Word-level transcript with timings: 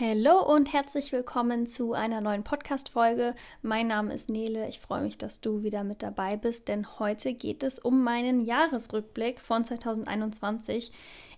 Hallo 0.00 0.40
und 0.42 0.72
herzlich 0.72 1.12
willkommen 1.12 1.66
zu 1.66 1.92
einer 1.92 2.22
neuen 2.22 2.42
Podcast-Folge. 2.42 3.34
Mein 3.60 3.86
Name 3.86 4.14
ist 4.14 4.30
Nele. 4.30 4.66
Ich 4.66 4.80
freue 4.80 5.02
mich, 5.02 5.18
dass 5.18 5.42
du 5.42 5.62
wieder 5.62 5.84
mit 5.84 6.02
dabei 6.02 6.38
bist, 6.38 6.68
denn 6.68 6.98
heute 6.98 7.34
geht 7.34 7.62
es 7.62 7.78
um 7.78 8.02
meinen 8.02 8.40
Jahresrückblick 8.40 9.40
von 9.40 9.62
2021. 9.62 10.90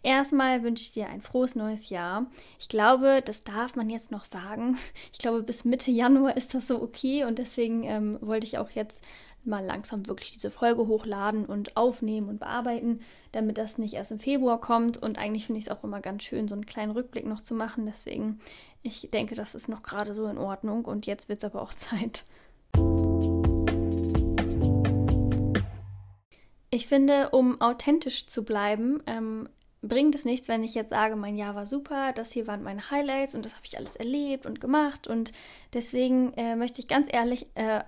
Erstmal 0.04 0.64
wünsche 0.64 0.82
ich 0.82 0.90
dir 0.90 1.08
ein 1.08 1.20
frohes 1.20 1.54
neues 1.54 1.88
Jahr. 1.88 2.26
Ich 2.58 2.68
glaube, 2.68 3.22
das 3.24 3.44
darf 3.44 3.76
man 3.76 3.88
jetzt 3.88 4.10
noch 4.10 4.24
sagen. 4.24 4.76
Ich 5.12 5.18
glaube, 5.20 5.44
bis 5.44 5.64
Mitte 5.64 5.92
Januar 5.92 6.36
ist 6.36 6.54
das 6.54 6.66
so 6.66 6.82
okay 6.82 7.24
und 7.24 7.38
deswegen 7.38 7.84
ähm, 7.84 8.18
wollte 8.20 8.46
ich 8.46 8.58
auch 8.58 8.70
jetzt 8.70 9.04
mal 9.44 9.64
langsam 9.64 10.08
wirklich 10.08 10.32
diese 10.32 10.50
Folge 10.50 10.88
hochladen 10.88 11.46
und 11.46 11.76
aufnehmen 11.76 12.28
und 12.28 12.40
bearbeiten, 12.40 13.00
damit 13.30 13.58
das 13.58 13.78
nicht 13.78 13.94
erst 13.94 14.10
im 14.10 14.18
Februar 14.18 14.60
kommt. 14.60 14.98
Und 14.98 15.18
eigentlich 15.18 15.46
finde 15.46 15.60
ich 15.60 15.66
es 15.66 15.70
auch 15.70 15.84
immer 15.84 16.00
ganz 16.00 16.24
schön, 16.24 16.48
so 16.48 16.54
einen 16.54 16.66
kleinen 16.66 16.92
Rückblick 16.92 17.26
noch 17.26 17.40
zu 17.40 17.54
machen. 17.54 17.86
Deswegen, 17.86 18.40
ich 18.82 19.08
denke, 19.12 19.36
das 19.36 19.54
ist 19.54 19.68
noch 19.68 19.82
gerade 19.82 20.14
so 20.14 20.26
in 20.26 20.38
Ordnung. 20.38 20.84
Und 20.84 21.06
jetzt 21.06 21.28
wird 21.28 21.38
es 21.38 21.44
aber 21.44 21.62
auch 21.62 21.74
Zeit. 21.74 22.24
Ich 26.70 26.86
finde, 26.88 27.30
um 27.30 27.60
authentisch 27.60 28.26
zu 28.26 28.44
bleiben, 28.44 29.02
ähm, 29.06 29.48
bringt 29.82 30.14
es 30.14 30.24
nichts, 30.24 30.46
wenn 30.46 30.62
ich 30.62 30.74
jetzt 30.74 30.90
sage, 30.90 31.16
mein 31.16 31.36
Jahr 31.36 31.56
war 31.56 31.66
super, 31.66 32.12
das 32.12 32.30
hier 32.30 32.46
waren 32.46 32.62
meine 32.62 32.90
Highlights 32.90 33.34
und 33.34 33.44
das 33.44 33.56
habe 33.56 33.66
ich 33.66 33.76
alles 33.76 33.96
erlebt 33.96 34.46
und 34.46 34.60
gemacht. 34.60 35.08
Und 35.08 35.32
deswegen 35.74 36.32
äh, 36.34 36.54
möchte 36.54 36.80
ich 36.80 36.86
ganz 36.86 37.08
ehrlich 37.12 37.48
äh, 37.54 37.80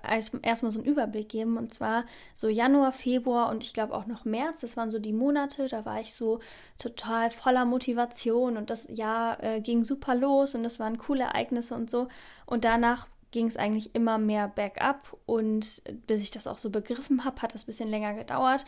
erstmal 0.42 0.72
so 0.72 0.80
einen 0.80 0.88
Überblick 0.88 1.28
geben. 1.28 1.56
Und 1.56 1.72
zwar 1.72 2.04
so 2.34 2.48
Januar, 2.48 2.90
Februar 2.90 3.48
und 3.48 3.62
ich 3.62 3.72
glaube 3.72 3.94
auch 3.94 4.06
noch 4.06 4.24
März. 4.24 4.60
Das 4.60 4.76
waren 4.76 4.90
so 4.90 4.98
die 4.98 5.12
Monate, 5.12 5.68
da 5.68 5.84
war 5.84 6.00
ich 6.00 6.12
so 6.12 6.40
total 6.78 7.30
voller 7.30 7.64
Motivation 7.64 8.56
und 8.56 8.70
das 8.70 8.88
Jahr 8.88 9.40
äh, 9.42 9.60
ging 9.60 9.84
super 9.84 10.16
los 10.16 10.56
und 10.56 10.64
das 10.64 10.80
waren 10.80 10.98
coole 10.98 11.22
Ereignisse 11.22 11.76
und 11.76 11.88
so. 11.88 12.08
Und 12.44 12.64
danach 12.64 13.06
ging 13.30 13.46
es 13.46 13.56
eigentlich 13.56 13.94
immer 13.94 14.18
mehr 14.18 14.48
bergab 14.48 15.16
und 15.26 15.82
bis 16.06 16.22
ich 16.22 16.32
das 16.32 16.48
auch 16.48 16.58
so 16.58 16.70
begriffen 16.70 17.24
habe, 17.24 17.40
hat 17.40 17.54
das 17.54 17.64
ein 17.64 17.66
bisschen 17.66 17.88
länger 17.88 18.14
gedauert. 18.14 18.64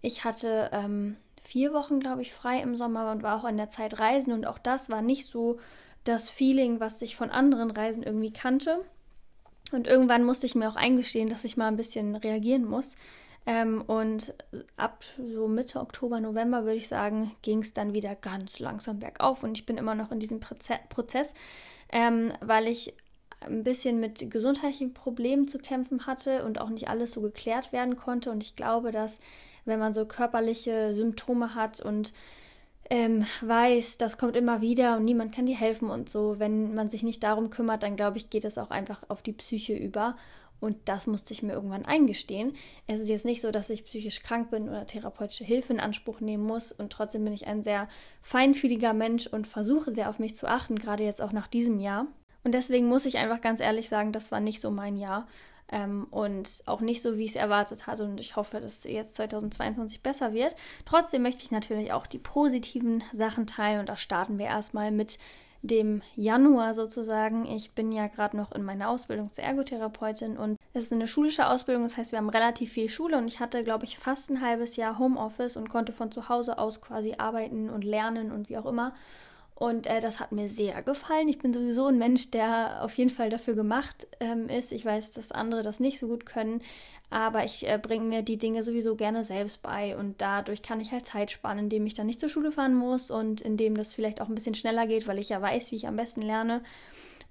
Ich 0.00 0.24
hatte 0.24 0.70
ähm, 0.72 1.16
vier 1.48 1.72
Wochen, 1.72 1.98
glaube 1.98 2.20
ich, 2.20 2.34
frei 2.34 2.60
im 2.60 2.76
Sommer 2.76 3.10
und 3.10 3.22
war 3.22 3.40
auch 3.40 3.48
in 3.48 3.56
der 3.56 3.70
Zeit 3.70 3.98
reisen. 3.98 4.34
Und 4.34 4.46
auch 4.46 4.58
das 4.58 4.90
war 4.90 5.00
nicht 5.00 5.24
so 5.24 5.58
das 6.04 6.28
Feeling, 6.28 6.78
was 6.78 7.00
ich 7.00 7.16
von 7.16 7.30
anderen 7.30 7.70
Reisen 7.70 8.02
irgendwie 8.02 8.32
kannte. 8.34 8.84
Und 9.72 9.86
irgendwann 9.86 10.24
musste 10.24 10.44
ich 10.44 10.54
mir 10.54 10.68
auch 10.68 10.76
eingestehen, 10.76 11.30
dass 11.30 11.44
ich 11.44 11.56
mal 11.56 11.68
ein 11.68 11.76
bisschen 11.78 12.16
reagieren 12.16 12.66
muss. 12.66 12.96
Ähm, 13.46 13.80
und 13.80 14.34
ab 14.76 15.04
so 15.16 15.48
Mitte 15.48 15.80
Oktober, 15.80 16.20
November 16.20 16.64
würde 16.64 16.76
ich 16.76 16.88
sagen, 16.88 17.32
ging 17.40 17.60
es 17.60 17.72
dann 17.72 17.94
wieder 17.94 18.14
ganz 18.14 18.58
langsam 18.58 18.98
bergauf. 18.98 19.42
Und 19.42 19.56
ich 19.56 19.64
bin 19.64 19.78
immer 19.78 19.94
noch 19.94 20.12
in 20.12 20.20
diesem 20.20 20.40
Prozess, 20.40 21.32
ähm, 21.90 22.34
weil 22.42 22.68
ich 22.68 22.92
ein 23.40 23.62
bisschen 23.64 24.00
mit 24.00 24.30
gesundheitlichen 24.30 24.94
Problemen 24.94 25.48
zu 25.48 25.58
kämpfen 25.58 26.06
hatte 26.06 26.44
und 26.44 26.60
auch 26.60 26.70
nicht 26.70 26.88
alles 26.88 27.12
so 27.12 27.20
geklärt 27.20 27.72
werden 27.72 27.96
konnte. 27.96 28.30
Und 28.30 28.42
ich 28.42 28.56
glaube, 28.56 28.90
dass 28.90 29.20
wenn 29.64 29.78
man 29.78 29.92
so 29.92 30.06
körperliche 30.06 30.94
Symptome 30.94 31.54
hat 31.54 31.80
und 31.80 32.12
ähm, 32.90 33.26
weiß, 33.42 33.98
das 33.98 34.16
kommt 34.16 34.34
immer 34.34 34.60
wieder 34.60 34.96
und 34.96 35.04
niemand 35.04 35.34
kann 35.34 35.46
dir 35.46 35.56
helfen 35.56 35.90
und 35.90 36.08
so, 36.08 36.38
wenn 36.38 36.74
man 36.74 36.88
sich 36.88 37.02
nicht 37.02 37.22
darum 37.22 37.50
kümmert, 37.50 37.82
dann 37.82 37.96
glaube 37.96 38.16
ich, 38.16 38.30
geht 38.30 38.44
es 38.44 38.58
auch 38.58 38.70
einfach 38.70 39.02
auf 39.08 39.22
die 39.22 39.32
Psyche 39.32 39.74
über. 39.74 40.16
Und 40.60 40.76
das 40.86 41.06
musste 41.06 41.32
ich 41.32 41.44
mir 41.44 41.52
irgendwann 41.52 41.84
eingestehen. 41.84 42.52
Es 42.88 42.98
ist 42.98 43.08
jetzt 43.08 43.24
nicht 43.24 43.40
so, 43.40 43.52
dass 43.52 43.70
ich 43.70 43.84
psychisch 43.84 44.22
krank 44.24 44.50
bin 44.50 44.68
oder 44.68 44.86
therapeutische 44.86 45.44
Hilfe 45.44 45.72
in 45.72 45.78
Anspruch 45.78 46.20
nehmen 46.20 46.44
muss. 46.44 46.72
Und 46.72 46.92
trotzdem 46.92 47.22
bin 47.22 47.32
ich 47.32 47.46
ein 47.46 47.62
sehr 47.62 47.86
feinfühliger 48.22 48.92
Mensch 48.92 49.28
und 49.28 49.46
versuche 49.46 49.92
sehr 49.92 50.08
auf 50.08 50.18
mich 50.18 50.34
zu 50.34 50.48
achten, 50.48 50.76
gerade 50.76 51.04
jetzt 51.04 51.22
auch 51.22 51.30
nach 51.30 51.46
diesem 51.46 51.78
Jahr. 51.78 52.06
Und 52.44 52.52
deswegen 52.52 52.86
muss 52.86 53.06
ich 53.06 53.18
einfach 53.18 53.40
ganz 53.40 53.60
ehrlich 53.60 53.88
sagen, 53.88 54.12
das 54.12 54.32
war 54.32 54.40
nicht 54.40 54.60
so 54.60 54.70
mein 54.70 54.96
Jahr. 54.96 55.26
Ähm, 55.70 56.06
und 56.10 56.62
auch 56.64 56.80
nicht 56.80 57.02
so, 57.02 57.18
wie 57.18 57.24
ich 57.24 57.32
es 57.32 57.36
erwartet 57.36 57.86
hatte. 57.86 58.04
Und 58.04 58.20
ich 58.20 58.36
hoffe, 58.36 58.60
dass 58.60 58.78
es 58.78 58.84
jetzt 58.84 59.16
2022 59.16 60.02
besser 60.02 60.32
wird. 60.32 60.56
Trotzdem 60.86 61.22
möchte 61.22 61.44
ich 61.44 61.50
natürlich 61.50 61.92
auch 61.92 62.06
die 62.06 62.18
positiven 62.18 63.02
Sachen 63.12 63.46
teilen. 63.46 63.80
Und 63.80 63.88
da 63.88 63.96
starten 63.96 64.38
wir 64.38 64.46
erstmal 64.46 64.90
mit 64.90 65.18
dem 65.62 66.02
Januar 66.14 66.74
sozusagen. 66.74 67.44
Ich 67.46 67.72
bin 67.72 67.92
ja 67.92 68.06
gerade 68.06 68.36
noch 68.36 68.52
in 68.52 68.62
meiner 68.62 68.88
Ausbildung 68.88 69.32
zur 69.32 69.44
Ergotherapeutin 69.44 70.36
und 70.36 70.56
es 70.72 70.84
ist 70.84 70.92
eine 70.92 71.08
schulische 71.08 71.48
Ausbildung, 71.48 71.82
das 71.82 71.96
heißt, 71.96 72.12
wir 72.12 72.18
haben 72.18 72.30
relativ 72.30 72.72
viel 72.72 72.88
Schule 72.88 73.18
und 73.18 73.26
ich 73.26 73.40
hatte, 73.40 73.64
glaube 73.64 73.84
ich, 73.84 73.98
fast 73.98 74.30
ein 74.30 74.40
halbes 74.40 74.76
Jahr 74.76 74.98
Homeoffice 74.98 75.56
und 75.56 75.68
konnte 75.68 75.92
von 75.92 76.12
zu 76.12 76.28
Hause 76.28 76.58
aus 76.58 76.80
quasi 76.80 77.14
arbeiten 77.18 77.70
und 77.70 77.82
lernen 77.84 78.30
und 78.30 78.48
wie 78.48 78.56
auch 78.56 78.66
immer. 78.66 78.94
Und 79.58 79.88
äh, 79.88 80.00
das 80.00 80.20
hat 80.20 80.30
mir 80.30 80.46
sehr 80.46 80.84
gefallen. 80.84 81.26
Ich 81.26 81.38
bin 81.38 81.52
sowieso 81.52 81.86
ein 81.86 81.98
Mensch, 81.98 82.30
der 82.30 82.78
auf 82.84 82.96
jeden 82.96 83.10
Fall 83.10 83.28
dafür 83.28 83.56
gemacht 83.56 84.06
ähm, 84.20 84.48
ist. 84.48 84.70
Ich 84.70 84.84
weiß, 84.84 85.10
dass 85.10 85.32
andere 85.32 85.62
das 85.62 85.80
nicht 85.80 85.98
so 85.98 86.06
gut 86.06 86.26
können, 86.26 86.62
aber 87.10 87.44
ich 87.44 87.66
äh, 87.66 87.76
bringe 87.76 88.04
mir 88.04 88.22
die 88.22 88.36
Dinge 88.36 88.62
sowieso 88.62 88.94
gerne 88.94 89.24
selbst 89.24 89.60
bei. 89.60 89.96
Und 89.96 90.20
dadurch 90.20 90.62
kann 90.62 90.80
ich 90.80 90.92
halt 90.92 91.06
Zeit 91.06 91.32
sparen, 91.32 91.58
indem 91.58 91.86
ich 91.86 91.94
dann 91.94 92.06
nicht 92.06 92.20
zur 92.20 92.28
Schule 92.28 92.52
fahren 92.52 92.76
muss 92.76 93.10
und 93.10 93.40
indem 93.40 93.74
das 93.74 93.94
vielleicht 93.94 94.20
auch 94.20 94.28
ein 94.28 94.36
bisschen 94.36 94.54
schneller 94.54 94.86
geht, 94.86 95.08
weil 95.08 95.18
ich 95.18 95.30
ja 95.30 95.42
weiß, 95.42 95.72
wie 95.72 95.76
ich 95.76 95.88
am 95.88 95.96
besten 95.96 96.22
lerne. 96.22 96.62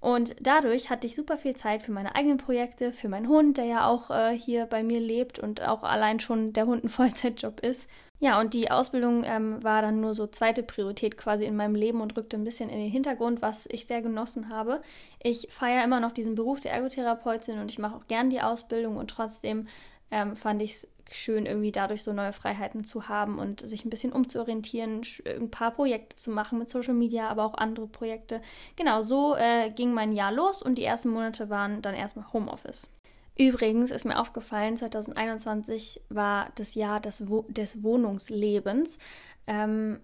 Und 0.02 0.36
dadurch 0.42 0.90
hatte 0.90 1.08
ich 1.08 1.16
super 1.16 1.38
viel 1.38 1.56
Zeit 1.56 1.82
für 1.82 1.94
meine 1.94 2.14
eigenen 2.14 2.38
Projekte, 2.38 2.92
für 2.92 3.08
meinen 3.08 3.30
Hund, 3.30 3.58
der 3.58 3.66
ja 3.66 3.88
auch 3.88 4.12
äh, 4.12 4.38
hier 4.38 4.66
bei 4.66 4.84
mir 4.84 5.00
lebt 5.00 5.40
und 5.40 5.62
auch 5.62 5.84
allein 5.84 6.20
schon 6.20 6.52
der 6.52 6.66
Hund 6.66 6.84
ein 6.84 6.90
Vollzeitjob 6.90 7.62
ist. 7.62 7.90
Ja, 8.20 8.40
und 8.40 8.56
die 8.56 8.72
Ausbildung 8.72 9.24
ähm, 9.24 9.64
war 9.64 9.84
dann 9.84 10.02
nur 10.02 10.16
so 10.16 10.26
zweite 10.26 10.64
Priorität 10.64 11.18
quasi 11.18 11.46
in 11.46 11.56
meinem 11.56 11.76
Leben 11.76 12.02
und 12.02 12.18
rückte 12.18 12.36
ein 12.36 12.44
bisschen 12.44 12.70
in 12.70 12.80
den 12.80 12.90
Hintergrund, 12.90 13.44
was 13.44 13.68
ich 13.68 13.86
sehr 13.86 14.02
genossen 14.02 14.50
habe. 14.50 14.82
Ich 15.22 15.48
feiere 15.52 15.84
immer 15.84 16.00
noch 16.00 16.12
diesen 16.12 16.34
Beruf 16.34 16.60
der 16.60 16.72
Ergotherapeutin 16.74 17.60
und 17.60 17.72
ich 17.72 17.78
mache 17.78 17.96
auch 17.96 18.08
gern 18.08 18.32
die 18.32 18.42
Ausbildung 18.42 18.98
und 18.98 19.12
trotzdem 19.12 19.68
ähm, 20.10 20.36
fand 20.36 20.62
ich 20.64 20.72
es 20.74 20.88
schön, 21.12 21.46
irgendwie 21.46 21.72
dadurch 21.72 22.04
so 22.04 22.12
neue 22.12 22.34
Freiheiten 22.34 22.84
zu 22.84 23.08
haben 23.08 23.40
und 23.40 23.62
sich 23.68 23.86
ein 23.86 23.90
bisschen 23.90 24.12
umzuorientieren, 24.12 25.02
ein 25.26 25.52
paar 25.52 25.72
Projekte 25.72 26.16
zu 26.16 26.32
machen 26.32 26.60
mit 26.60 26.70
Social 26.70 26.94
Media, 26.94 27.30
aber 27.30 27.46
auch 27.46 27.54
andere 27.54 27.88
Projekte. 27.88 28.42
Genau, 28.76 29.02
so 29.02 29.36
äh, 29.36 29.70
ging 29.72 29.94
mein 29.94 30.12
Jahr 30.12 30.32
los 30.32 30.62
und 30.62 30.78
die 30.78 30.84
ersten 30.84 31.10
Monate 31.10 31.50
waren 31.50 31.82
dann 31.82 31.96
erstmal 31.96 32.32
Homeoffice. 32.34 32.90
Übrigens 33.38 33.92
ist 33.92 34.06
mir 34.06 34.20
aufgefallen, 34.20 34.78
2021 34.78 36.02
war 36.10 36.52
das 36.56 36.76
Jahr 36.76 37.00
des, 37.00 37.30
Wo 37.30 37.44
des 37.50 37.84
Wohnungslebens. 37.84 38.98
Ähm, 39.46 40.00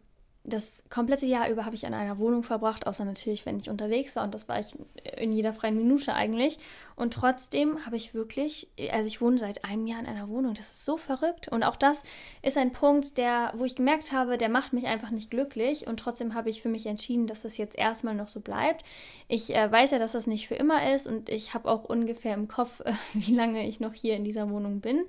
das 0.45 0.83
komplette 0.89 1.25
Jahr 1.25 1.49
über 1.49 1.65
habe 1.65 1.75
ich 1.75 1.85
an 1.85 1.93
einer 1.93 2.17
Wohnung 2.17 2.43
verbracht, 2.43 2.85
außer 2.85 3.05
natürlich, 3.05 3.45
wenn 3.45 3.59
ich 3.59 3.69
unterwegs 3.69 4.15
war 4.17 4.25
und 4.25 4.33
das 4.33 4.49
war 4.49 4.59
ich 4.59 4.75
in 5.17 5.31
jeder 5.31 5.53
freien 5.53 5.77
Minute 5.77 6.13
eigentlich. 6.13 6.57
Und 6.95 7.13
trotzdem 7.13 7.85
habe 7.85 7.95
ich 7.95 8.13
wirklich, 8.13 8.69
also 8.91 9.07
ich 9.07 9.21
wohne 9.21 9.37
seit 9.37 9.65
einem 9.65 9.87
Jahr 9.87 9.99
in 9.99 10.05
einer 10.05 10.29
Wohnung, 10.29 10.53
das 10.53 10.71
ist 10.71 10.85
so 10.85 10.97
verrückt. 10.97 11.47
Und 11.47 11.63
auch 11.63 11.75
das 11.75 12.03
ist 12.41 12.57
ein 12.57 12.71
Punkt, 12.71 13.17
der, 13.17 13.53
wo 13.55 13.65
ich 13.65 13.75
gemerkt 13.75 14.11
habe, 14.11 14.37
der 14.37 14.49
macht 14.49 14.73
mich 14.73 14.85
einfach 14.85 15.11
nicht 15.11 15.31
glücklich. 15.31 15.87
Und 15.87 15.99
trotzdem 15.99 16.33
habe 16.33 16.49
ich 16.49 16.61
für 16.61 16.69
mich 16.69 16.85
entschieden, 16.85 17.27
dass 17.27 17.43
das 17.43 17.57
jetzt 17.57 17.77
erstmal 17.77 18.15
noch 18.15 18.27
so 18.27 18.39
bleibt. 18.39 18.83
Ich 19.27 19.55
äh, 19.55 19.71
weiß 19.71 19.91
ja, 19.91 19.99
dass 19.99 20.13
das 20.13 20.27
nicht 20.27 20.47
für 20.47 20.55
immer 20.55 20.93
ist 20.93 21.07
und 21.07 21.29
ich 21.29 21.53
habe 21.53 21.69
auch 21.69 21.83
ungefähr 21.83 22.33
im 22.33 22.47
Kopf, 22.47 22.81
äh, 22.81 22.93
wie 23.13 23.33
lange 23.33 23.67
ich 23.67 23.79
noch 23.79 23.93
hier 23.93 24.15
in 24.15 24.23
dieser 24.23 24.49
Wohnung 24.49 24.81
bin. 24.81 25.05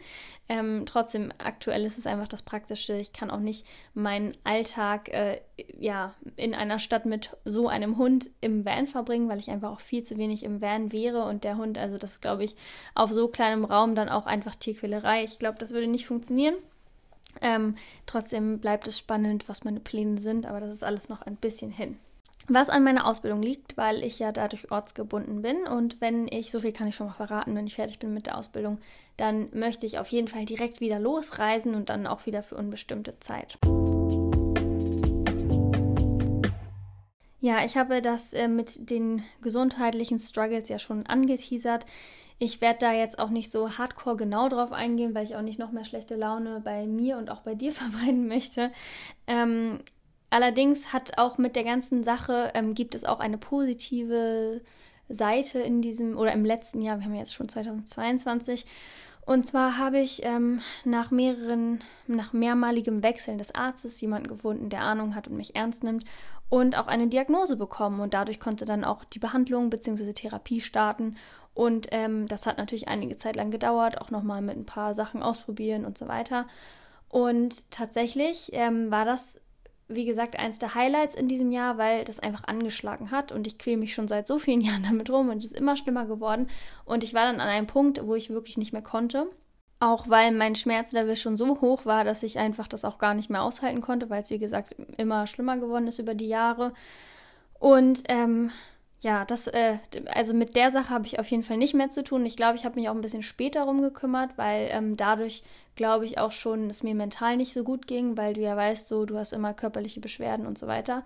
Ähm, 0.48 0.84
trotzdem, 0.86 1.32
aktuell 1.38 1.84
ist 1.84 1.98
es 1.98 2.06
einfach 2.06 2.28
das 2.28 2.42
Praktische. 2.42 2.94
Ich 2.96 3.12
kann 3.12 3.30
auch 3.30 3.40
nicht 3.40 3.66
meinen 3.94 4.32
Alltag 4.44 5.08
äh, 5.08 5.40
ja, 5.78 6.14
in 6.36 6.54
einer 6.54 6.78
Stadt 6.78 7.06
mit 7.06 7.36
so 7.44 7.68
einem 7.68 7.96
Hund 7.96 8.30
im 8.40 8.64
Van 8.64 8.86
verbringen, 8.86 9.28
weil 9.28 9.38
ich 9.38 9.50
einfach 9.50 9.70
auch 9.70 9.80
viel 9.80 10.02
zu 10.02 10.18
wenig 10.18 10.42
im 10.42 10.60
Van 10.60 10.92
wäre 10.92 11.24
und 11.24 11.44
der 11.44 11.56
Hund 11.56 11.73
Prozent. 11.74 11.78
Also 11.78 11.98
das 11.98 12.20
glaube 12.20 12.44
ich 12.44 12.56
auf 12.94 13.10
so 13.10 13.28
kleinem 13.28 13.64
Raum 13.64 13.94
dann 13.94 14.08
auch 14.08 14.26
einfach 14.26 14.54
Tierquälerei. 14.54 15.24
Ich 15.24 15.38
glaube, 15.38 15.58
das 15.58 15.72
würde 15.72 15.86
nicht 15.86 16.06
funktionieren. 16.06 16.54
Ähm, 17.40 17.74
trotzdem 18.06 18.60
bleibt 18.60 18.86
es 18.86 18.98
spannend, 18.98 19.48
was 19.48 19.64
meine 19.64 19.80
Pläne 19.80 20.18
sind, 20.18 20.46
aber 20.46 20.60
das 20.60 20.70
ist 20.70 20.84
alles 20.84 21.08
noch 21.08 21.22
ein 21.22 21.36
bisschen 21.36 21.70
hin. 21.70 21.98
Was 22.46 22.68
an 22.68 22.84
meiner 22.84 23.06
Ausbildung 23.06 23.42
liegt, 23.42 23.76
weil 23.76 24.04
ich 24.04 24.18
ja 24.18 24.30
dadurch 24.30 24.70
ortsgebunden 24.70 25.40
bin 25.40 25.66
und 25.66 26.00
wenn 26.02 26.28
ich, 26.28 26.50
so 26.50 26.60
viel 26.60 26.72
kann 26.72 26.86
ich 26.86 26.94
schon 26.94 27.06
mal 27.06 27.14
verraten, 27.14 27.56
wenn 27.56 27.66
ich 27.66 27.74
fertig 27.74 27.98
bin 27.98 28.12
mit 28.12 28.26
der 28.26 28.36
Ausbildung, 28.36 28.78
dann 29.16 29.48
möchte 29.52 29.86
ich 29.86 29.98
auf 29.98 30.08
jeden 30.08 30.28
Fall 30.28 30.44
direkt 30.44 30.80
wieder 30.80 30.98
losreisen 30.98 31.74
und 31.74 31.88
dann 31.88 32.06
auch 32.06 32.26
wieder 32.26 32.42
für 32.42 32.56
unbestimmte 32.56 33.18
Zeit. 33.18 33.58
Ja, 37.44 37.62
ich 37.62 37.76
habe 37.76 38.00
das 38.00 38.32
äh, 38.32 38.48
mit 38.48 38.88
den 38.88 39.22
gesundheitlichen 39.42 40.18
Struggles 40.18 40.70
ja 40.70 40.78
schon 40.78 41.04
angeteasert. 41.04 41.84
Ich 42.38 42.62
werde 42.62 42.78
da 42.78 42.92
jetzt 42.94 43.18
auch 43.18 43.28
nicht 43.28 43.50
so 43.50 43.76
hardcore 43.76 44.16
genau 44.16 44.48
drauf 44.48 44.72
eingehen, 44.72 45.14
weil 45.14 45.24
ich 45.24 45.36
auch 45.36 45.42
nicht 45.42 45.58
noch 45.58 45.70
mehr 45.70 45.84
schlechte 45.84 46.16
Laune 46.16 46.62
bei 46.64 46.86
mir 46.86 47.18
und 47.18 47.30
auch 47.30 47.40
bei 47.40 47.54
dir 47.54 47.70
vermeiden 47.72 48.28
möchte. 48.28 48.72
Ähm, 49.26 49.80
allerdings 50.30 50.94
hat 50.94 51.18
auch 51.18 51.36
mit 51.36 51.54
der 51.54 51.64
ganzen 51.64 52.02
Sache, 52.02 52.50
ähm, 52.54 52.72
gibt 52.72 52.94
es 52.94 53.04
auch 53.04 53.20
eine 53.20 53.36
positive 53.36 54.62
Seite 55.10 55.58
in 55.58 55.82
diesem 55.82 56.16
oder 56.16 56.32
im 56.32 56.46
letzten 56.46 56.80
Jahr, 56.80 56.96
wir 56.96 57.04
haben 57.04 57.14
jetzt 57.14 57.34
schon 57.34 57.50
2022. 57.50 58.64
Und 59.26 59.46
zwar 59.46 59.76
habe 59.76 59.98
ich 59.98 60.22
ähm, 60.24 60.60
nach 60.84 61.10
mehreren, 61.10 61.80
nach 62.06 62.32
mehrmaligem 62.32 63.02
Wechseln 63.02 63.36
des 63.36 63.54
Arztes 63.54 64.00
jemanden 64.00 64.28
gefunden, 64.28 64.70
der 64.70 64.80
Ahnung 64.80 65.14
hat 65.14 65.28
und 65.28 65.36
mich 65.36 65.54
ernst 65.54 65.84
nimmt 65.84 66.04
und 66.48 66.76
auch 66.76 66.86
eine 66.86 67.08
Diagnose 67.08 67.56
bekommen. 67.56 68.00
Und 68.00 68.14
dadurch 68.14 68.40
konnte 68.40 68.64
dann 68.64 68.84
auch 68.84 69.04
die 69.04 69.18
Behandlung 69.18 69.70
bzw. 69.70 70.12
Therapie 70.12 70.60
starten. 70.60 71.16
Und 71.54 71.88
ähm, 71.92 72.26
das 72.26 72.46
hat 72.46 72.58
natürlich 72.58 72.88
einige 72.88 73.16
Zeit 73.16 73.36
lang 73.36 73.50
gedauert, 73.50 74.00
auch 74.00 74.10
nochmal 74.10 74.42
mit 74.42 74.56
ein 74.56 74.66
paar 74.66 74.94
Sachen 74.94 75.22
ausprobieren 75.22 75.84
und 75.84 75.96
so 75.96 76.08
weiter. 76.08 76.46
Und 77.08 77.70
tatsächlich 77.70 78.50
ähm, 78.52 78.90
war 78.90 79.04
das, 79.04 79.40
wie 79.86 80.04
gesagt, 80.04 80.36
eins 80.36 80.58
der 80.58 80.74
Highlights 80.74 81.14
in 81.14 81.28
diesem 81.28 81.52
Jahr, 81.52 81.78
weil 81.78 82.04
das 82.04 82.18
einfach 82.18 82.44
angeschlagen 82.44 83.12
hat. 83.12 83.30
Und 83.30 83.46
ich 83.46 83.58
quäle 83.58 83.76
mich 83.76 83.94
schon 83.94 84.08
seit 84.08 84.26
so 84.26 84.40
vielen 84.40 84.60
Jahren 84.62 84.82
damit 84.82 85.10
rum 85.10 85.28
und 85.28 85.38
es 85.38 85.44
ist 85.44 85.56
immer 85.56 85.76
schlimmer 85.76 86.06
geworden. 86.06 86.48
Und 86.84 87.04
ich 87.04 87.14
war 87.14 87.24
dann 87.24 87.40
an 87.40 87.48
einem 87.48 87.68
Punkt, 87.68 88.04
wo 88.04 88.16
ich 88.16 88.30
wirklich 88.30 88.56
nicht 88.56 88.72
mehr 88.72 88.82
konnte. 88.82 89.28
Auch 89.80 90.08
weil 90.08 90.32
mein 90.32 90.54
Schmerzlevel 90.54 91.16
schon 91.16 91.36
so 91.36 91.60
hoch 91.60 91.84
war, 91.84 92.04
dass 92.04 92.22
ich 92.22 92.38
einfach 92.38 92.68
das 92.68 92.84
auch 92.84 92.98
gar 92.98 93.14
nicht 93.14 93.28
mehr 93.28 93.42
aushalten 93.42 93.80
konnte, 93.80 94.08
weil 94.08 94.22
es, 94.22 94.30
wie 94.30 94.38
gesagt, 94.38 94.74
immer 94.96 95.26
schlimmer 95.26 95.58
geworden 95.58 95.86
ist 95.86 95.98
über 95.98 96.14
die 96.14 96.28
Jahre. 96.28 96.72
Und 97.58 98.04
ähm, 98.08 98.50
ja, 99.04 99.24
das, 99.26 99.46
äh, 99.46 99.78
also 100.06 100.32
mit 100.32 100.56
der 100.56 100.70
Sache 100.70 100.88
habe 100.90 101.06
ich 101.06 101.18
auf 101.18 101.30
jeden 101.30 101.42
Fall 101.42 101.58
nicht 101.58 101.74
mehr 101.74 101.90
zu 101.90 102.02
tun. 102.02 102.24
Ich 102.24 102.36
glaube, 102.36 102.56
ich 102.56 102.64
habe 102.64 102.80
mich 102.80 102.88
auch 102.88 102.94
ein 102.94 103.02
bisschen 103.02 103.22
später 103.22 103.60
darum 103.60 103.82
gekümmert, 103.82 104.36
weil 104.38 104.68
ähm, 104.70 104.96
dadurch 104.96 105.42
glaube 105.76 106.06
ich 106.06 106.18
auch 106.18 106.32
schon, 106.32 106.70
es 106.70 106.82
mir 106.82 106.94
mental 106.94 107.36
nicht 107.36 107.52
so 107.52 107.64
gut 107.64 107.86
ging, 107.86 108.16
weil 108.16 108.32
du 108.32 108.40
ja 108.40 108.56
weißt, 108.56 108.88
so, 108.88 109.04
du 109.04 109.18
hast 109.18 109.34
immer 109.34 109.52
körperliche 109.52 110.00
Beschwerden 110.00 110.46
und 110.46 110.56
so 110.56 110.66
weiter. 110.66 111.04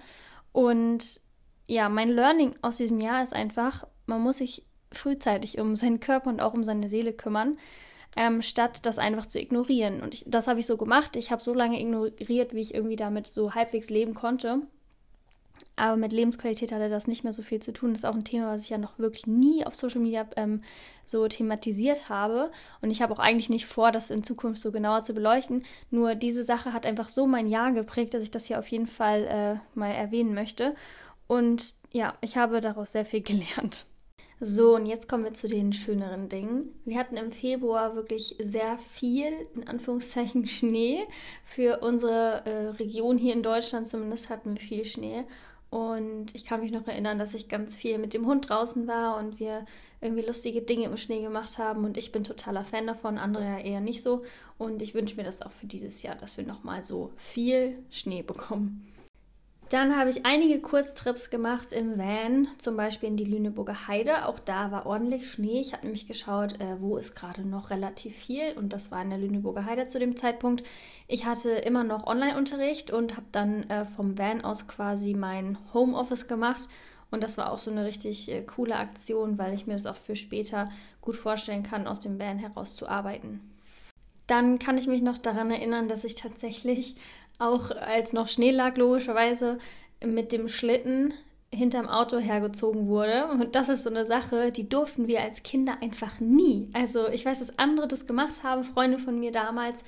Und 0.53 1.21
ja, 1.67 1.89
mein 1.89 2.09
Learning 2.09 2.55
aus 2.63 2.77
diesem 2.77 3.01
Jahr 3.01 3.23
ist 3.23 3.35
einfach, 3.35 3.87
man 4.07 4.23
muss 4.23 4.39
sich 4.39 4.65
frühzeitig 4.93 5.59
um 5.59 5.77
seinen 5.77 6.01
Körper 6.01 6.31
und 6.31 6.41
auch 6.41 6.55
um 6.55 6.65
seine 6.65 6.89
Seele 6.89 7.13
kümmern, 7.13 7.59
ähm, 8.19 8.43
statt 8.43 8.81
das 8.83 8.99
einfach 8.99 9.27
zu 9.27 9.41
ignorieren. 9.41 10.01
Und 10.03 10.13
ich, 10.13 10.25
das 10.27 10.49
habe 10.49 10.59
ich 10.59 10.67
so 10.67 10.77
gemacht. 10.77 11.15
Ich 11.15 11.31
habe 11.31 11.41
so 11.41 11.55
lange 11.55 11.81
ignoriert, 11.81 12.53
wie 12.53 12.61
ich 12.61 12.75
irgendwie 12.75 12.97
damit 12.97 13.29
so 13.29 13.55
halbwegs 13.55 13.91
leben 13.91 14.15
konnte. 14.15 14.63
Aber 15.77 15.97
mit 15.97 16.13
Lebensqualität 16.13 16.73
hatte 16.73 16.89
das 16.89 17.07
nicht 17.07 17.23
mehr 17.23 17.33
so 17.33 17.43
viel 17.43 17.63
zu 17.63 17.73
tun. 17.73 17.93
Das 17.93 18.01
ist 18.01 18.05
auch 18.05 18.17
ein 18.17 18.25
Thema, 18.25 18.53
was 18.53 18.65
ich 18.65 18.71
ja 18.71 18.79
noch 18.79 18.99
wirklich 18.99 19.29
nie 19.29 19.65
auf 19.65 19.77
Social 19.77 20.01
Media 20.01 20.27
ähm, 20.35 20.63
so 21.05 21.29
thematisiert 21.29 22.09
habe. 22.09 22.51
Und 22.81 22.91
ich 22.91 23.03
habe 23.03 23.13
auch 23.13 23.21
eigentlich 23.21 23.51
nicht 23.51 23.67
vor, 23.67 23.93
das 23.93 24.11
in 24.11 24.25
Zukunft 24.25 24.61
so 24.61 24.73
genauer 24.73 25.03
zu 25.03 25.15
beleuchten. 25.15 25.63
Nur 25.93 26.17
diese 26.17 26.43
Sache 26.43 26.73
hat 26.73 26.87
einfach 26.87 27.11
so 27.11 27.25
mein 27.29 27.47
Jahr 27.47 27.71
geprägt, 27.71 28.15
dass 28.15 28.25
ich 28.25 28.33
das 28.33 28.47
hier 28.47 28.59
auf 28.59 28.67
jeden 28.67 28.89
Fall 28.89 29.27
äh, 29.27 29.79
mal 29.79 29.93
erwähnen 29.93 30.35
möchte. 30.35 30.75
Und 31.29 31.77
ja, 31.93 32.15
ich 32.21 32.37
habe 32.37 32.61
daraus 32.61 32.91
sehr 32.91 33.05
viel 33.05 33.21
gelernt. 33.23 33.87
So, 34.41 34.77
und 34.77 34.87
jetzt 34.87 35.09
kommen 35.09 35.25
wir 35.25 35.33
zu 35.33 35.49
den 35.49 35.73
schöneren 35.73 36.29
Dingen. 36.29 36.73
Wir 36.85 36.99
hatten 36.99 37.17
im 37.17 37.33
Februar 37.33 37.97
wirklich 37.97 38.37
sehr 38.41 38.79
viel, 38.79 39.33
in 39.55 39.67
Anführungszeichen, 39.67 40.47
Schnee. 40.49 41.01
Für 41.45 41.81
unsere 41.81 42.45
äh, 42.47 42.69
Region 42.79 43.19
hier 43.19 43.33
in 43.33 43.43
Deutschland 43.43 43.89
zumindest 43.89 44.31
hatten 44.31 44.55
wir 44.57 44.61
viel 44.61 44.85
Schnee. 44.85 45.25
Und 45.71 46.35
ich 46.35 46.45
kann 46.45 46.61
mich 46.61 46.71
noch 46.71 46.87
erinnern, 46.87 47.19
dass 47.19 47.35
ich 47.35 47.49
ganz 47.49 47.75
viel 47.75 47.99
mit 47.99 48.15
dem 48.15 48.27
Hund 48.27 48.49
draußen 48.49 48.87
war 48.87 49.19
und 49.19 49.41
wir 49.41 49.67
irgendwie 50.01 50.25
lustige 50.25 50.63
Dinge 50.63 50.87
im 50.87 50.97
Schnee 50.97 51.21
gemacht 51.21 51.59
haben. 51.59 51.85
Und 51.85 51.97
ich 51.97 52.13
bin 52.13 52.23
totaler 52.23 52.65
Fan 52.65 52.87
davon, 52.87 53.19
andere 53.19 53.45
ja 53.45 53.59
eher 53.59 53.81
nicht 53.81 54.03
so. 54.03 54.23
Und 54.57 54.81
ich 54.83 54.95
wünsche 54.95 55.17
mir 55.17 55.25
das 55.25 55.43
auch 55.43 55.53
für 55.53 55.67
dieses 55.67 56.03
Jahr, 56.03 56.15
dass 56.15 56.37
wir 56.37 56.47
nochmal 56.47 56.85
so 56.85 57.11
viel 57.17 57.83
Schnee 57.91 58.23
bekommen. 58.23 58.87
Dann 59.69 59.99
habe 59.99 60.09
ich 60.09 60.25
einige 60.25 60.61
Kurztrips 60.63 61.29
gemacht 61.29 61.73
im 61.73 61.99
Van, 61.99 62.49
zum 62.57 62.75
Beispiel 62.75 63.11
in 63.11 63.19
die 63.19 63.27
Lüneburger 63.27 63.87
Heide. 63.87 64.25
Auch 64.27 64.39
da 64.39 64.71
war 64.71 64.87
ordentlich 64.87 65.31
Schnee. 65.31 65.61
Ich 65.61 65.75
habe 65.75 65.85
nämlich 65.85 66.07
geschaut, 66.07 66.59
äh, 66.59 66.81
wo 66.81 66.97
ist 66.97 67.15
gerade 67.15 67.47
noch 67.47 67.69
relativ 67.69 68.17
viel 68.17 68.55
und 68.57 68.73
das 68.73 68.91
war 68.91 69.03
in 69.03 69.11
der 69.11 69.19
Lüneburger 69.19 69.67
Heide 69.67 69.87
zu 69.87 69.99
dem 69.99 70.17
Zeitpunkt. 70.17 70.65
Ich 71.07 71.27
hatte 71.27 71.51
immer 71.51 71.85
noch 71.85 72.07
Online-Unterricht 72.07 72.91
und 72.91 73.17
habe 73.17 73.27
dann 73.31 73.69
äh, 73.69 73.85
vom 73.85 74.17
Van 74.17 74.41
aus 74.43 74.69
quasi 74.69 75.13
mein 75.13 75.59
Homeoffice 75.75 76.29
gemacht. 76.29 76.67
Und 77.11 77.23
das 77.23 77.37
war 77.37 77.53
auch 77.53 77.59
so 77.59 77.71
eine 77.71 77.85
richtig 77.85 78.31
äh, 78.31 78.43
coole 78.43 78.77
Aktion, 78.77 79.37
weil 79.37 79.53
ich 79.53 79.67
mir 79.67 79.75
das 79.75 79.85
auch 79.85 79.97
für 79.97 80.17
später 80.17 80.71
gut 81.03 81.17
vorstellen 81.17 81.63
kann, 81.63 81.87
aus 81.87 82.01
dem 82.01 82.19
Van 82.19 82.39
heraus 82.39 82.75
zu 82.75 82.89
arbeiten. 82.89 83.41
Dann 84.29 84.59
kann 84.59 84.77
ich 84.77 84.87
mich 84.87 85.01
noch 85.01 85.17
daran 85.17 85.51
erinnern, 85.51 85.89
dass 85.89 86.05
ich 86.05 86.15
tatsächlich 86.15 86.97
auch 87.39 87.71
als 87.71 88.13
noch 88.13 88.29
Schnee 88.29 88.51
lag, 88.51 88.77
logischerweise 88.77 89.59
mit 90.05 90.33
dem 90.33 90.49
Schlitten 90.49 91.15
hinterm 91.53 91.89
Auto 91.89 92.19
hergezogen 92.19 92.89
wurde. 92.89 93.29
Und 93.29 93.55
das 93.55 93.69
ist 93.69 93.85
so 93.85 93.91
eine 93.91 94.05
Sache, 94.05 94.53
die 94.53 94.69
durften 94.69 95.09
wir 95.09 95.23
als 95.23 95.43
Kinder 95.43 95.79
einfach 95.81 96.21
nie. 96.21 96.69
Also 96.73 97.09
ich 97.09 97.25
weiß, 97.25 97.39
dass 97.39 97.59
andere 97.59 97.89
das 97.89 98.07
gemacht 98.07 98.43
haben, 98.43 98.65
Freunde 98.65 98.99
von 98.99 99.19
mir 99.19 99.33
damals. 99.33 99.83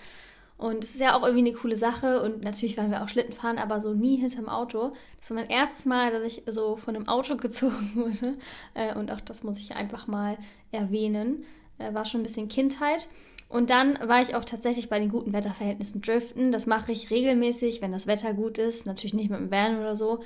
Und 0.57 0.85
es 0.85 0.95
ist 0.95 1.01
ja 1.01 1.17
auch 1.17 1.23
irgendwie 1.23 1.49
eine 1.49 1.57
coole 1.57 1.77
Sache. 1.77 2.23
Und 2.23 2.43
natürlich 2.43 2.77
waren 2.77 2.91
wir 2.91 3.03
auch 3.03 3.09
Schlitten 3.09 3.33
fahren, 3.33 3.59
aber 3.59 3.81
so 3.81 3.93
nie 3.93 4.17
hinterm 4.17 4.49
Auto. 4.49 4.93
Das 5.19 5.31
war 5.31 5.37
mein 5.37 5.51
erstes 5.51 5.87
Mal, 5.87 6.13
dass 6.13 6.23
ich 6.23 6.43
so 6.47 6.77
von 6.77 6.97
einem 6.97 7.09
Auto 7.09 7.37
gezogen 7.39 7.93
wurde. 7.95 8.37
Äh, 8.75 8.95
und 8.95 9.11
auch 9.11 9.21
das 9.21 9.43
muss 9.43 9.59
ich 9.59 9.75
einfach 9.75 10.07
mal 10.07 10.39
erwähnen. 10.71 11.45
Äh, 11.79 11.95
war 11.95 12.05
schon 12.05 12.21
ein 12.21 12.25
bisschen 12.25 12.49
Kindheit. 12.49 13.09
Und 13.51 13.71
dann 13.71 13.99
war 14.07 14.23
ich 14.23 14.37
auch 14.37 14.45
tatsächlich 14.45 14.89
bei 14.89 15.01
den 15.01 15.11
guten 15.11 15.33
Wetterverhältnissen 15.33 16.01
driften. 16.01 16.53
Das 16.53 16.67
mache 16.67 16.93
ich 16.93 17.11
regelmäßig, 17.11 17.83
wenn 17.83 17.91
das 17.91 18.07
Wetter 18.07 18.33
gut 18.33 18.59
ist. 18.59 18.87
Natürlich 18.87 19.13
nicht 19.13 19.29
mit 19.29 19.41
dem 19.41 19.51
Van 19.51 19.81
oder 19.81 19.97
so. 19.97 20.21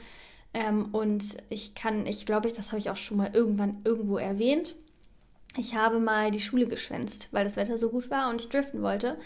Ähm, 0.53 0.91
und 0.93 1.39
ich 1.49 1.75
kann, 1.75 2.07
ich 2.07 2.27
glaube, 2.27 2.49
ich, 2.49 2.53
das 2.53 2.69
habe 2.69 2.79
ich 2.79 2.91
auch 2.91 2.99
schon 2.99 3.17
mal 3.17 3.31
irgendwann 3.33 3.79
irgendwo 3.83 4.19
erwähnt. 4.19 4.77
Ich 5.57 5.75
habe 5.75 6.01
mal 6.01 6.31
die 6.31 6.41
Schule 6.41 6.67
geschwänzt, 6.67 7.29
weil 7.33 7.45
das 7.45 7.57
Wetter 7.57 7.79
so 7.79 7.89
gut 7.89 8.11
war 8.11 8.29
und 8.29 8.43
ich 8.43 8.51
driften 8.51 8.83
wollte. 8.83 9.17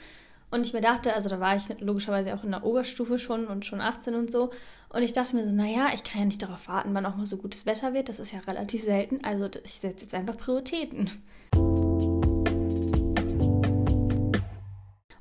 Und 0.52 0.64
ich 0.64 0.72
mir 0.72 0.80
dachte, 0.80 1.12
also 1.12 1.28
da 1.28 1.40
war 1.40 1.56
ich 1.56 1.68
logischerweise 1.80 2.32
auch 2.34 2.44
in 2.44 2.52
der 2.52 2.64
Oberstufe 2.64 3.18
schon 3.18 3.48
und 3.48 3.66
schon 3.66 3.80
18 3.80 4.14
und 4.14 4.30
so. 4.30 4.50
Und 4.90 5.02
ich 5.02 5.12
dachte 5.12 5.34
mir 5.34 5.44
so, 5.44 5.50
naja, 5.50 5.88
ich 5.92 6.04
kann 6.04 6.20
ja 6.20 6.26
nicht 6.26 6.42
darauf 6.42 6.68
warten, 6.68 6.94
wann 6.94 7.04
auch 7.04 7.16
mal 7.16 7.26
so 7.26 7.36
gutes 7.36 7.66
Wetter 7.66 7.94
wird. 7.94 8.08
Das 8.08 8.20
ist 8.20 8.32
ja 8.32 8.38
relativ 8.46 8.84
selten. 8.84 9.24
Also 9.24 9.50
ich 9.64 9.72
setze 9.72 10.04
jetzt 10.04 10.14
einfach 10.14 10.36
Prioritäten. 10.36 11.10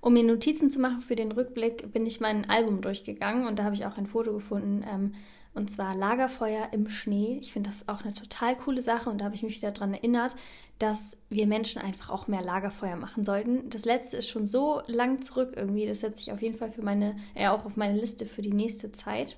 Um 0.08 0.14
mir 0.14 0.24
Notizen 0.24 0.70
zu 0.70 0.80
machen 0.80 1.02
für 1.02 1.18
den 1.18 1.34
Rückblick, 1.34 1.92
bin 1.92 2.06
ich 2.06 2.22
mein 2.22 2.50
Album 2.50 2.80
durchgegangen 2.80 3.46
und 3.46 3.60
da 3.60 3.66
habe 3.66 3.76
ich 3.76 3.86
auch 3.86 3.98
ein 3.98 4.06
Foto 4.06 4.32
gefunden, 4.32 4.86
ähm, 4.90 5.16
und 5.54 5.70
zwar 5.70 5.94
Lagerfeuer 5.94 6.70
im 6.72 6.88
Schnee. 6.90 7.40
Ich 7.42 7.52
finde 7.52 7.70
das 7.70 7.90
auch 7.90 8.06
eine 8.06 8.14
total 8.14 8.56
coole 8.56 8.82
Sache 8.82 9.10
und 9.10 9.20
da 9.20 9.26
habe 9.26 9.36
ich 9.36 9.44
mich 9.44 9.58
wieder 9.58 9.74
daran 9.74 9.94
erinnert, 9.94 10.38
dass 10.80 11.18
wir 11.28 11.46
Menschen 11.46 11.82
einfach 11.82 12.10
auch 12.10 12.30
mehr 12.30 12.42
Lagerfeuer 12.42 12.96
machen 12.96 13.26
sollten. 13.26 13.70
Das 13.70 13.84
letzte 13.84 14.16
ist 14.16 14.30
schon 14.30 14.48
so 14.48 14.82
lang 14.88 15.22
zurück 15.22 15.56
irgendwie, 15.58 15.86
das 15.86 16.00
setze 16.00 16.22
ich 16.22 16.32
auf 16.32 16.42
jeden 16.42 16.58
Fall 16.58 16.72
für 16.72 16.84
meine, 16.84 17.18
äh, 17.36 17.50
auch 17.50 17.66
auf 17.66 17.76
meine 17.76 18.00
Liste 18.00 18.26
für 18.26 18.42
die 18.42 18.54
nächste 18.54 18.94
Zeit. 18.94 19.36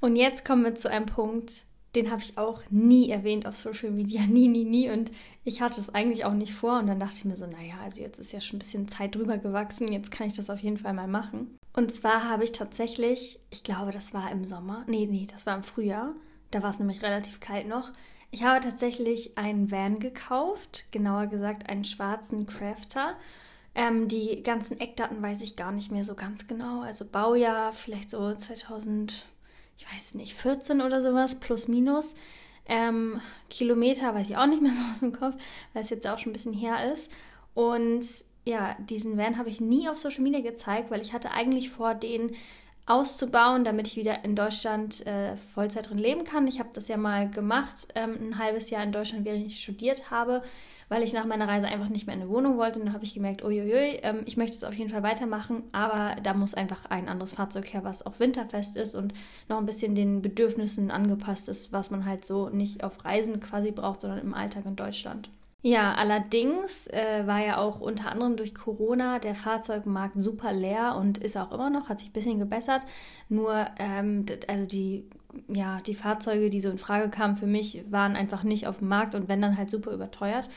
Und 0.00 0.16
jetzt 0.16 0.46
kommen 0.46 0.64
wir 0.64 0.74
zu 0.74 0.90
einem 0.90 1.04
Punkt, 1.04 1.66
den 1.96 2.10
habe 2.10 2.22
ich 2.22 2.38
auch 2.38 2.62
nie 2.70 3.10
erwähnt 3.10 3.46
auf 3.46 3.56
Social 3.56 3.90
Media, 3.90 4.22
nie, 4.26 4.48
nie, 4.48 4.64
nie. 4.64 4.90
Und 4.90 5.10
ich 5.44 5.60
hatte 5.60 5.80
es 5.80 5.94
eigentlich 5.94 6.24
auch 6.24 6.34
nicht 6.34 6.52
vor. 6.52 6.78
Und 6.78 6.86
dann 6.86 7.00
dachte 7.00 7.16
ich 7.16 7.24
mir 7.24 7.36
so, 7.36 7.46
naja, 7.46 7.74
also 7.82 8.00
jetzt 8.00 8.18
ist 8.18 8.32
ja 8.32 8.40
schon 8.40 8.56
ein 8.56 8.60
bisschen 8.60 8.88
Zeit 8.88 9.14
drüber 9.14 9.38
gewachsen, 9.38 9.90
jetzt 9.90 10.10
kann 10.10 10.26
ich 10.28 10.34
das 10.34 10.50
auf 10.50 10.60
jeden 10.60 10.78
Fall 10.78 10.92
mal 10.92 11.08
machen. 11.08 11.58
Und 11.72 11.92
zwar 11.92 12.24
habe 12.24 12.44
ich 12.44 12.52
tatsächlich, 12.52 13.38
ich 13.50 13.62
glaube, 13.62 13.92
das 13.92 14.14
war 14.14 14.30
im 14.30 14.46
Sommer, 14.46 14.84
nee, 14.86 15.06
nee, 15.10 15.26
das 15.30 15.44
war 15.44 15.54
im 15.54 15.62
Frühjahr, 15.62 16.14
da 16.50 16.62
war 16.62 16.70
es 16.70 16.78
nämlich 16.78 17.02
relativ 17.02 17.40
kalt 17.40 17.68
noch. 17.68 17.92
Ich 18.30 18.44
habe 18.44 18.64
tatsächlich 18.64 19.36
einen 19.36 19.70
Van 19.70 19.98
gekauft, 19.98 20.86
genauer 20.90 21.26
gesagt 21.26 21.68
einen 21.68 21.84
schwarzen 21.84 22.46
Crafter. 22.46 23.14
Ähm, 23.74 24.08
die 24.08 24.42
ganzen 24.42 24.80
Eckdaten 24.80 25.22
weiß 25.22 25.42
ich 25.42 25.54
gar 25.54 25.70
nicht 25.70 25.92
mehr 25.92 26.04
so 26.04 26.14
ganz 26.14 26.46
genau. 26.46 26.80
Also 26.80 27.04
Baujahr 27.04 27.72
vielleicht 27.72 28.10
so 28.10 28.34
2000 28.34 29.26
ich 29.78 29.92
weiß 29.92 30.14
nicht, 30.14 30.34
14 30.34 30.80
oder 30.80 31.00
sowas, 31.00 31.38
plus 31.38 31.68
minus. 31.68 32.14
Ähm, 32.68 33.20
Kilometer 33.48 34.14
weiß 34.14 34.28
ich 34.28 34.36
auch 34.36 34.46
nicht 34.46 34.62
mehr 34.62 34.72
so 34.72 34.82
aus 34.90 35.00
dem 35.00 35.12
Kopf, 35.12 35.36
weil 35.72 35.82
es 35.82 35.90
jetzt 35.90 36.06
auch 36.06 36.18
schon 36.18 36.30
ein 36.30 36.34
bisschen 36.34 36.52
her 36.54 36.92
ist. 36.92 37.10
Und 37.54 38.06
ja, 38.44 38.76
diesen 38.78 39.16
Van 39.16 39.38
habe 39.38 39.48
ich 39.48 39.60
nie 39.60 39.88
auf 39.88 39.98
Social 39.98 40.22
Media 40.22 40.40
gezeigt, 40.40 40.90
weil 40.90 41.02
ich 41.02 41.12
hatte 41.12 41.32
eigentlich 41.32 41.70
vor, 41.70 41.94
den 41.94 42.32
auszubauen, 42.86 43.64
damit 43.64 43.88
ich 43.88 43.96
wieder 43.96 44.24
in 44.24 44.34
Deutschland 44.34 45.06
äh, 45.06 45.36
Vollzeit 45.54 45.90
drin 45.90 45.98
leben 45.98 46.24
kann. 46.24 46.46
Ich 46.46 46.60
habe 46.60 46.70
das 46.72 46.88
ja 46.88 46.96
mal 46.96 47.28
gemacht, 47.28 47.88
ähm, 47.94 48.16
ein 48.20 48.38
halbes 48.38 48.70
Jahr 48.70 48.82
in 48.82 48.92
Deutschland, 48.92 49.24
während 49.24 49.44
ich 49.44 49.60
studiert 49.60 50.10
habe 50.10 50.42
weil 50.88 51.02
ich 51.02 51.12
nach 51.12 51.26
meiner 51.26 51.48
Reise 51.48 51.66
einfach 51.66 51.88
nicht 51.88 52.06
mehr 52.06 52.14
in 52.14 52.22
eine 52.22 52.30
Wohnung 52.30 52.58
wollte. 52.58 52.78
Und 52.78 52.86
dann 52.86 52.94
habe 52.94 53.04
ich 53.04 53.14
gemerkt, 53.14 53.42
uiuiui, 53.42 54.00
ähm, 54.02 54.22
ich 54.26 54.36
möchte 54.36 54.56
es 54.56 54.64
auf 54.64 54.74
jeden 54.74 54.90
Fall 54.90 55.02
weitermachen, 55.02 55.64
aber 55.72 56.16
da 56.22 56.34
muss 56.34 56.54
einfach 56.54 56.86
ein 56.86 57.08
anderes 57.08 57.32
Fahrzeug 57.32 57.72
her, 57.72 57.84
was 57.84 58.06
auch 58.06 58.18
winterfest 58.20 58.76
ist 58.76 58.94
und 58.94 59.12
noch 59.48 59.58
ein 59.58 59.66
bisschen 59.66 59.94
den 59.94 60.22
Bedürfnissen 60.22 60.90
angepasst 60.90 61.48
ist, 61.48 61.72
was 61.72 61.90
man 61.90 62.04
halt 62.04 62.24
so 62.24 62.48
nicht 62.48 62.84
auf 62.84 63.04
Reisen 63.04 63.40
quasi 63.40 63.72
braucht, 63.72 64.02
sondern 64.02 64.20
im 64.20 64.34
Alltag 64.34 64.64
in 64.66 64.76
Deutschland. 64.76 65.30
Ja, 65.62 65.94
allerdings 65.94 66.86
äh, 66.88 67.26
war 67.26 67.44
ja 67.44 67.56
auch 67.58 67.80
unter 67.80 68.12
anderem 68.12 68.36
durch 68.36 68.54
Corona 68.54 69.18
der 69.18 69.34
Fahrzeugmarkt 69.34 70.14
super 70.16 70.52
leer 70.52 70.94
und 70.96 71.18
ist 71.18 71.36
auch 71.36 71.50
immer 71.50 71.70
noch, 71.70 71.88
hat 71.88 71.98
sich 71.98 72.10
ein 72.10 72.12
bisschen 72.12 72.38
gebessert. 72.38 72.82
Nur, 73.28 73.66
ähm, 73.78 74.24
also 74.46 74.64
die, 74.64 75.08
ja, 75.48 75.80
die 75.80 75.96
Fahrzeuge, 75.96 76.50
die 76.50 76.60
so 76.60 76.70
in 76.70 76.78
Frage 76.78 77.10
kamen 77.10 77.36
für 77.36 77.48
mich, 77.48 77.82
waren 77.90 78.14
einfach 78.14 78.44
nicht 78.44 78.68
auf 78.68 78.78
dem 78.78 78.88
Markt 78.88 79.16
und 79.16 79.28
wenn 79.28 79.42
dann 79.42 79.56
halt 79.56 79.68
super 79.70 79.90
überteuert. 79.92 80.48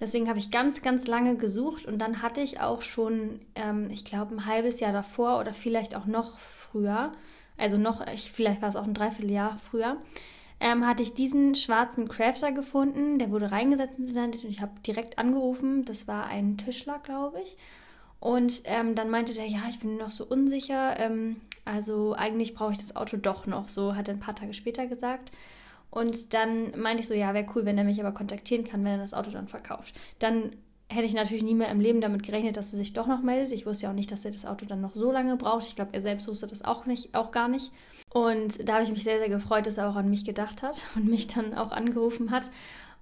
Deswegen 0.00 0.28
habe 0.28 0.38
ich 0.38 0.50
ganz, 0.52 0.80
ganz 0.82 1.06
lange 1.08 1.36
gesucht 1.36 1.86
und 1.86 1.98
dann 2.00 2.22
hatte 2.22 2.40
ich 2.40 2.60
auch 2.60 2.82
schon, 2.82 3.40
ähm, 3.56 3.88
ich 3.90 4.04
glaube, 4.04 4.34
ein 4.34 4.46
halbes 4.46 4.78
Jahr 4.80 4.92
davor 4.92 5.40
oder 5.40 5.52
vielleicht 5.52 5.96
auch 5.96 6.06
noch 6.06 6.38
früher, 6.38 7.12
also 7.56 7.78
noch, 7.78 8.06
ich, 8.08 8.30
vielleicht 8.32 8.62
war 8.62 8.68
es 8.68 8.76
auch 8.76 8.86
ein 8.86 8.94
Dreivierteljahr 8.94 9.58
früher, 9.58 9.96
ähm, 10.62 10.86
hatte 10.86 11.02
ich 11.02 11.12
diesen 11.12 11.56
schwarzen 11.56 12.08
Crafter 12.08 12.52
gefunden. 12.52 13.18
Der 13.18 13.32
wurde 13.32 13.50
reingesetzt 13.50 13.98
ins 13.98 14.10
Internet 14.10 14.44
und 14.44 14.50
ich 14.50 14.60
habe 14.60 14.72
direkt 14.86 15.18
angerufen. 15.18 15.84
Das 15.84 16.06
war 16.06 16.26
ein 16.26 16.56
Tischler, 16.56 17.00
glaube 17.02 17.40
ich. 17.40 17.56
Und 18.20 18.62
ähm, 18.66 18.94
dann 18.94 19.10
meinte 19.10 19.34
der, 19.34 19.46
ja, 19.46 19.62
ich 19.68 19.80
bin 19.80 19.96
noch 19.96 20.12
so 20.12 20.24
unsicher. 20.24 20.98
Ähm, 21.00 21.40
also 21.64 22.14
eigentlich 22.14 22.54
brauche 22.54 22.70
ich 22.70 22.78
das 22.78 22.94
Auto 22.94 23.16
doch 23.16 23.46
noch. 23.46 23.68
So 23.68 23.96
hat 23.96 24.06
er 24.06 24.14
ein 24.14 24.20
paar 24.20 24.36
Tage 24.36 24.54
später 24.54 24.86
gesagt. 24.86 25.32
Und 25.90 26.32
dann 26.32 26.72
meinte 26.80 27.02
ich 27.02 27.08
so, 27.08 27.14
ja, 27.14 27.34
wäre 27.34 27.46
cool, 27.56 27.64
wenn 27.64 27.76
er 27.76 27.84
mich 27.84 28.00
aber 28.00 28.12
kontaktieren 28.12 28.64
kann, 28.64 28.84
wenn 28.84 28.92
er 28.92 28.98
das 28.98 29.14
Auto 29.14 29.32
dann 29.32 29.48
verkauft. 29.48 29.94
Dann 30.20 30.52
hätte 30.92 31.06
ich 31.06 31.14
natürlich 31.14 31.42
nie 31.42 31.54
mehr 31.54 31.70
im 31.70 31.80
Leben 31.80 32.00
damit 32.00 32.22
gerechnet, 32.22 32.56
dass 32.56 32.72
er 32.72 32.78
sich 32.78 32.92
doch 32.92 33.06
noch 33.06 33.22
meldet. 33.22 33.52
Ich 33.52 33.66
wusste 33.66 33.84
ja 33.84 33.90
auch 33.90 33.94
nicht, 33.94 34.10
dass 34.10 34.24
er 34.24 34.30
das 34.30 34.46
Auto 34.46 34.66
dann 34.66 34.80
noch 34.80 34.94
so 34.94 35.10
lange 35.12 35.36
braucht. 35.36 35.66
Ich 35.66 35.76
glaube, 35.76 35.94
er 35.94 36.02
selbst 36.02 36.28
wusste 36.28 36.46
das 36.46 36.64
auch 36.64 36.86
nicht, 36.86 37.14
auch 37.14 37.30
gar 37.30 37.48
nicht. 37.48 37.72
Und 38.12 38.68
da 38.68 38.74
habe 38.74 38.84
ich 38.84 38.90
mich 38.90 39.04
sehr, 39.04 39.18
sehr 39.18 39.28
gefreut, 39.28 39.66
dass 39.66 39.78
er 39.78 39.88
auch 39.88 39.96
an 39.96 40.10
mich 40.10 40.24
gedacht 40.24 40.62
hat 40.62 40.86
und 40.94 41.08
mich 41.08 41.26
dann 41.26 41.54
auch 41.54 41.72
angerufen 41.72 42.30
hat 42.30 42.50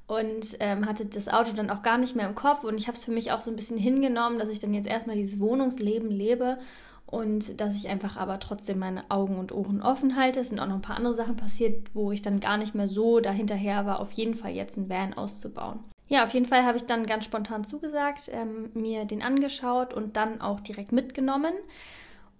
und 0.06 0.56
ähm, 0.60 0.86
hatte 0.86 1.06
das 1.06 1.28
Auto 1.28 1.52
dann 1.52 1.70
auch 1.70 1.82
gar 1.82 1.98
nicht 1.98 2.16
mehr 2.16 2.28
im 2.28 2.34
Kopf. 2.34 2.64
Und 2.64 2.76
ich 2.76 2.86
habe 2.86 2.96
es 2.96 3.04
für 3.04 3.12
mich 3.12 3.32
auch 3.32 3.42
so 3.42 3.50
ein 3.50 3.56
bisschen 3.56 3.78
hingenommen, 3.78 4.38
dass 4.38 4.48
ich 4.48 4.58
dann 4.58 4.74
jetzt 4.74 4.88
erstmal 4.88 5.16
dieses 5.16 5.40
Wohnungsleben 5.40 6.10
lebe 6.10 6.58
und 7.06 7.60
dass 7.60 7.76
ich 7.76 7.88
einfach 7.88 8.16
aber 8.16 8.38
trotzdem 8.38 8.78
meine 8.78 9.08
Augen 9.10 9.38
und 9.38 9.52
Ohren 9.52 9.82
offen 9.82 10.16
halte. 10.16 10.40
Es 10.40 10.48
sind 10.48 10.60
auch 10.60 10.66
noch 10.66 10.76
ein 10.76 10.82
paar 10.82 10.96
andere 10.96 11.14
Sachen 11.14 11.36
passiert, 11.36 11.94
wo 11.94 12.12
ich 12.12 12.22
dann 12.22 12.40
gar 12.40 12.56
nicht 12.56 12.74
mehr 12.74 12.88
so 12.88 13.20
dahinterher 13.20 13.86
war, 13.86 14.00
auf 14.00 14.12
jeden 14.12 14.34
Fall 14.34 14.52
jetzt 14.52 14.76
ein 14.76 14.88
Van 14.88 15.14
auszubauen. 15.14 15.80
Ja, 16.12 16.24
auf 16.24 16.34
jeden 16.34 16.46
Fall 16.46 16.64
habe 16.64 16.76
ich 16.76 16.86
dann 16.86 17.06
ganz 17.06 17.24
spontan 17.24 17.62
zugesagt, 17.62 18.30
ähm, 18.32 18.70
mir 18.74 19.04
den 19.04 19.22
angeschaut 19.22 19.94
und 19.94 20.16
dann 20.16 20.40
auch 20.40 20.58
direkt 20.58 20.90
mitgenommen. 20.90 21.54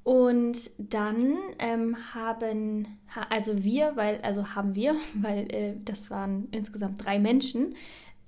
Und 0.02 0.72
dann 0.76 1.38
ähm, 1.60 1.96
haben, 2.12 2.98
also 3.28 3.62
wir, 3.62 3.92
weil, 3.94 4.20
also 4.22 4.56
haben 4.56 4.74
wir, 4.74 4.96
weil 5.14 5.54
äh, 5.54 5.74
das 5.84 6.10
waren 6.10 6.48
insgesamt 6.50 7.04
drei 7.04 7.20
Menschen, 7.20 7.76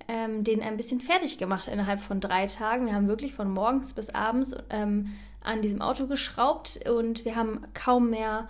ähm, 0.07 0.45
den 0.45 0.63
ein 0.63 0.77
bisschen 0.77 1.01
fertig 1.01 1.39
gemacht 1.39 1.67
innerhalb 1.67 1.99
von 1.99 2.21
drei 2.21 2.47
Tagen. 2.47 2.87
Wir 2.87 2.95
haben 2.95 3.09
wirklich 3.09 3.35
von 3.35 3.51
morgens 3.51 3.95
bis 3.95 4.11
abends 4.11 4.55
ähm, 4.71 5.09
an 5.43 5.61
diesem 5.61 5.83
Auto 5.83 6.07
geschraubt 6.07 6.79
und 6.89 7.25
wir 7.25 7.35
haben 7.35 7.67
kaum 7.75 8.11
mehr, 8.11 8.49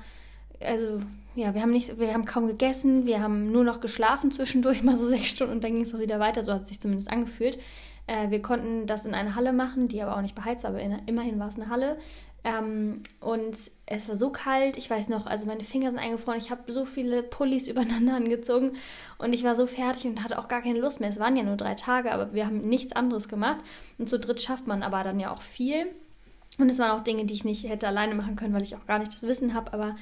also 0.64 1.00
ja, 1.34 1.54
wir 1.54 1.62
haben 1.62 1.72
nicht, 1.72 1.98
wir 1.98 2.12
haben 2.12 2.24
kaum 2.24 2.46
gegessen, 2.46 3.06
wir 3.06 3.22
haben 3.22 3.52
nur 3.52 3.64
noch 3.64 3.80
geschlafen 3.80 4.30
zwischendurch, 4.30 4.82
mal 4.82 4.96
so 4.96 5.06
sechs 5.06 5.28
Stunden 5.28 5.54
und 5.54 5.64
dann 5.64 5.74
ging 5.74 5.82
es 5.82 5.94
auch 5.94 6.00
wieder 6.00 6.20
weiter, 6.20 6.42
so 6.42 6.52
hat 6.52 6.62
es 6.62 6.68
sich 6.68 6.80
zumindest 6.80 7.10
angefühlt. 7.10 7.58
Äh, 8.06 8.30
wir 8.30 8.42
konnten 8.42 8.86
das 8.86 9.04
in 9.04 9.14
einer 9.14 9.34
Halle 9.34 9.52
machen, 9.52 9.88
die 9.88 10.02
aber 10.02 10.16
auch 10.16 10.22
nicht 10.22 10.34
beheizt 10.34 10.64
war, 10.64 10.70
aber 10.70 10.80
in, 10.80 11.00
immerhin 11.06 11.38
war 11.38 11.48
es 11.48 11.56
eine 11.56 11.68
Halle. 11.68 11.96
Ähm, 12.44 13.02
und 13.20 13.56
es 13.86 14.08
war 14.08 14.16
so 14.16 14.30
kalt, 14.30 14.76
ich 14.76 14.90
weiß 14.90 15.08
noch, 15.08 15.26
also 15.26 15.46
meine 15.46 15.62
Finger 15.62 15.90
sind 15.90 16.00
eingefroren, 16.00 16.38
ich 16.38 16.50
habe 16.50 16.70
so 16.72 16.84
viele 16.84 17.22
Pullis 17.22 17.68
übereinander 17.68 18.16
angezogen 18.16 18.72
und 19.18 19.32
ich 19.32 19.44
war 19.44 19.54
so 19.54 19.66
fertig 19.66 20.06
und 20.06 20.24
hatte 20.24 20.38
auch 20.38 20.48
gar 20.48 20.60
keine 20.60 20.80
Lust 20.80 20.98
mehr. 20.98 21.08
Es 21.08 21.20
waren 21.20 21.36
ja 21.36 21.44
nur 21.44 21.56
drei 21.56 21.74
Tage, 21.74 22.12
aber 22.12 22.34
wir 22.34 22.46
haben 22.46 22.58
nichts 22.58 22.94
anderes 22.94 23.28
gemacht. 23.28 23.60
Und 23.98 24.08
zu 24.08 24.18
dritt 24.18 24.42
schafft 24.42 24.66
man 24.66 24.82
aber 24.82 25.04
dann 25.04 25.20
ja 25.20 25.32
auch 25.32 25.42
viel. 25.42 25.86
Und 26.58 26.68
es 26.68 26.78
waren 26.78 26.90
auch 26.90 27.04
Dinge, 27.04 27.24
die 27.24 27.34
ich 27.34 27.44
nicht 27.44 27.66
hätte 27.66 27.88
alleine 27.88 28.14
machen 28.14 28.36
können, 28.36 28.52
weil 28.52 28.62
ich 28.62 28.76
auch 28.76 28.86
gar 28.86 28.98
nicht 28.98 29.14
das 29.14 29.22
Wissen 29.22 29.54
habe. 29.54 29.72
Aber 29.72 29.94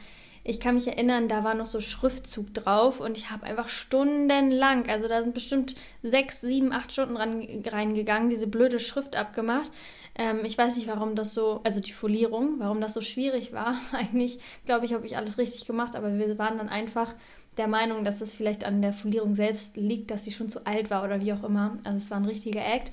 ich 0.43 0.59
kann 0.59 0.75
mich 0.75 0.87
erinnern, 0.87 1.29
da 1.29 1.45
war 1.45 1.55
noch 1.55 1.67
so 1.67 1.81
Schriftzug 1.81 2.55
drauf 2.55 3.01
und 3.01 3.19
ich 3.19 3.31
habe 3.31 3.45
einfach 3.45 3.69
stundenlang, 3.69 4.89
also 4.89 5.07
da 5.07 5.23
sind 5.23 5.35
bestimmt 5.35 5.75
sechs, 6.03 6.41
sieben, 6.41 6.73
acht 6.73 6.93
Stunden 6.93 7.17
ran, 7.17 7.47
reingegangen, 7.67 8.31
diese 8.31 8.47
blöde 8.47 8.79
Schrift 8.79 9.17
abgemacht. 9.17 9.71
Ähm, 10.15 10.41
ich 10.45 10.57
weiß 10.57 10.77
nicht, 10.77 10.89
warum 10.89 11.15
das 11.15 11.35
so, 11.35 11.61
also 11.65 11.81
die 11.81 11.93
Folierung, 11.93 12.55
warum 12.59 12.81
das 12.81 12.95
so 12.95 13.03
schwierig 13.03 13.53
war. 13.53 13.79
Eigentlich, 13.93 14.39
glaube 14.65 14.87
ich, 14.87 14.95
habe 14.95 15.07
ich 15.07 15.17
alles 15.17 15.37
richtig 15.37 15.67
gemacht, 15.67 15.95
aber 15.95 16.19
wir 16.19 16.39
waren 16.39 16.59
dann 16.59 16.69
einfach 16.69 17.15
der 17.57 17.69
Meinung, 17.69 18.05
dass 18.05 18.21
es 18.23 18.35
vielleicht 18.35 18.65
an 18.65 18.81
der 18.81 18.95
Folierung 18.95 19.35
selbst 19.35 19.77
liegt, 19.77 20.11
dass 20.11 20.25
sie 20.25 20.31
schon 20.31 20.49
zu 20.49 20.67
alt 20.67 20.91
war 20.91 21.05
oder 21.05 21.21
wie 21.21 21.33
auch 21.33 21.45
immer. 21.45 21.79
Also 21.85 21.99
es 21.99 22.11
war 22.11 22.19
ein 22.19 22.25
richtiger 22.25 22.65
Act. 22.65 22.93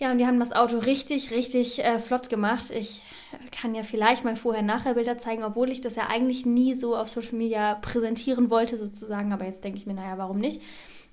Ja, 0.00 0.12
und 0.12 0.18
die 0.18 0.26
haben 0.26 0.38
das 0.38 0.52
Auto 0.52 0.78
richtig, 0.78 1.32
richtig 1.32 1.84
äh, 1.84 1.98
flott 1.98 2.28
gemacht. 2.28 2.70
Ich 2.70 3.02
kann 3.50 3.74
ja 3.74 3.82
vielleicht 3.82 4.24
mal 4.24 4.36
vorher-nachher 4.36 4.94
Bilder 4.94 5.18
zeigen, 5.18 5.42
obwohl 5.42 5.70
ich 5.70 5.80
das 5.80 5.96
ja 5.96 6.06
eigentlich 6.08 6.46
nie 6.46 6.74
so 6.74 6.96
auf 6.96 7.08
Social 7.08 7.34
Media 7.34 7.74
präsentieren 7.74 8.48
wollte, 8.48 8.76
sozusagen. 8.76 9.32
Aber 9.32 9.44
jetzt 9.44 9.64
denke 9.64 9.78
ich 9.78 9.86
mir, 9.86 9.94
naja, 9.94 10.16
warum 10.16 10.38
nicht? 10.38 10.62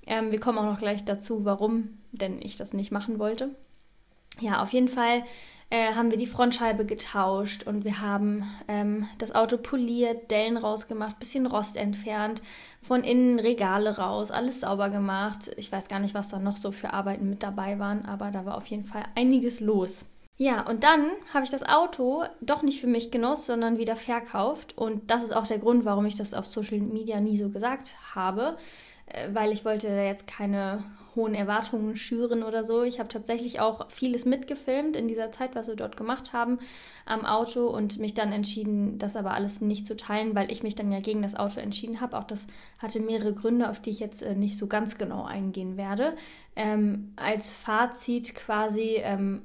Ähm, 0.06 0.30
wir 0.30 0.38
kommen 0.38 0.58
auch 0.58 0.64
noch 0.70 0.78
gleich 0.78 1.04
dazu, 1.04 1.44
warum 1.44 1.98
denn 2.12 2.40
ich 2.40 2.56
das 2.56 2.72
nicht 2.72 2.92
machen 2.92 3.18
wollte. 3.18 3.50
Ja, 4.38 4.62
auf 4.62 4.72
jeden 4.72 4.88
Fall 4.88 5.24
äh, 5.70 5.94
haben 5.94 6.10
wir 6.10 6.18
die 6.18 6.26
Frontscheibe 6.26 6.84
getauscht 6.84 7.64
und 7.64 7.84
wir 7.84 8.00
haben 8.00 8.44
ähm, 8.68 9.08
das 9.18 9.34
Auto 9.34 9.56
poliert, 9.56 10.30
Dellen 10.30 10.56
rausgemacht, 10.56 11.18
bisschen 11.18 11.46
Rost 11.46 11.76
entfernt, 11.76 12.40
von 12.82 13.02
innen 13.02 13.40
Regale 13.40 13.98
raus, 13.98 14.30
alles 14.30 14.60
sauber 14.60 14.90
gemacht. 14.90 15.50
Ich 15.56 15.72
weiß 15.72 15.88
gar 15.88 15.98
nicht, 15.98 16.14
was 16.14 16.28
da 16.28 16.38
noch 16.38 16.56
so 16.56 16.70
für 16.70 16.92
Arbeiten 16.92 17.28
mit 17.28 17.42
dabei 17.42 17.78
waren, 17.78 18.04
aber 18.04 18.30
da 18.30 18.46
war 18.46 18.56
auf 18.56 18.66
jeden 18.66 18.84
Fall 18.84 19.04
einiges 19.16 19.60
los. 19.60 20.04
Ja, 20.38 20.68
und 20.68 20.84
dann 20.84 21.12
habe 21.32 21.44
ich 21.44 21.50
das 21.50 21.62
Auto 21.62 22.24
doch 22.42 22.62
nicht 22.62 22.80
für 22.80 22.86
mich 22.86 23.10
genutzt, 23.10 23.46
sondern 23.46 23.78
wieder 23.78 23.96
verkauft. 23.96 24.76
Und 24.76 25.10
das 25.10 25.24
ist 25.24 25.34
auch 25.34 25.46
der 25.46 25.58
Grund, 25.58 25.84
warum 25.84 26.04
ich 26.04 26.14
das 26.14 26.34
auf 26.34 26.46
Social 26.46 26.78
Media 26.78 27.20
nie 27.20 27.38
so 27.38 27.48
gesagt 27.48 27.94
habe, 28.14 28.56
äh, 29.06 29.30
weil 29.32 29.50
ich 29.50 29.64
wollte 29.64 29.88
da 29.88 30.02
jetzt 30.02 30.26
keine 30.26 30.84
hohen 31.16 31.34
Erwartungen 31.34 31.96
schüren 31.96 32.42
oder 32.42 32.62
so. 32.62 32.82
Ich 32.82 32.98
habe 32.98 33.08
tatsächlich 33.08 33.58
auch 33.60 33.90
vieles 33.90 34.24
mitgefilmt 34.24 34.94
in 34.94 35.08
dieser 35.08 35.32
Zeit, 35.32 35.54
was 35.54 35.68
wir 35.68 35.76
dort 35.76 35.96
gemacht 35.96 36.32
haben 36.32 36.58
am 37.06 37.24
Auto 37.24 37.66
und 37.66 37.98
mich 37.98 38.14
dann 38.14 38.32
entschieden, 38.32 38.98
das 38.98 39.16
aber 39.16 39.32
alles 39.32 39.60
nicht 39.60 39.86
zu 39.86 39.96
teilen, 39.96 40.34
weil 40.34 40.52
ich 40.52 40.62
mich 40.62 40.74
dann 40.74 40.92
ja 40.92 41.00
gegen 41.00 41.22
das 41.22 41.34
Auto 41.34 41.58
entschieden 41.58 42.00
habe. 42.00 42.18
Auch 42.18 42.24
das 42.24 42.46
hatte 42.78 43.00
mehrere 43.00 43.32
Gründe, 43.32 43.68
auf 43.70 43.80
die 43.80 43.90
ich 43.90 44.00
jetzt 44.00 44.22
äh, 44.22 44.34
nicht 44.34 44.56
so 44.56 44.66
ganz 44.66 44.98
genau 44.98 45.24
eingehen 45.24 45.76
werde. 45.76 46.14
Ähm, 46.54 47.12
als 47.16 47.52
Fazit 47.52 48.34
quasi 48.34 48.96
ähm, 48.98 49.42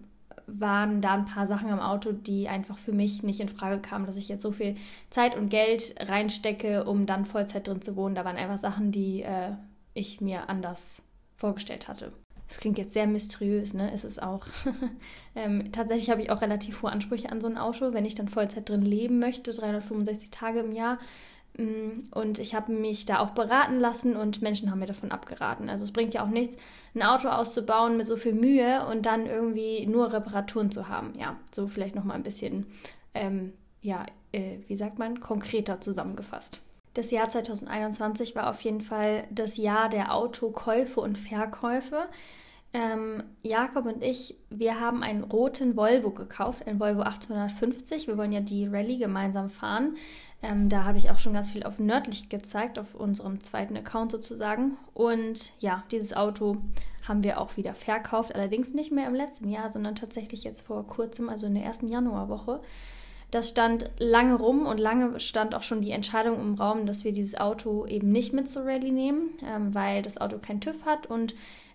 waren 0.47 1.01
da 1.01 1.13
ein 1.13 1.25
paar 1.25 1.47
Sachen 1.47 1.69
am 1.69 1.79
Auto, 1.79 2.11
die 2.11 2.47
einfach 2.47 2.77
für 2.77 2.91
mich 2.91 3.23
nicht 3.23 3.39
in 3.39 3.49
Frage 3.49 3.79
kamen, 3.79 4.05
dass 4.05 4.17
ich 4.17 4.29
jetzt 4.29 4.43
so 4.43 4.51
viel 4.51 4.75
Zeit 5.09 5.37
und 5.37 5.49
Geld 5.49 5.95
reinstecke, 5.99 6.83
um 6.85 7.05
dann 7.05 7.25
Vollzeit 7.25 7.67
drin 7.67 7.81
zu 7.81 7.95
wohnen. 7.95 8.15
Da 8.15 8.25
waren 8.25 8.37
einfach 8.37 8.57
Sachen, 8.57 8.91
die 8.91 9.21
äh, 9.23 9.51
ich 9.93 10.21
mir 10.21 10.49
anders 10.49 11.03
vorgestellt 11.41 11.87
hatte. 11.87 12.13
Das 12.47 12.59
klingt 12.59 12.77
jetzt 12.77 12.93
sehr 12.93 13.07
mysteriös, 13.07 13.73
ne? 13.73 13.93
Ist 13.93 14.03
es 14.03 14.19
auch. 14.19 14.45
ähm, 15.35 15.71
tatsächlich 15.71 16.09
habe 16.09 16.21
ich 16.21 16.31
auch 16.31 16.41
relativ 16.41 16.81
hohe 16.81 16.91
Ansprüche 16.91 17.31
an 17.31 17.41
so 17.41 17.47
ein 17.47 17.57
Auto, 17.57 17.93
wenn 17.93 18.05
ich 18.05 18.15
dann 18.15 18.27
Vollzeit 18.27 18.69
drin 18.69 18.81
leben 18.81 19.19
möchte, 19.19 19.53
365 19.53 20.31
Tage 20.31 20.59
im 20.59 20.71
Jahr. 20.71 20.99
Mm, 21.57 21.99
und 22.11 22.39
ich 22.39 22.53
habe 22.53 22.73
mich 22.73 23.05
da 23.05 23.19
auch 23.19 23.31
beraten 23.31 23.75
lassen 23.75 24.15
und 24.17 24.41
Menschen 24.41 24.69
haben 24.69 24.79
mir 24.79 24.85
davon 24.85 25.11
abgeraten. 25.11 25.69
Also 25.69 25.85
es 25.85 25.93
bringt 25.93 26.13
ja 26.13 26.23
auch 26.23 26.29
nichts, 26.29 26.57
ein 26.93 27.03
Auto 27.03 27.29
auszubauen 27.29 27.97
mit 27.97 28.05
so 28.05 28.17
viel 28.17 28.33
Mühe 28.33 28.85
und 28.85 29.05
dann 29.05 29.25
irgendwie 29.25 29.87
nur 29.87 30.11
Reparaturen 30.11 30.71
zu 30.71 30.89
haben. 30.89 31.13
Ja, 31.17 31.37
so 31.51 31.67
vielleicht 31.67 31.95
nochmal 31.95 32.17
ein 32.17 32.23
bisschen, 32.23 32.67
ähm, 33.13 33.53
ja, 33.81 34.05
äh, 34.33 34.57
wie 34.67 34.75
sagt 34.75 34.99
man, 34.99 35.19
konkreter 35.21 35.79
zusammengefasst. 35.79 36.59
Das 36.93 37.11
Jahr 37.11 37.29
2021 37.29 38.35
war 38.35 38.49
auf 38.49 38.61
jeden 38.61 38.81
Fall 38.81 39.25
das 39.31 39.57
Jahr 39.57 39.89
der 39.89 40.13
Autokäufe 40.13 40.99
und 40.99 41.17
Verkäufe. 41.17 42.07
Ähm, 42.73 43.23
Jakob 43.41 43.85
und 43.85 44.01
ich, 44.01 44.35
wir 44.49 44.79
haben 44.79 45.03
einen 45.03 45.23
roten 45.23 45.75
Volvo 45.75 46.11
gekauft, 46.11 46.67
einen 46.67 46.79
Volvo 46.79 47.01
850. 47.01 48.07
Wir 48.07 48.17
wollen 48.17 48.31
ja 48.31 48.39
die 48.39 48.65
Rallye 48.65 48.97
gemeinsam 48.97 49.49
fahren. 49.49 49.95
Ähm, 50.41 50.69
da 50.69 50.85
habe 50.85 50.97
ich 50.97 51.11
auch 51.11 51.19
schon 51.19 51.33
ganz 51.33 51.49
viel 51.49 51.63
auf 51.63 51.79
Nördlich 51.79 52.29
gezeigt, 52.29 52.79
auf 52.79 52.95
unserem 52.95 53.41
zweiten 53.41 53.75
Account 53.75 54.11
sozusagen. 54.13 54.77
Und 54.93 55.51
ja, 55.59 55.83
dieses 55.91 56.13
Auto 56.13 56.57
haben 57.07 57.23
wir 57.23 57.41
auch 57.41 57.57
wieder 57.57 57.73
verkauft. 57.73 58.33
Allerdings 58.33 58.73
nicht 58.73 58.91
mehr 58.91 59.07
im 59.07 59.15
letzten 59.15 59.49
Jahr, 59.49 59.69
sondern 59.69 59.95
tatsächlich 59.95 60.45
jetzt 60.45 60.61
vor 60.61 60.87
kurzem, 60.87 61.27
also 61.27 61.47
in 61.47 61.55
der 61.55 61.65
ersten 61.65 61.89
Januarwoche. 61.89 62.61
Das 63.31 63.47
stand 63.47 63.89
lange 63.97 64.35
rum 64.35 64.65
und 64.65 64.77
lange 64.77 65.19
stand 65.21 65.55
auch 65.55 65.63
schon 65.63 65.81
die 65.81 65.91
Entscheidung 65.91 66.39
im 66.39 66.55
Raum, 66.55 66.85
dass 66.85 67.05
wir 67.05 67.13
dieses 67.13 67.39
Auto 67.39 67.85
eben 67.85 68.11
nicht 68.11 68.33
mit 68.33 68.49
zur 68.49 68.65
Rallye 68.65 68.91
nehmen, 68.91 69.29
ähm, 69.45 69.73
weil 69.73 70.01
das 70.01 70.19
Auto 70.19 70.37
kein 70.37 70.59
TÜV 70.59 70.85
hat 70.85 71.07
und 71.07 71.33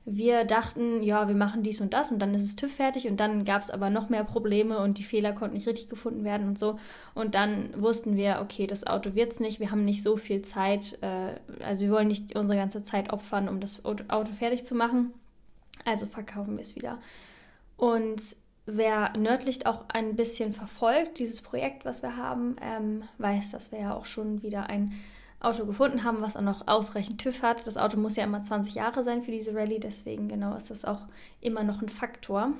wir 0.08 0.44
dachten, 0.44 1.02
ja, 1.02 1.26
wir 1.26 1.34
machen 1.34 1.64
dies 1.64 1.80
und 1.80 1.92
das 1.92 2.12
und 2.12 2.20
dann 2.20 2.32
ist 2.32 2.44
es 2.44 2.54
TÜV 2.54 2.72
fertig 2.72 3.08
und 3.08 3.18
dann 3.18 3.44
gab 3.44 3.62
es 3.62 3.70
aber 3.70 3.90
noch 3.90 4.08
mehr 4.08 4.22
Probleme 4.22 4.78
und 4.78 4.98
die 4.98 5.02
Fehler 5.02 5.32
konnten 5.32 5.56
nicht 5.56 5.66
richtig 5.66 5.88
gefunden 5.88 6.22
werden 6.22 6.46
und 6.46 6.58
so. 6.60 6.78
Und 7.14 7.34
dann 7.34 7.74
wussten 7.76 8.16
wir, 8.16 8.38
okay, 8.40 8.68
das 8.68 8.86
Auto 8.86 9.16
wird 9.16 9.32
es 9.32 9.40
nicht, 9.40 9.58
wir 9.58 9.72
haben 9.72 9.84
nicht 9.84 10.04
so 10.04 10.16
viel 10.16 10.42
Zeit, 10.42 10.96
äh, 11.00 11.64
also 11.64 11.84
wir 11.84 11.90
wollen 11.90 12.06
nicht 12.06 12.38
unsere 12.38 12.56
ganze 12.56 12.84
Zeit 12.84 13.12
opfern, 13.12 13.48
um 13.48 13.58
das 13.58 13.84
Auto 13.84 14.32
fertig 14.32 14.64
zu 14.64 14.76
machen. 14.76 15.12
Also 15.84 16.06
verkaufen 16.06 16.56
wir 16.56 16.62
es 16.62 16.76
wieder. 16.76 16.98
Und 17.76 18.22
wer 18.66 19.16
Nördlicht 19.16 19.66
auch 19.66 19.84
ein 19.88 20.16
bisschen 20.16 20.52
verfolgt, 20.52 21.18
dieses 21.18 21.40
Projekt, 21.40 21.84
was 21.84 22.02
wir 22.02 22.16
haben, 22.16 22.56
ähm, 22.60 23.04
weiß, 23.18 23.52
dass 23.52 23.72
wir 23.72 23.80
ja 23.80 23.94
auch 23.94 24.04
schon 24.04 24.42
wieder 24.42 24.68
ein 24.68 24.92
Auto 25.38 25.64
gefunden 25.64 26.02
haben, 26.02 26.20
was 26.20 26.36
auch 26.36 26.42
noch 26.42 26.66
ausreichend 26.66 27.20
TÜV 27.20 27.42
hat. 27.42 27.66
Das 27.66 27.76
Auto 27.76 27.96
muss 27.96 28.16
ja 28.16 28.24
immer 28.24 28.42
20 28.42 28.74
Jahre 28.74 29.04
sein 29.04 29.22
für 29.22 29.30
diese 29.30 29.54
Rallye, 29.54 29.78
deswegen 29.78 30.28
genau 30.28 30.56
ist 30.56 30.70
das 30.70 30.84
auch 30.84 31.06
immer 31.40 31.62
noch 31.62 31.80
ein 31.80 31.88
Faktor. 31.88 32.52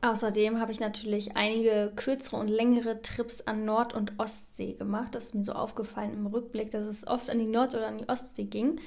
Außerdem 0.00 0.60
habe 0.60 0.72
ich 0.72 0.80
natürlich 0.80 1.36
einige 1.36 1.92
kürzere 1.96 2.36
und 2.36 2.48
längere 2.48 3.02
Trips 3.02 3.40
an 3.42 3.64
Nord- 3.64 3.94
und 3.94 4.18
Ostsee 4.18 4.74
gemacht. 4.74 5.14
Das 5.14 5.26
ist 5.26 5.34
mir 5.34 5.44
so 5.44 5.52
aufgefallen 5.52 6.14
im 6.14 6.26
Rückblick, 6.26 6.70
dass 6.70 6.86
es 6.86 7.06
oft 7.06 7.28
an 7.30 7.38
die 7.38 7.46
Nord- 7.46 7.74
oder 7.74 7.88
an 7.88 7.98
die 7.98 8.08
Ostsee 8.08 8.44
ging. 8.44 8.80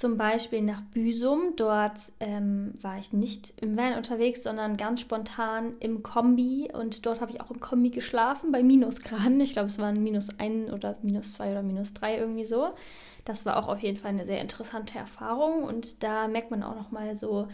Zum 0.00 0.16
Beispiel 0.16 0.62
nach 0.62 0.80
Büsum. 0.80 1.56
Dort 1.56 2.10
ähm, 2.20 2.72
war 2.80 2.98
ich 2.98 3.12
nicht 3.12 3.52
im 3.60 3.76
Van 3.76 3.98
unterwegs, 3.98 4.42
sondern 4.42 4.78
ganz 4.78 5.02
spontan 5.02 5.74
im 5.78 6.02
Kombi. 6.02 6.70
Und 6.72 7.04
dort 7.04 7.20
habe 7.20 7.32
ich 7.32 7.42
auch 7.42 7.50
im 7.50 7.60
Kombi 7.60 7.90
geschlafen 7.90 8.50
bei 8.50 8.62
Minusgraden. 8.62 9.38
Ich 9.42 9.52
glaube, 9.52 9.66
es 9.66 9.78
waren 9.78 10.02
minus 10.02 10.30
ein 10.38 10.72
oder 10.72 10.96
minus 11.02 11.34
zwei 11.34 11.50
oder 11.50 11.62
minus 11.62 11.92
drei 11.92 12.16
irgendwie 12.16 12.46
so. 12.46 12.70
Das 13.26 13.44
war 13.44 13.58
auch 13.58 13.68
auf 13.68 13.80
jeden 13.80 13.98
Fall 13.98 14.12
eine 14.12 14.24
sehr 14.24 14.40
interessante 14.40 14.96
Erfahrung. 14.96 15.64
Und 15.64 16.02
da 16.02 16.28
merkt 16.28 16.50
man 16.50 16.62
auch 16.62 16.76
noch 16.76 16.90
mal 16.90 17.14
so, 17.14 17.48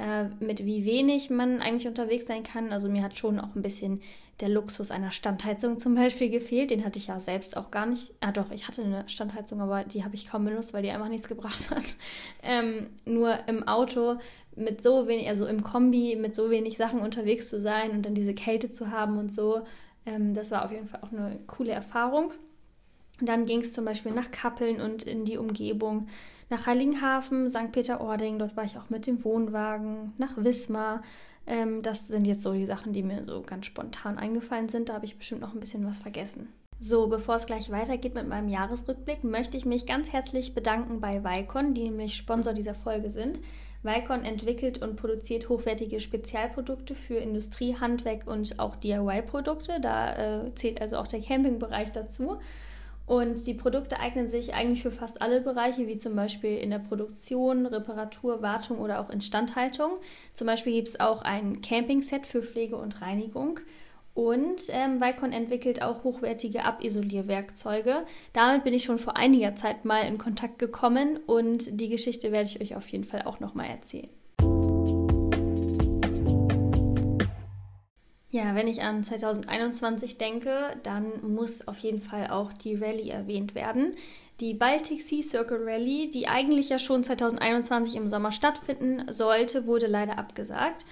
äh, 0.00 0.28
mit 0.42 0.64
wie 0.64 0.84
wenig 0.84 1.28
man 1.28 1.60
eigentlich 1.60 1.86
unterwegs 1.86 2.26
sein 2.26 2.42
kann. 2.42 2.72
Also 2.72 2.88
mir 2.88 3.02
hat 3.02 3.18
schon 3.18 3.38
auch 3.38 3.54
ein 3.54 3.62
bisschen 3.62 4.00
der 4.40 4.48
Luxus 4.48 4.90
einer 4.90 5.10
Standheizung 5.10 5.78
zum 5.78 5.94
Beispiel 5.94 6.30
gefehlt. 6.30 6.70
Den 6.70 6.84
hatte 6.84 6.98
ich 6.98 7.08
ja 7.08 7.20
selbst 7.20 7.54
auch 7.56 7.70
gar 7.70 7.84
nicht. 7.84 8.12
Ah 8.20 8.32
doch, 8.32 8.50
ich 8.50 8.66
hatte 8.66 8.82
eine 8.82 9.06
Standheizung, 9.08 9.60
aber 9.60 9.84
die 9.84 10.02
habe 10.02 10.14
ich 10.14 10.28
kaum 10.28 10.46
benutzt, 10.46 10.72
weil 10.72 10.82
die 10.82 10.90
einfach 10.90 11.08
nichts 11.08 11.28
gebracht 11.28 11.70
hat. 11.70 11.82
Ähm, 12.42 12.88
nur 13.04 13.46
im 13.48 13.68
Auto 13.68 14.16
mit 14.56 14.82
so 14.82 15.06
wenig, 15.06 15.28
also 15.28 15.46
im 15.46 15.62
Kombi 15.62 16.16
mit 16.16 16.34
so 16.34 16.50
wenig 16.50 16.78
Sachen 16.78 17.00
unterwegs 17.00 17.50
zu 17.50 17.60
sein 17.60 17.90
und 17.90 18.06
dann 18.06 18.14
diese 18.14 18.32
Kälte 18.32 18.70
zu 18.70 18.90
haben 18.90 19.18
und 19.18 19.30
so, 19.30 19.60
ähm, 20.06 20.32
das 20.32 20.50
war 20.50 20.64
auf 20.64 20.72
jeden 20.72 20.88
Fall 20.88 21.00
auch 21.02 21.12
eine 21.12 21.38
coole 21.46 21.72
Erfahrung. 21.72 22.32
Und 23.20 23.28
dann 23.28 23.44
ging 23.44 23.60
es 23.60 23.74
zum 23.74 23.84
Beispiel 23.84 24.12
nach 24.12 24.30
Kappeln 24.30 24.80
und 24.80 25.02
in 25.02 25.26
die 25.26 25.36
Umgebung, 25.36 26.08
nach 26.50 26.66
Heiligenhafen, 26.66 27.48
St. 27.48 27.72
Peter-Ording, 27.72 28.38
dort 28.38 28.56
war 28.56 28.64
ich 28.64 28.76
auch 28.76 28.90
mit 28.90 29.06
dem 29.06 29.24
Wohnwagen, 29.24 30.12
nach 30.18 30.36
Wismar. 30.36 31.02
Ähm, 31.46 31.82
das 31.82 32.08
sind 32.08 32.26
jetzt 32.26 32.42
so 32.42 32.52
die 32.52 32.66
Sachen, 32.66 32.92
die 32.92 33.02
mir 33.02 33.24
so 33.24 33.42
ganz 33.42 33.66
spontan 33.66 34.18
eingefallen 34.18 34.68
sind. 34.68 34.88
Da 34.88 34.94
habe 34.94 35.06
ich 35.06 35.16
bestimmt 35.16 35.40
noch 35.40 35.54
ein 35.54 35.60
bisschen 35.60 35.86
was 35.86 36.00
vergessen. 36.00 36.52
So, 36.78 37.08
bevor 37.08 37.36
es 37.36 37.46
gleich 37.46 37.70
weitergeht 37.70 38.14
mit 38.14 38.26
meinem 38.26 38.48
Jahresrückblick, 38.48 39.22
möchte 39.22 39.56
ich 39.56 39.66
mich 39.66 39.86
ganz 39.86 40.12
herzlich 40.12 40.54
bedanken 40.54 41.00
bei 41.00 41.22
Vicon, 41.22 41.74
die 41.74 41.84
nämlich 41.84 42.16
Sponsor 42.16 42.52
dieser 42.52 42.74
Folge 42.74 43.10
sind. 43.10 43.40
Vicon 43.82 44.24
entwickelt 44.24 44.82
und 44.82 44.96
produziert 44.96 45.48
hochwertige 45.48 46.00
Spezialprodukte 46.00 46.94
für 46.94 47.16
Industrie, 47.16 47.76
Handwerk 47.76 48.26
und 48.26 48.58
auch 48.58 48.76
DIY-Produkte. 48.76 49.80
Da 49.80 50.46
äh, 50.46 50.54
zählt 50.54 50.80
also 50.80 50.96
auch 50.96 51.06
der 51.06 51.20
Campingbereich 51.20 51.92
dazu. 51.92 52.38
Und 53.10 53.44
die 53.48 53.54
Produkte 53.54 53.98
eignen 53.98 54.30
sich 54.30 54.54
eigentlich 54.54 54.82
für 54.82 54.92
fast 54.92 55.20
alle 55.20 55.40
Bereiche, 55.40 55.88
wie 55.88 55.98
zum 55.98 56.14
Beispiel 56.14 56.56
in 56.58 56.70
der 56.70 56.78
Produktion, 56.78 57.66
Reparatur, 57.66 58.40
Wartung 58.40 58.78
oder 58.78 59.00
auch 59.00 59.10
Instandhaltung. 59.10 59.94
Zum 60.32 60.46
Beispiel 60.46 60.74
gibt 60.74 60.86
es 60.86 61.00
auch 61.00 61.22
ein 61.22 61.60
Camping-Set 61.60 62.24
für 62.24 62.40
Pflege 62.40 62.76
und 62.76 63.02
Reinigung. 63.02 63.58
Und 64.14 64.62
ähm, 64.68 65.00
Vicon 65.00 65.32
entwickelt 65.32 65.82
auch 65.82 66.04
hochwertige 66.04 66.64
Abisolierwerkzeuge. 66.64 68.04
Damit 68.32 68.62
bin 68.62 68.74
ich 68.74 68.84
schon 68.84 69.00
vor 69.00 69.16
einiger 69.16 69.56
Zeit 69.56 69.84
mal 69.84 70.02
in 70.02 70.16
Kontakt 70.16 70.60
gekommen 70.60 71.18
und 71.26 71.80
die 71.80 71.88
Geschichte 71.88 72.30
werde 72.30 72.48
ich 72.48 72.60
euch 72.60 72.76
auf 72.76 72.86
jeden 72.86 73.02
Fall 73.02 73.22
auch 73.22 73.40
nochmal 73.40 73.70
erzählen. 73.70 74.19
Ja, 78.32 78.54
wenn 78.54 78.68
ich 78.68 78.82
an 78.82 79.02
2021 79.02 80.16
denke, 80.16 80.76
dann 80.84 81.34
muss 81.34 81.66
auf 81.66 81.78
jeden 81.78 82.00
Fall 82.00 82.28
auch 82.28 82.52
die 82.52 82.76
Rallye 82.76 83.10
erwähnt 83.10 83.56
werden. 83.56 83.96
Die 84.38 84.54
Baltic 84.54 85.02
Sea 85.02 85.22
Circle 85.22 85.64
Rallye, 85.64 86.08
die 86.10 86.28
eigentlich 86.28 86.68
ja 86.68 86.78
schon 86.78 87.02
2021 87.02 87.96
im 87.96 88.08
Sommer 88.08 88.30
stattfinden 88.30 89.12
sollte, 89.12 89.66
wurde 89.66 89.88
leider 89.88 90.16
abgesagt. 90.16 90.84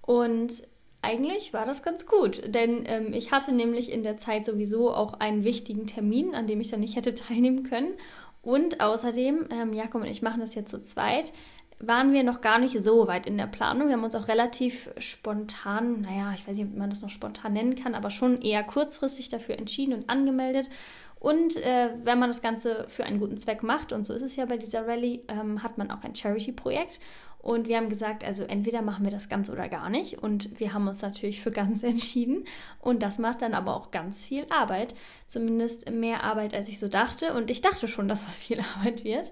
Und 0.00 0.66
eigentlich 1.02 1.52
war 1.52 1.66
das 1.66 1.82
ganz 1.82 2.06
gut, 2.06 2.42
denn 2.52 2.84
ähm, 2.86 3.12
ich 3.12 3.30
hatte 3.30 3.52
nämlich 3.52 3.92
in 3.92 4.02
der 4.02 4.16
Zeit 4.16 4.46
sowieso 4.46 4.92
auch 4.92 5.14
einen 5.20 5.44
wichtigen 5.44 5.86
Termin, 5.86 6.34
an 6.34 6.46
dem 6.46 6.60
ich 6.60 6.68
dann 6.68 6.80
nicht 6.80 6.96
hätte 6.96 7.14
teilnehmen 7.14 7.62
können. 7.62 7.94
Und 8.42 8.80
außerdem, 8.80 9.48
ähm, 9.50 9.72
Jakob 9.72 10.02
und 10.02 10.08
ich 10.08 10.22
machen 10.22 10.40
das 10.40 10.54
jetzt 10.54 10.70
zu 10.70 10.80
zweit, 10.80 11.32
waren 11.78 12.12
wir 12.12 12.22
noch 12.22 12.40
gar 12.40 12.58
nicht 12.58 12.80
so 12.82 13.06
weit 13.06 13.26
in 13.26 13.36
der 13.36 13.46
Planung. 13.46 13.88
Wir 13.88 13.96
haben 13.96 14.04
uns 14.04 14.14
auch 14.14 14.28
relativ 14.28 14.88
spontan, 14.98 16.00
naja, 16.02 16.32
ich 16.34 16.46
weiß 16.46 16.56
nicht, 16.56 16.66
ob 16.66 16.76
man 16.76 16.90
das 16.90 17.02
noch 17.02 17.10
spontan 17.10 17.52
nennen 17.52 17.74
kann, 17.74 17.94
aber 17.94 18.10
schon 18.10 18.40
eher 18.40 18.62
kurzfristig 18.62 19.28
dafür 19.28 19.58
entschieden 19.58 19.94
und 19.94 20.08
angemeldet. 20.08 20.70
Und 21.18 21.56
äh, 21.56 21.90
wenn 22.04 22.18
man 22.18 22.30
das 22.30 22.42
Ganze 22.42 22.86
für 22.88 23.04
einen 23.04 23.18
guten 23.18 23.36
Zweck 23.36 23.62
macht, 23.62 23.92
und 23.92 24.06
so 24.06 24.12
ist 24.12 24.22
es 24.22 24.36
ja 24.36 24.44
bei 24.44 24.58
dieser 24.58 24.86
Rallye, 24.86 25.22
ähm, 25.28 25.62
hat 25.62 25.78
man 25.78 25.90
auch 25.90 26.02
ein 26.02 26.14
Charity-Projekt. 26.14 27.00
Und 27.38 27.68
wir 27.68 27.76
haben 27.76 27.88
gesagt, 27.88 28.24
also 28.24 28.42
entweder 28.42 28.82
machen 28.82 29.04
wir 29.04 29.12
das 29.12 29.28
ganz 29.28 29.48
oder 29.48 29.68
gar 29.68 29.88
nicht. 29.88 30.20
Und 30.20 30.58
wir 30.58 30.72
haben 30.72 30.88
uns 30.88 31.02
natürlich 31.02 31.40
für 31.40 31.52
ganz 31.52 31.82
entschieden. 31.84 32.44
Und 32.80 33.02
das 33.02 33.18
macht 33.18 33.40
dann 33.40 33.54
aber 33.54 33.76
auch 33.76 33.90
ganz 33.90 34.24
viel 34.24 34.46
Arbeit. 34.50 34.94
Zumindest 35.26 35.90
mehr 35.90 36.24
Arbeit, 36.24 36.54
als 36.54 36.68
ich 36.68 36.78
so 36.78 36.88
dachte. 36.88 37.34
Und 37.34 37.50
ich 37.50 37.60
dachte 37.60 37.86
schon, 37.86 38.08
dass 38.08 38.24
das 38.24 38.34
viel 38.34 38.60
Arbeit 38.76 39.04
wird. 39.04 39.30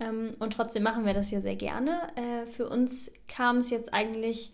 Ähm, 0.00 0.34
und 0.38 0.52
trotzdem 0.52 0.82
machen 0.82 1.06
wir 1.06 1.14
das 1.14 1.30
ja 1.30 1.40
sehr 1.40 1.56
gerne. 1.56 1.98
Äh, 2.16 2.46
für 2.46 2.68
uns 2.68 3.10
kam 3.28 3.58
es 3.58 3.70
jetzt 3.70 3.92
eigentlich 3.94 4.52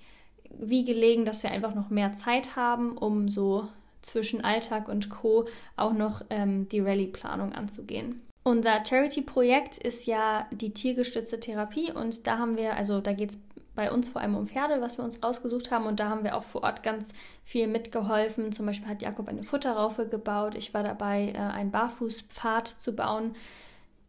wie 0.58 0.84
gelegen, 0.84 1.24
dass 1.24 1.42
wir 1.42 1.50
einfach 1.50 1.74
noch 1.74 1.90
mehr 1.90 2.12
Zeit 2.12 2.56
haben, 2.56 2.96
um 2.96 3.28
so 3.28 3.68
zwischen 4.02 4.44
Alltag 4.44 4.88
und 4.88 5.10
Co. 5.10 5.46
auch 5.76 5.92
noch 5.92 6.22
ähm, 6.30 6.68
die 6.68 6.80
Rallye-Planung 6.80 7.52
anzugehen. 7.52 8.20
Unser 8.44 8.84
Charity-Projekt 8.84 9.78
ist 9.78 10.06
ja 10.06 10.46
die 10.50 10.72
tiergestützte 10.72 11.38
Therapie 11.38 11.92
und 11.92 12.26
da 12.26 12.38
haben 12.38 12.56
wir, 12.56 12.76
also 12.76 13.00
da 13.00 13.12
geht 13.12 13.30
es 13.30 13.38
bei 13.74 13.90
uns 13.90 14.08
vor 14.08 14.20
allem 14.20 14.34
um 14.34 14.48
Pferde, 14.48 14.80
was 14.80 14.98
wir 14.98 15.04
uns 15.04 15.22
rausgesucht 15.22 15.70
haben 15.70 15.86
und 15.86 16.00
da 16.00 16.08
haben 16.08 16.24
wir 16.24 16.36
auch 16.36 16.42
vor 16.42 16.64
Ort 16.64 16.82
ganz 16.82 17.12
viel 17.44 17.68
mitgeholfen. 17.68 18.52
Zum 18.52 18.66
Beispiel 18.66 18.88
hat 18.88 19.00
Jakob 19.00 19.28
eine 19.28 19.44
Futterraufe 19.44 20.08
gebaut, 20.08 20.56
ich 20.56 20.74
war 20.74 20.82
dabei, 20.82 21.32
äh, 21.34 21.38
einen 21.38 21.70
Barfußpfad 21.70 22.66
zu 22.66 22.94
bauen. 22.94 23.34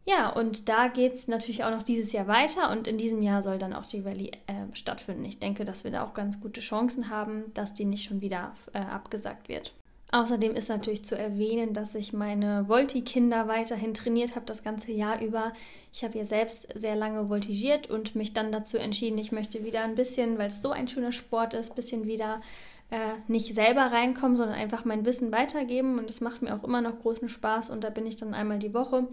Ja, 0.06 0.28
und 0.28 0.68
da 0.68 0.88
geht 0.88 1.14
es 1.14 1.28
natürlich 1.28 1.64
auch 1.64 1.70
noch 1.70 1.82
dieses 1.82 2.12
Jahr 2.12 2.26
weiter 2.26 2.70
und 2.70 2.86
in 2.86 2.98
diesem 2.98 3.22
Jahr 3.22 3.42
soll 3.42 3.58
dann 3.58 3.72
auch 3.72 3.86
die 3.86 4.00
Rallye 4.00 4.32
äh, 4.46 4.74
stattfinden. 4.74 5.24
Ich 5.24 5.38
denke, 5.38 5.64
dass 5.64 5.84
wir 5.84 5.90
da 5.90 6.04
auch 6.04 6.12
ganz 6.12 6.40
gute 6.40 6.60
Chancen 6.60 7.08
haben, 7.08 7.44
dass 7.54 7.72
die 7.72 7.86
nicht 7.86 8.04
schon 8.04 8.20
wieder 8.20 8.52
äh, 8.74 8.78
abgesagt 8.80 9.48
wird. 9.48 9.72
Außerdem 10.12 10.54
ist 10.54 10.68
natürlich 10.68 11.04
zu 11.04 11.18
erwähnen, 11.18 11.72
dass 11.72 11.94
ich 11.94 12.12
meine 12.12 12.68
Volti-Kinder 12.68 13.48
weiterhin 13.48 13.94
trainiert 13.94 14.36
habe 14.36 14.46
das 14.46 14.62
ganze 14.62 14.92
Jahr 14.92 15.20
über. 15.20 15.52
Ich 15.92 16.04
habe 16.04 16.18
ja 16.18 16.24
selbst 16.24 16.68
sehr 16.78 16.94
lange 16.94 17.28
voltigiert 17.28 17.90
und 17.90 18.14
mich 18.14 18.32
dann 18.32 18.52
dazu 18.52 18.76
entschieden, 18.76 19.18
ich 19.18 19.32
möchte 19.32 19.64
wieder 19.64 19.82
ein 19.82 19.96
bisschen, 19.96 20.38
weil 20.38 20.48
es 20.48 20.62
so 20.62 20.70
ein 20.70 20.86
schöner 20.86 21.10
Sport 21.12 21.54
ist, 21.54 21.72
ein 21.72 21.74
bisschen 21.74 22.06
wieder 22.06 22.42
äh, 22.90 23.14
nicht 23.26 23.54
selber 23.54 23.86
reinkommen, 23.86 24.36
sondern 24.36 24.56
einfach 24.56 24.84
mein 24.84 25.04
Wissen 25.04 25.32
weitergeben. 25.32 25.98
Und 25.98 26.10
es 26.10 26.20
macht 26.20 26.42
mir 26.42 26.54
auch 26.54 26.62
immer 26.62 26.82
noch 26.82 27.00
großen 27.00 27.28
Spaß 27.28 27.70
und 27.70 27.82
da 27.82 27.90
bin 27.90 28.06
ich 28.06 28.16
dann 28.16 28.34
einmal 28.34 28.60
die 28.60 28.74
Woche 28.74 29.08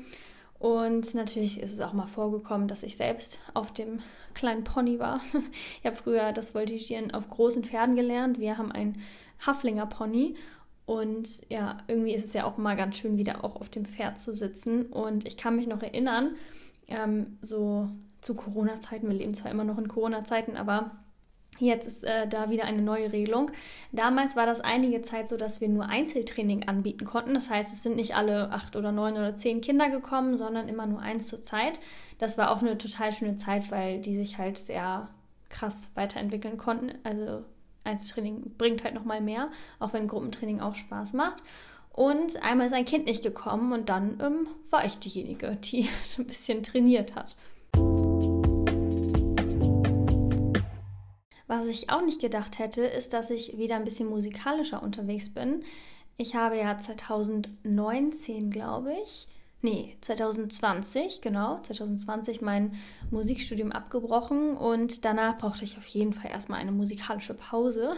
und 0.62 1.16
natürlich 1.16 1.60
ist 1.60 1.74
es 1.74 1.82
auch 1.82 1.94
mal 1.94 2.06
vorgekommen, 2.06 2.68
dass 2.68 2.84
ich 2.84 2.96
selbst 2.96 3.40
auf 3.56 3.74
dem 3.74 4.00
kleinen 4.36 4.64
Pony 4.64 5.00
war. 5.00 5.22
Ich 5.80 5.86
habe 5.88 5.96
früher 5.96 6.34
das 6.34 6.52
Voltigieren 6.54 7.12
auf 7.16 7.28
großen 7.28 7.64
Pferden 7.64 7.96
gelernt. 7.96 8.40
Wir 8.40 8.60
haben 8.60 8.72
einen 8.72 9.02
Haflinger 9.44 9.88
Pony. 9.88 10.36
Und 10.86 11.42
ja, 11.50 11.80
irgendwie 11.88 12.14
ist 12.14 12.26
es 12.26 12.34
ja 12.34 12.46
auch 12.46 12.58
mal 12.58 12.76
ganz 12.76 12.98
schön, 12.98 13.18
wieder 13.18 13.44
auch 13.44 13.56
auf 13.56 13.70
dem 13.70 13.86
Pferd 13.86 14.22
zu 14.22 14.36
sitzen. 14.36 14.86
Und 14.86 15.26
ich 15.26 15.36
kann 15.36 15.56
mich 15.56 15.66
noch 15.66 15.82
erinnern, 15.82 16.36
ähm, 16.88 17.40
so 17.42 17.90
zu 18.22 18.36
Corona-Zeiten, 18.36 19.08
wir 19.08 19.16
leben 19.16 19.34
zwar 19.34 19.50
immer 19.50 19.64
noch 19.64 19.80
in 19.80 19.88
Corona-Zeiten, 19.88 20.58
aber 20.58 20.92
Jetzt 21.62 21.86
ist 21.86 22.04
äh, 22.04 22.28
da 22.28 22.50
wieder 22.50 22.66
eine 22.66 22.82
neue 22.82 23.12
Regelung. 23.12 23.52
Damals 23.92 24.36
war 24.36 24.48
das 24.48 24.62
einige 24.62 25.04
Zeit 25.04 25.30
so, 25.30 25.38
dass 25.38 25.62
wir 25.62 25.70
nur 25.70 25.86
Einzeltraining 25.86 26.68
anbieten 26.68 27.06
konnten. 27.06 27.36
Das 27.36 27.52
heißt, 27.52 27.72
es 27.72 27.84
sind 27.84 27.96
nicht 27.96 28.16
alle 28.16 28.50
acht 28.52 28.76
oder 28.76 28.92
neun 28.92 29.14
oder 29.14 29.36
zehn 29.36 29.62
Kinder 29.62 29.90
gekommen, 29.90 30.38
sondern 30.38 30.68
immer 30.68 30.88
nur 30.88 31.02
eins 31.02 31.28
zur 31.28 31.44
Zeit. 31.44 31.80
Das 32.18 32.38
war 32.38 32.50
auch 32.50 32.62
eine 32.62 32.80
total 32.80 33.14
schöne 33.14 33.36
Zeit, 33.36 33.70
weil 33.70 34.02
die 34.02 34.16
sich 34.16 34.40
halt 34.40 34.58
sehr 34.58 35.10
krass 35.50 35.92
weiterentwickeln 35.94 36.58
konnten. 36.58 36.98
Also 37.04 37.44
Einzeltraining 37.84 38.56
bringt 38.58 38.84
halt 38.84 38.96
nochmal 38.96 39.22
mehr, 39.22 39.50
auch 39.80 39.94
wenn 39.94 40.08
Gruppentraining 40.08 40.62
auch 40.62 40.74
Spaß 40.76 41.14
macht. 41.14 41.44
Und 41.94 42.42
einmal 42.42 42.68
ist 42.68 42.74
ein 42.74 42.86
Kind 42.86 43.06
nicht 43.06 43.22
gekommen 43.22 43.74
und 43.74 43.90
dann 43.90 44.20
ähm, 44.20 44.48
war 44.72 44.84
ich 44.86 44.98
diejenige, 44.98 45.58
die 45.58 45.88
ein 46.18 46.26
bisschen 46.26 46.64
trainiert 46.64 47.16
hat. 47.16 47.36
Was 51.52 51.68
ich 51.68 51.90
auch 51.90 52.02
nicht 52.02 52.22
gedacht 52.22 52.60
hätte, 52.60 52.82
ist, 52.82 53.12
dass 53.12 53.30
ich 53.30 53.58
wieder 53.58 53.76
ein 53.76 53.84
bisschen 53.84 54.08
musikalischer 54.08 54.82
unterwegs 54.82 55.34
bin. 55.34 55.66
Ich 56.16 56.34
habe 56.34 56.58
ja 56.58 56.78
2019, 56.78 58.50
glaube 58.52 58.94
ich, 59.04 59.28
nee, 59.62 59.98
2020, 60.00 61.20
genau, 61.20 61.60
2020 61.60 62.40
mein 62.40 62.72
Musikstudium 63.10 63.74
abgebrochen 63.74 64.56
und 64.56 65.04
danach 65.04 65.40
brauchte 65.40 65.66
ich 65.66 65.78
auf 65.78 65.86
jeden 65.88 66.14
Fall 66.14 66.32
erstmal 66.32 66.62
eine 66.62 66.72
musikalische 66.72 67.34
Pause. 67.34 67.98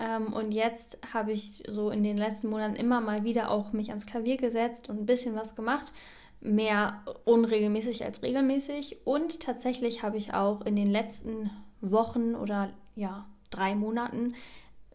Ähm, 0.00 0.32
und 0.32 0.52
jetzt 0.52 0.96
habe 1.12 1.32
ich 1.32 1.64
so 1.68 1.90
in 1.90 2.02
den 2.02 2.16
letzten 2.16 2.48
Monaten 2.48 2.74
immer 2.74 3.02
mal 3.02 3.22
wieder 3.22 3.50
auch 3.50 3.74
mich 3.74 3.90
ans 3.90 4.06
Klavier 4.06 4.38
gesetzt 4.38 4.88
und 4.88 5.00
ein 5.00 5.06
bisschen 5.06 5.36
was 5.36 5.54
gemacht. 5.54 5.92
Mehr 6.40 7.02
unregelmäßig 7.26 8.02
als 8.06 8.22
regelmäßig. 8.22 9.00
Und 9.04 9.40
tatsächlich 9.40 10.02
habe 10.02 10.16
ich 10.16 10.32
auch 10.32 10.64
in 10.64 10.74
den 10.74 10.88
letzten 10.88 11.50
Wochen 11.80 12.34
oder 12.34 12.70
ja, 12.96 13.26
drei 13.50 13.74
Monaten 13.74 14.34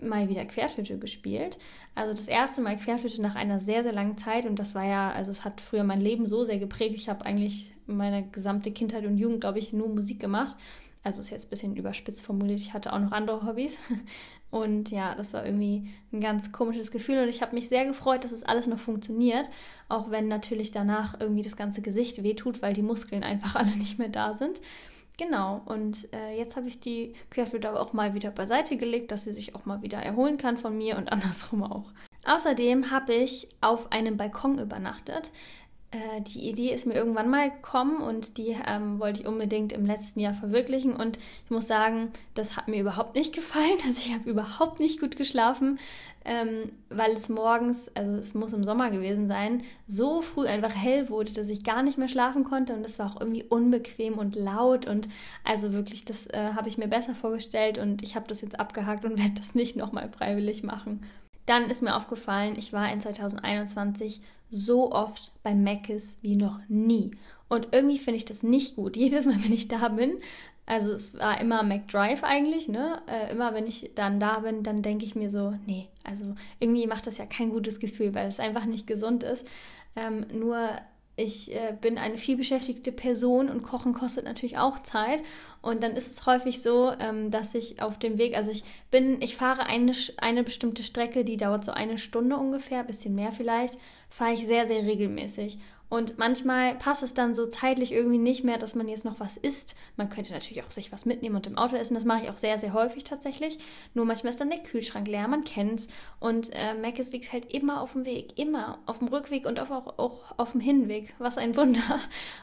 mal 0.02 0.28
wieder 0.30 0.46
Querflöte 0.46 0.98
gespielt. 0.98 1.58
Also 1.96 2.14
das 2.14 2.28
erste 2.28 2.62
Mal 2.62 2.78
Querflöte 2.78 3.22
nach 3.22 3.36
einer 3.36 3.60
sehr, 3.60 3.84
sehr 3.84 3.94
langen 3.94 4.18
Zeit 4.18 4.46
und 4.46 4.58
das 4.58 4.76
war 4.76 4.86
ja, 4.86 5.12
also 5.12 5.32
es 5.32 5.46
hat 5.46 5.62
früher 5.62 5.84
mein 5.84 6.02
Leben 6.02 6.26
so 6.26 6.44
sehr 6.44 6.58
geprägt. 6.58 6.96
Ich 6.96 7.10
habe 7.10 7.26
eigentlich 7.26 7.74
meine 7.86 8.28
gesamte 8.30 8.72
Kindheit 8.72 9.06
und 9.06 9.18
Jugend, 9.18 9.42
glaube 9.42 9.60
ich, 9.60 9.74
nur 9.74 9.90
Musik 9.90 10.20
gemacht. 10.20 10.56
Also 11.04 11.20
ist 11.20 11.32
jetzt 11.32 11.48
ein 11.48 11.50
bisschen 11.50 11.76
überspitzt 11.76 12.26
formuliert. 12.26 12.60
Ich 12.60 12.74
hatte 12.74 12.94
auch 12.94 13.00
noch 13.00 13.12
andere 13.12 13.46
Hobbys. 13.46 13.78
Und 14.54 14.92
ja, 14.92 15.16
das 15.16 15.34
war 15.34 15.44
irgendwie 15.44 15.90
ein 16.12 16.22
ganz 16.22 16.52
komisches 16.52 16.92
Gefühl 16.92 17.24
und 17.24 17.28
ich 17.28 17.42
habe 17.42 17.56
mich 17.56 17.70
sehr 17.70 17.86
gefreut, 17.86 18.24
dass 18.24 18.32
es 18.32 18.44
alles 18.44 18.68
noch 18.68 18.78
funktioniert, 18.78 19.50
auch 19.90 20.12
wenn 20.12 20.28
natürlich 20.28 20.70
danach 20.70 21.20
irgendwie 21.20 21.42
das 21.42 21.56
ganze 21.56 21.82
Gesicht 21.82 22.22
wehtut, 22.22 22.62
weil 22.62 22.76
die 22.76 22.84
Muskeln 22.84 23.24
einfach 23.24 23.56
alle 23.56 23.76
nicht 23.78 23.98
mehr 23.98 24.10
da 24.10 24.36
sind. 24.36 24.62
Genau, 25.18 25.62
und 25.66 26.12
äh, 26.12 26.36
jetzt 26.36 26.56
habe 26.56 26.68
ich 26.68 26.80
die 26.80 27.14
Querflöte 27.30 27.70
aber 27.70 27.82
auch 27.82 27.94
mal 27.94 28.16
wieder 28.16 28.32
beiseite 28.32 28.78
gelegt, 28.78 29.12
dass 29.12 29.26
sie 29.26 29.34
sich 29.34 29.54
auch 29.54 29.66
mal 29.66 29.84
wieder 29.84 30.00
erholen 30.00 30.38
kann 30.38 30.58
von 30.58 30.78
mir 30.78 30.98
und 30.98 31.08
andersrum 31.12 31.64
auch. 31.64 31.92
Außerdem 32.26 32.90
habe 32.90 33.14
ich 33.14 33.50
auf 33.62 33.92
einem 33.92 34.18
Balkon 34.18 34.58
übernachtet. 34.58 35.32
Äh, 35.94 36.22
die 36.22 36.50
Idee 36.50 36.74
ist 36.74 36.86
mir 36.86 36.96
irgendwann 36.96 37.30
mal 37.30 37.52
gekommen 37.52 38.02
und 38.02 38.38
die 38.38 38.58
ähm, 38.68 39.00
wollte 39.00 39.22
ich 39.22 39.28
unbedingt 39.28 39.74
im 39.74 39.86
letzten 39.86 40.20
Jahr 40.20 40.34
verwirklichen. 40.34 40.96
Und 40.96 41.18
ich 41.46 41.52
muss 41.52 41.68
sagen, 41.68 42.12
das 42.34 42.58
hat 42.58 42.68
mir 42.68 42.82
überhaupt 42.82 43.16
nicht 43.16 43.34
gefallen. 43.36 43.78
Also 43.86 44.02
ich 44.08 44.14
habe 44.14 44.30
überhaupt 44.30 44.80
nicht 44.80 45.00
gut 45.00 45.16
geschlafen, 45.16 45.80
ähm, 46.26 46.72
weil 46.90 47.12
es 47.12 47.30
morgens, 47.30 47.90
also 47.96 48.16
es 48.16 48.34
muss 48.34 48.54
im 48.54 48.64
Sommer 48.64 48.90
gewesen 48.90 49.28
sein, 49.28 49.64
so 49.88 50.22
früh 50.22 50.48
einfach 50.48 50.74
hell 50.74 51.10
wurde, 51.10 51.34
dass 51.34 51.50
ich 51.50 51.64
gar 51.64 51.84
nicht 51.84 51.98
mehr 51.98 52.08
schlafen 52.08 52.44
konnte. 52.44 52.74
Und 52.74 52.84
das 52.84 52.98
war 52.98 53.12
auch 53.12 53.22
irgendwie 53.22 53.44
unbequem 53.44 54.18
und 54.18 54.36
laut. 54.36 54.88
Und 54.88 55.10
also 55.44 55.74
wirklich, 55.74 56.06
das 56.06 56.28
äh, 56.28 56.54
habe 56.56 56.70
ich 56.70 56.78
mir 56.78 56.88
besser 56.88 57.16
vorgestellt 57.16 57.78
und 57.78 58.02
ich 58.02 58.16
habe 58.16 58.28
das 58.28 58.42
jetzt 58.42 58.60
abgehakt 58.60 59.06
und 59.06 59.18
werde 59.20 59.36
das 59.36 59.56
nicht 59.56 59.76
nochmal 59.76 60.10
freiwillig 60.10 60.64
machen. 60.64 61.04
Dann 61.46 61.70
ist 61.70 61.82
mir 61.82 61.96
aufgefallen, 61.96 62.56
ich 62.58 62.74
war 62.74 62.92
in 62.92 63.02
2021 63.02 64.22
so 64.50 64.92
oft 64.92 65.32
bei 65.44 65.54
Mc's 65.54 66.18
wie 66.22 66.36
noch 66.36 66.60
nie. 66.68 67.12
Und 67.50 67.70
irgendwie 67.72 67.98
finde 67.98 68.18
ich 68.18 68.26
das 68.26 68.44
nicht 68.44 68.76
gut. 68.76 68.96
Jedes 68.98 69.26
Mal, 69.26 69.44
wenn 69.44 69.54
ich 69.54 69.68
da 69.68 69.90
bin, 69.90 70.18
also 70.66 70.92
es 70.92 71.18
war 71.20 71.42
immer 71.42 71.62
McDrive 71.64 72.24
eigentlich, 72.24 72.70
ne? 72.70 73.02
Äh, 73.08 73.32
immer 73.32 73.54
wenn 73.54 73.68
ich 73.68 73.92
dann 73.96 74.20
da 74.20 74.40
bin, 74.40 74.64
dann 74.64 74.82
denke 74.82 75.04
ich 75.04 75.14
mir 75.16 75.30
so, 75.30 75.54
nee, 75.66 75.90
also 76.04 76.36
irgendwie 76.60 76.88
macht 76.88 77.06
das 77.06 77.18
ja 77.18 77.26
kein 77.26 77.50
gutes 77.50 77.80
Gefühl, 77.80 78.16
weil 78.16 78.30
es 78.30 78.40
einfach 78.40 78.66
nicht 78.66 78.88
gesund 78.88 79.24
ist. 79.24 79.46
Ähm, 79.96 80.26
nur 80.32 80.70
ich 81.16 81.54
äh, 81.54 81.76
bin 81.80 81.98
eine 81.98 82.18
vielbeschäftigte 82.18 82.92
Person 82.92 83.50
und 83.50 83.62
Kochen 83.62 83.94
kostet 83.94 84.26
natürlich 84.26 84.58
auch 84.58 84.80
Zeit. 84.80 85.22
Und 85.62 85.84
dann 85.84 85.96
ist 85.96 86.12
es 86.12 86.26
häufig 86.26 86.62
so, 86.62 86.92
ähm, 87.00 87.30
dass 87.30 87.54
ich 87.54 87.82
auf 87.82 88.00
dem 88.00 88.18
Weg, 88.18 88.36
also 88.36 88.50
ich 88.50 88.64
bin, 88.90 89.22
ich 89.22 89.36
fahre 89.36 89.68
eine, 89.68 89.94
eine 90.18 90.44
bestimmte 90.44 90.82
Strecke, 90.82 91.24
die 91.24 91.38
dauert 91.38 91.64
so 91.64 91.72
eine 91.72 92.00
Stunde 92.00 92.36
ungefähr, 92.36 92.80
ein 92.80 92.88
bisschen 92.88 93.14
mehr 93.14 93.32
vielleicht, 93.32 93.78
fahre 94.10 94.34
ich 94.34 94.48
sehr, 94.48 94.66
sehr 94.66 94.84
regelmäßig. 94.84 95.60
Und 95.94 96.18
manchmal 96.18 96.74
passt 96.74 97.04
es 97.04 97.14
dann 97.14 97.36
so 97.36 97.46
zeitlich 97.46 97.92
irgendwie 97.92 98.18
nicht 98.18 98.44
mehr, 98.44 98.58
dass 98.58 98.74
man 98.74 98.88
jetzt 98.88 99.06
noch 99.06 99.20
was 99.20 99.38
isst. 99.38 99.76
Man 99.96 100.10
könnte 100.10 100.34
natürlich 100.34 100.64
auch 100.64 100.72
sich 100.72 100.92
was 100.92 101.06
mitnehmen 101.06 101.36
und 101.36 101.46
im 101.46 101.56
Auto 101.56 101.76
essen. 101.76 101.94
Das 101.94 102.04
mache 102.04 102.24
ich 102.24 102.30
auch 102.32 102.40
sehr, 102.40 102.58
sehr 102.58 102.74
häufig 102.74 103.04
tatsächlich. 103.04 103.60
Nur 103.94 104.04
manchmal 104.06 104.32
ist 104.32 104.42
dann 104.42 104.50
der 104.50 104.64
Kühlschrank 104.64 105.08
leer, 105.08 105.28
man 105.28 105.44
kennt 105.44 105.82
es. 105.82 105.88
Und 106.20 106.50
äh, 106.52 106.74
Mc's 106.74 107.12
liegt 107.12 107.32
halt 107.32 107.54
immer 107.54 107.80
auf 107.80 107.92
dem 107.92 108.08
Weg, 108.08 108.40
immer 108.40 108.80
auf 108.88 108.98
dem 108.98 109.08
Rückweg 109.08 109.46
und 109.46 109.60
auch, 109.60 109.70
auch 110.00 110.34
auf 110.36 110.54
dem 110.54 110.62
Hinweg. 110.62 111.14
Was 111.20 111.38
ein 111.38 111.56
Wunder. 111.56 112.00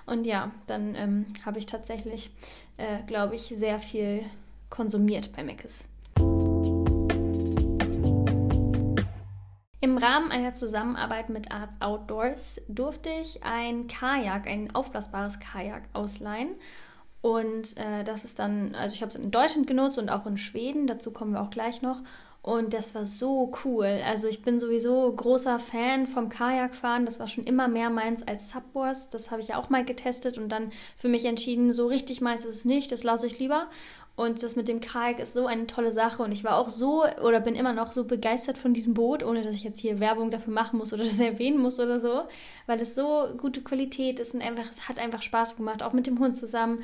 Und 0.06 0.28
ja, 0.28 0.52
dann 0.68 0.94
ähm, 0.94 1.26
habe 1.44 1.58
ich 1.58 1.66
tatsächlich, 1.66 2.30
äh, 2.76 3.02
glaube 3.08 3.34
ich, 3.34 3.42
sehr 3.42 3.80
viel 3.80 4.22
konsumiert 4.68 5.32
bei 5.34 5.42
Mc's. 5.42 5.88
Im 9.82 9.96
Rahmen 9.96 10.30
einer 10.30 10.52
Zusammenarbeit 10.52 11.30
mit 11.30 11.50
Arts 11.50 11.80
Outdoors 11.80 12.60
durfte 12.68 13.08
ich 13.22 13.42
ein 13.44 13.86
Kajak, 13.86 14.46
ein 14.46 14.74
aufblasbares 14.74 15.40
Kajak 15.40 15.84
ausleihen. 15.94 16.50
Und 17.22 17.78
äh, 17.78 18.04
das 18.04 18.24
ist 18.24 18.38
dann, 18.38 18.74
also 18.74 18.94
ich 18.94 19.00
habe 19.00 19.10
es 19.10 19.16
in 19.16 19.30
Deutschland 19.30 19.66
genutzt 19.66 19.98
und 19.98 20.10
auch 20.10 20.26
in 20.26 20.36
Schweden, 20.36 20.86
dazu 20.86 21.12
kommen 21.12 21.32
wir 21.32 21.40
auch 21.40 21.50
gleich 21.50 21.80
noch. 21.80 22.02
Und 22.42 22.72
das 22.72 22.94
war 22.94 23.04
so 23.04 23.52
cool. 23.64 24.00
Also 24.06 24.26
ich 24.26 24.42
bin 24.42 24.60
sowieso 24.60 25.12
großer 25.14 25.58
Fan 25.58 26.06
vom 26.06 26.30
Kajakfahren. 26.30 27.04
Das 27.04 27.20
war 27.20 27.26
schon 27.26 27.44
immer 27.44 27.68
mehr 27.68 27.90
meins 27.90 28.26
als 28.26 28.50
Subwars. 28.50 29.10
Das 29.10 29.30
habe 29.30 29.42
ich 29.42 29.48
ja 29.48 29.58
auch 29.58 29.68
mal 29.68 29.84
getestet 29.84 30.38
und 30.38 30.50
dann 30.50 30.70
für 30.96 31.08
mich 31.08 31.26
entschieden, 31.26 31.70
so 31.70 31.86
richtig 31.86 32.22
meins 32.22 32.46
ist 32.46 32.56
es 32.56 32.64
nicht, 32.64 32.92
das 32.92 33.02
lasse 33.02 33.26
ich 33.26 33.38
lieber. 33.38 33.68
Und 34.16 34.42
das 34.42 34.54
mit 34.54 34.68
dem 34.68 34.80
Kajak 34.80 35.18
ist 35.18 35.32
so 35.32 35.46
eine 35.46 35.66
tolle 35.66 35.92
Sache. 35.92 36.22
Und 36.22 36.32
ich 36.32 36.44
war 36.44 36.56
auch 36.56 36.68
so 36.68 37.04
oder 37.24 37.40
bin 37.40 37.54
immer 37.54 37.72
noch 37.72 37.92
so 37.92 38.04
begeistert 38.04 38.58
von 38.58 38.74
diesem 38.74 38.92
Boot, 38.92 39.22
ohne 39.22 39.42
dass 39.42 39.56
ich 39.56 39.64
jetzt 39.64 39.80
hier 39.80 39.98
Werbung 39.98 40.30
dafür 40.30 40.52
machen 40.52 40.78
muss 40.78 40.92
oder 40.92 41.02
das 41.04 41.18
erwähnen 41.20 41.60
muss 41.60 41.80
oder 41.80 41.98
so, 42.00 42.22
weil 42.66 42.80
es 42.80 42.94
so 42.94 43.28
gute 43.38 43.62
Qualität 43.62 44.20
ist 44.20 44.34
und 44.34 44.42
einfach, 44.42 44.70
es 44.70 44.88
hat 44.88 44.98
einfach 44.98 45.22
Spaß 45.22 45.56
gemacht, 45.56 45.82
auch 45.82 45.92
mit 45.92 46.06
dem 46.06 46.18
Hund 46.18 46.36
zusammen. 46.36 46.82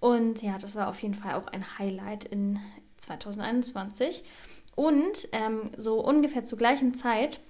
Und 0.00 0.42
ja, 0.42 0.58
das 0.58 0.76
war 0.76 0.88
auf 0.88 1.00
jeden 1.02 1.14
Fall 1.14 1.34
auch 1.34 1.46
ein 1.46 1.78
Highlight 1.78 2.24
in 2.24 2.60
2021. 2.98 4.22
Und 4.76 5.28
ähm, 5.32 5.70
so 5.76 6.04
ungefähr 6.04 6.44
zur 6.44 6.58
gleichen 6.58 6.94
Zeit 6.94 7.40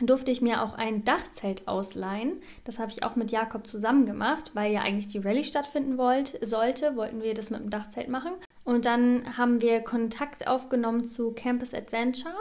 durfte 0.00 0.30
ich 0.30 0.42
mir 0.42 0.62
auch 0.62 0.74
ein 0.74 1.04
Dachzelt 1.04 1.66
ausleihen. 1.66 2.38
Das 2.64 2.78
habe 2.78 2.90
ich 2.90 3.02
auch 3.02 3.16
mit 3.16 3.30
Jakob 3.30 3.66
zusammen 3.66 4.06
gemacht, 4.06 4.50
weil 4.54 4.72
ja 4.72 4.82
eigentlich 4.82 5.08
die 5.08 5.18
Rallye 5.18 5.44
stattfinden 5.44 5.96
wollt, 5.98 6.38
sollte, 6.44 6.96
wollten 6.96 7.22
wir 7.22 7.34
das 7.34 7.50
mit 7.50 7.60
dem 7.60 7.70
Dachzelt 7.70 8.08
machen. 8.08 8.32
Und 8.64 8.84
dann 8.84 9.38
haben 9.38 9.60
wir 9.62 9.80
Kontakt 9.80 10.48
aufgenommen 10.48 11.04
zu 11.04 11.32
Campus 11.32 11.72
Adventure 11.72 12.34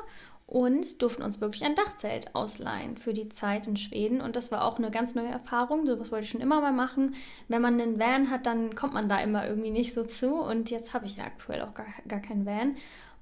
und 0.47 1.01
durften 1.01 1.23
uns 1.23 1.41
wirklich 1.41 1.63
ein 1.63 1.75
Dachzelt 1.75 2.35
ausleihen 2.35 2.97
für 2.97 3.13
die 3.13 3.29
Zeit 3.29 3.67
in 3.67 3.77
Schweden. 3.77 4.21
Und 4.21 4.35
das 4.35 4.51
war 4.51 4.63
auch 4.63 4.77
eine 4.77 4.91
ganz 4.91 5.15
neue 5.15 5.29
Erfahrung. 5.29 5.87
So 5.87 5.99
was 5.99 6.11
wollte 6.11 6.25
ich 6.25 6.31
schon 6.31 6.41
immer 6.41 6.61
mal 6.61 6.73
machen. 6.73 7.15
Wenn 7.47 7.61
man 7.61 7.79
einen 7.79 7.99
Van 7.99 8.29
hat, 8.29 8.45
dann 8.45 8.75
kommt 8.75 8.93
man 8.93 9.09
da 9.09 9.19
immer 9.21 9.47
irgendwie 9.47 9.71
nicht 9.71 9.93
so 9.93 10.03
zu. 10.03 10.35
Und 10.35 10.69
jetzt 10.69 10.93
habe 10.93 11.05
ich 11.05 11.17
ja 11.17 11.23
aktuell 11.23 11.61
auch 11.61 11.73
gar, 11.73 11.87
gar 12.07 12.19
keinen 12.19 12.45
Van. 12.45 12.75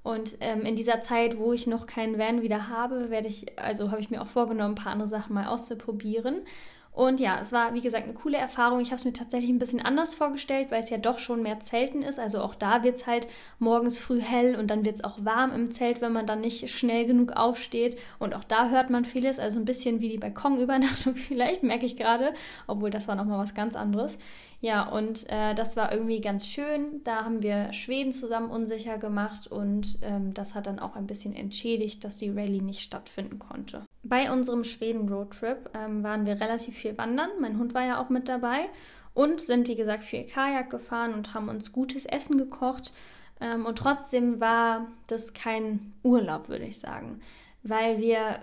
Und 0.03 0.37
ähm, 0.41 0.65
in 0.65 0.75
dieser 0.75 1.01
Zeit, 1.01 1.37
wo 1.39 1.53
ich 1.53 1.65
noch 1.65 1.85
keinen 1.85 2.17
Van 2.17 2.41
wieder 2.41 2.67
habe, 2.67 3.09
werde 3.09 3.29
ich, 3.29 3.57
also 3.57 3.89
habe 3.89 4.01
ich 4.01 4.09
mir 4.09 4.21
auch 4.21 4.27
vorgenommen, 4.27 4.73
ein 4.73 4.83
paar 4.83 4.91
andere 4.91 5.07
Sachen 5.07 5.33
mal 5.33 5.47
auszuprobieren. 5.47 6.41
Und 6.93 7.19
ja, 7.19 7.39
es 7.41 7.51
war, 7.51 7.73
wie 7.73 7.81
gesagt, 7.81 8.03
eine 8.03 8.13
coole 8.13 8.37
Erfahrung. 8.37 8.79
Ich 8.79 8.89
habe 8.89 8.97
es 8.97 9.05
mir 9.05 9.13
tatsächlich 9.13 9.49
ein 9.49 9.57
bisschen 9.57 9.81
anders 9.81 10.13
vorgestellt, 10.13 10.69
weil 10.69 10.83
es 10.83 10.91
ja 10.91 10.99
doch 10.99 11.17
schon 11.17 11.41
mehr 11.41 11.59
Zelten 11.59 12.03
ist. 12.03 12.19
Also 12.19 12.39
auch 12.39 12.53
da 12.53 12.83
wird 12.83 12.97
es 12.97 13.07
halt 13.07 13.27
morgens 13.57 13.97
früh 13.97 14.21
hell 14.21 14.55
und 14.55 14.69
dann 14.69 14.85
wird 14.85 14.97
es 14.97 15.03
auch 15.03 15.25
warm 15.25 15.51
im 15.53 15.71
Zelt, 15.71 16.01
wenn 16.01 16.13
man 16.13 16.27
dann 16.27 16.41
nicht 16.41 16.69
schnell 16.69 17.07
genug 17.07 17.31
aufsteht. 17.31 17.97
Und 18.19 18.35
auch 18.35 18.43
da 18.43 18.69
hört 18.69 18.91
man 18.91 19.05
vieles. 19.05 19.39
Also 19.39 19.59
ein 19.59 19.65
bisschen 19.65 20.01
wie 20.01 20.09
die 20.09 20.19
Balkonübernachtung 20.19 21.15
vielleicht, 21.15 21.63
merke 21.63 21.87
ich 21.87 21.97
gerade. 21.97 22.33
Obwohl 22.67 22.91
das 22.91 23.07
war 23.07 23.15
nochmal 23.15 23.39
was 23.39 23.55
ganz 23.55 23.75
anderes. 23.75 24.19
Ja, 24.61 24.87
und 24.87 25.27
äh, 25.29 25.55
das 25.55 25.75
war 25.75 25.91
irgendwie 25.91 26.21
ganz 26.21 26.47
schön. 26.47 27.01
Da 27.03 27.25
haben 27.25 27.41
wir 27.41 27.73
Schweden 27.73 28.11
zusammen 28.11 28.51
unsicher 28.51 28.99
gemacht 28.99 29.47
und 29.47 29.97
ähm, 30.03 30.33
das 30.35 30.53
hat 30.53 30.67
dann 30.67 30.79
auch 30.79 30.95
ein 30.95 31.07
bisschen 31.07 31.35
entschädigt, 31.35 32.03
dass 32.03 32.17
die 32.17 32.29
Rallye 32.29 32.61
nicht 32.61 32.81
stattfinden 32.81 33.39
konnte. 33.39 33.83
Bei 34.03 34.31
unserem 34.31 34.63
Schweden-Roadtrip 34.65 35.69
ähm, 35.73 36.03
waren 36.03 36.25
wir 36.25 36.39
relativ 36.41 36.75
viel 36.75 36.97
wandern. 36.97 37.29
Mein 37.39 37.57
Hund 37.57 37.73
war 37.73 37.85
ja 37.85 38.01
auch 38.01 38.09
mit 38.09 38.27
dabei 38.27 38.65
und 39.13 39.39
sind, 39.39 39.67
wie 39.67 39.75
gesagt, 39.75 40.03
viel 40.03 40.25
Kajak 40.25 40.69
gefahren 40.69 41.13
und 41.13 41.33
haben 41.33 41.47
uns 41.47 41.71
gutes 41.71 42.05
Essen 42.05 42.37
gekocht. 42.37 42.91
Ähm, 43.39 43.65
und 43.65 43.77
trotzdem 43.77 44.41
war 44.41 44.87
das 45.07 45.33
kein 45.33 45.93
Urlaub, 46.03 46.49
würde 46.49 46.65
ich 46.65 46.79
sagen, 46.79 47.21
weil 47.63 47.99
wir 47.99 48.39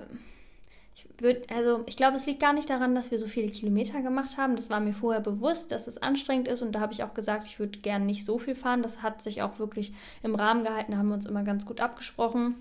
würd, 1.18 1.52
also 1.52 1.84
ich 1.86 1.96
glaube, 1.96 2.16
es 2.16 2.26
liegt 2.26 2.40
gar 2.40 2.52
nicht 2.52 2.70
daran, 2.70 2.94
dass 2.94 3.10
wir 3.10 3.18
so 3.18 3.26
viele 3.26 3.48
Kilometer 3.48 4.00
gemacht 4.02 4.38
haben. 4.38 4.56
Das 4.56 4.70
war 4.70 4.80
mir 4.80 4.94
vorher 4.94 5.20
bewusst, 5.20 5.72
dass 5.72 5.86
es 5.86 5.98
anstrengend 5.98 6.48
ist 6.48 6.62
und 6.62 6.72
da 6.72 6.80
habe 6.80 6.92
ich 6.92 7.02
auch 7.02 7.14
gesagt, 7.14 7.46
ich 7.46 7.58
würde 7.58 7.78
gerne 7.80 8.04
nicht 8.04 8.24
so 8.24 8.38
viel 8.38 8.54
fahren. 8.54 8.82
Das 8.82 9.02
hat 9.02 9.22
sich 9.22 9.42
auch 9.42 9.58
wirklich 9.58 9.92
im 10.22 10.34
Rahmen 10.34 10.64
gehalten, 10.64 10.92
da 10.92 10.98
haben 10.98 11.08
wir 11.08 11.14
uns 11.14 11.26
immer 11.26 11.42
ganz 11.42 11.66
gut 11.66 11.80
abgesprochen. 11.80 12.54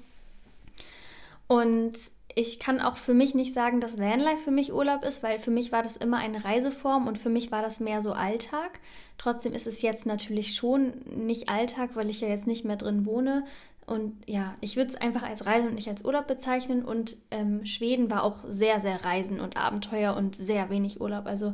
Und 1.48 1.94
ich 2.36 2.60
kann 2.60 2.80
auch 2.80 2.98
für 2.98 3.14
mich 3.14 3.34
nicht 3.36 3.54
sagen, 3.54 3.82
dass 3.82 4.00
Vanlife 4.00 4.44
für 4.44 4.52
mich 4.52 4.72
Urlaub 4.74 5.04
ist, 5.04 5.24
weil 5.24 5.40
für 5.40 5.52
mich 5.52 5.72
war 5.72 5.84
das 5.84 5.98
immer 5.98 6.18
eine 6.18 6.44
Reiseform 6.46 7.08
und 7.08 7.18
für 7.18 7.30
mich 7.30 7.52
war 7.52 7.62
das 7.62 7.80
mehr 7.80 8.02
so 8.02 8.14
Alltag. 8.14 8.80
Trotzdem 9.18 9.54
ist 9.54 9.68
es 9.68 9.82
jetzt 9.82 10.06
natürlich 10.06 10.56
schon 10.56 10.94
nicht 11.06 11.50
Alltag, 11.50 11.92
weil 11.96 12.10
ich 12.10 12.22
ja 12.22 12.28
jetzt 12.28 12.48
nicht 12.48 12.66
mehr 12.66 12.78
drin 12.78 13.06
wohne, 13.06 13.46
Und 13.90 14.14
ja, 14.28 14.54
ich 14.62 14.76
würde 14.76 14.92
es 14.92 14.96
einfach 14.96 15.24
als 15.24 15.48
Reise 15.48 15.68
und 15.68 15.74
nicht 15.74 15.90
als 15.90 16.06
Urlaub 16.06 16.28
bezeichnen. 16.28 16.86
Und 16.86 17.18
ähm, 17.32 17.66
Schweden 17.66 18.12
war 18.12 18.24
auch 18.24 18.38
sehr, 18.48 18.80
sehr 18.80 19.04
Reisen 19.04 19.40
und 19.40 19.58
Abenteuer 19.58 20.16
und 20.16 20.36
sehr 20.36 20.70
wenig 20.70 21.02
Urlaub. 21.02 21.26
Also 21.26 21.54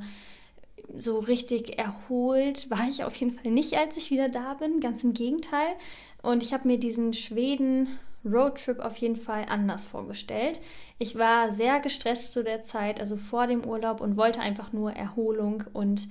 so 0.97 1.19
richtig 1.19 1.79
erholt 1.79 2.69
war 2.69 2.87
ich 2.89 3.05
auf 3.05 3.15
jeden 3.15 3.31
Fall 3.39 3.51
nicht, 3.51 3.77
als 3.77 3.95
ich 3.95 4.11
wieder 4.11 4.27
da 4.27 4.55
bin. 4.55 4.81
Ganz 4.81 5.03
im 5.03 5.13
Gegenteil. 5.13 5.75
Und 6.21 6.43
ich 6.43 6.53
habe 6.53 6.67
mir 6.67 6.77
diesen 6.77 7.13
Schweden 7.13 7.87
Roadtrip 8.25 8.79
auf 8.79 8.97
jeden 8.97 9.15
Fall 9.15 9.45
anders 9.47 9.85
vorgestellt. 9.85 10.59
Ich 10.97 11.17
war 11.17 11.51
sehr 11.51 11.79
gestresst 11.79 12.33
zu 12.33 12.43
der 12.43 12.61
Zeit, 12.61 12.99
also 12.99 13.17
vor 13.17 13.47
dem 13.47 13.65
Urlaub 13.65 14.01
und 14.01 14.17
wollte 14.17 14.39
einfach 14.39 14.73
nur 14.73 14.91
Erholung 14.93 15.63
und 15.73 16.07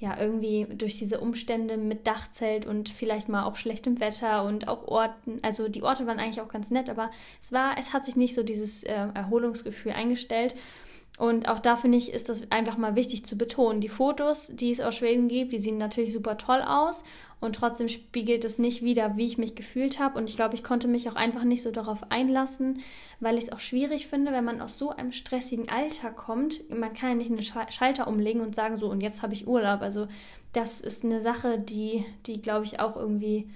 ja, 0.00 0.16
irgendwie 0.18 0.64
durch 0.76 0.96
diese 0.96 1.18
Umstände 1.20 1.76
mit 1.76 2.06
Dachzelt 2.06 2.66
und 2.66 2.88
vielleicht 2.88 3.28
mal 3.28 3.44
auch 3.44 3.56
schlechtem 3.56 3.98
Wetter 3.98 4.44
und 4.44 4.68
auch 4.68 4.86
Orten, 4.86 5.40
also 5.42 5.68
die 5.68 5.82
Orte 5.82 6.06
waren 6.06 6.20
eigentlich 6.20 6.40
auch 6.40 6.48
ganz 6.48 6.70
nett, 6.70 6.88
aber 6.88 7.10
es 7.42 7.52
war, 7.52 7.76
es 7.78 7.92
hat 7.92 8.04
sich 8.04 8.14
nicht 8.14 8.34
so 8.34 8.44
dieses 8.44 8.84
äh, 8.84 9.08
Erholungsgefühl 9.14 9.92
eingestellt. 9.92 10.54
Und 11.18 11.48
auch 11.48 11.58
da 11.58 11.76
finde 11.76 11.98
ich, 11.98 12.12
ist 12.12 12.28
das 12.28 12.50
einfach 12.52 12.76
mal 12.76 12.94
wichtig 12.94 13.26
zu 13.26 13.36
betonen. 13.36 13.80
Die 13.80 13.88
Fotos, 13.88 14.46
die 14.52 14.70
es 14.70 14.80
aus 14.80 14.94
Schweden 14.94 15.26
gibt, 15.26 15.52
die 15.52 15.58
sehen 15.58 15.76
natürlich 15.76 16.12
super 16.12 16.38
toll 16.38 16.62
aus 16.62 17.02
und 17.40 17.56
trotzdem 17.56 17.88
spiegelt 17.88 18.44
es 18.44 18.60
nicht 18.60 18.82
wieder, 18.82 19.16
wie 19.16 19.26
ich 19.26 19.36
mich 19.36 19.56
gefühlt 19.56 19.98
habe. 19.98 20.16
Und 20.16 20.30
ich 20.30 20.36
glaube, 20.36 20.54
ich 20.54 20.62
konnte 20.62 20.86
mich 20.86 21.08
auch 21.08 21.16
einfach 21.16 21.42
nicht 21.42 21.62
so 21.62 21.72
darauf 21.72 22.12
einlassen, 22.12 22.82
weil 23.18 23.36
ich 23.36 23.44
es 23.44 23.52
auch 23.52 23.58
schwierig 23.58 24.06
finde, 24.06 24.30
wenn 24.30 24.44
man 24.44 24.60
aus 24.60 24.78
so 24.78 24.90
einem 24.90 25.10
stressigen 25.10 25.68
Alter 25.68 26.10
kommt. 26.10 26.70
Man 26.70 26.94
kann 26.94 27.10
ja 27.10 27.14
nicht 27.16 27.32
einen 27.32 27.70
Schalter 27.72 28.06
umlegen 28.06 28.40
und 28.40 28.54
sagen, 28.54 28.78
so 28.78 28.88
und 28.88 29.00
jetzt 29.00 29.20
habe 29.20 29.34
ich 29.34 29.48
Urlaub. 29.48 29.82
Also 29.82 30.06
das 30.52 30.80
ist 30.80 31.04
eine 31.04 31.20
Sache, 31.20 31.58
die, 31.58 32.04
die 32.26 32.40
glaube 32.40 32.64
ich 32.64 32.78
auch 32.78 32.94
irgendwie, 32.94 33.50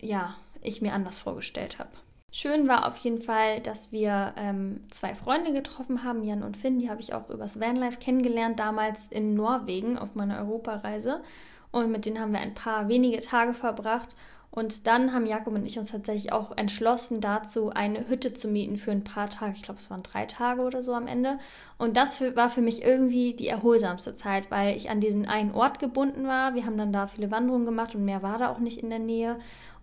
ja, 0.00 0.36
ich 0.62 0.80
mir 0.80 0.92
anders 0.92 1.18
vorgestellt 1.18 1.80
habe. 1.80 1.90
Schön 2.32 2.68
war 2.68 2.86
auf 2.86 2.96
jeden 2.98 3.20
Fall, 3.20 3.60
dass 3.60 3.90
wir 3.90 4.34
ähm, 4.36 4.84
zwei 4.90 5.14
Freunde 5.14 5.52
getroffen 5.52 6.04
haben, 6.04 6.22
Jan 6.22 6.44
und 6.44 6.56
Finn. 6.56 6.78
Die 6.78 6.88
habe 6.88 7.00
ich 7.00 7.12
auch 7.12 7.28
übers 7.28 7.58
Vanlife 7.58 7.98
kennengelernt, 7.98 8.60
damals 8.60 9.08
in 9.08 9.34
Norwegen 9.34 9.98
auf 9.98 10.14
meiner 10.14 10.38
Europareise. 10.38 11.22
Und 11.72 11.90
mit 11.90 12.06
denen 12.06 12.20
haben 12.20 12.32
wir 12.32 12.40
ein 12.40 12.54
paar 12.54 12.88
wenige 12.88 13.18
Tage 13.18 13.52
verbracht. 13.52 14.14
Und 14.52 14.88
dann 14.88 15.12
haben 15.12 15.26
Jakob 15.26 15.54
und 15.54 15.64
ich 15.64 15.78
uns 15.78 15.92
tatsächlich 15.92 16.32
auch 16.32 16.56
entschlossen 16.56 17.20
dazu, 17.20 17.70
eine 17.70 18.08
Hütte 18.08 18.32
zu 18.32 18.48
mieten 18.48 18.78
für 18.78 18.90
ein 18.90 19.04
paar 19.04 19.30
Tage. 19.30 19.52
Ich 19.54 19.62
glaube, 19.62 19.78
es 19.78 19.90
waren 19.90 20.02
drei 20.02 20.26
Tage 20.26 20.62
oder 20.62 20.82
so 20.82 20.92
am 20.92 21.06
Ende. 21.06 21.38
Und 21.78 21.96
das 21.96 22.16
für, 22.16 22.34
war 22.34 22.48
für 22.48 22.60
mich 22.60 22.82
irgendwie 22.82 23.34
die 23.34 23.46
erholsamste 23.46 24.16
Zeit, 24.16 24.50
weil 24.50 24.76
ich 24.76 24.90
an 24.90 25.00
diesen 25.00 25.26
einen 25.26 25.52
Ort 25.52 25.78
gebunden 25.78 26.26
war. 26.26 26.54
Wir 26.54 26.66
haben 26.66 26.78
dann 26.78 26.92
da 26.92 27.06
viele 27.06 27.30
Wanderungen 27.30 27.64
gemacht 27.64 27.94
und 27.94 28.04
mehr 28.04 28.22
war 28.22 28.38
da 28.38 28.50
auch 28.50 28.58
nicht 28.58 28.78
in 28.78 28.90
der 28.90 28.98
Nähe. 28.98 29.38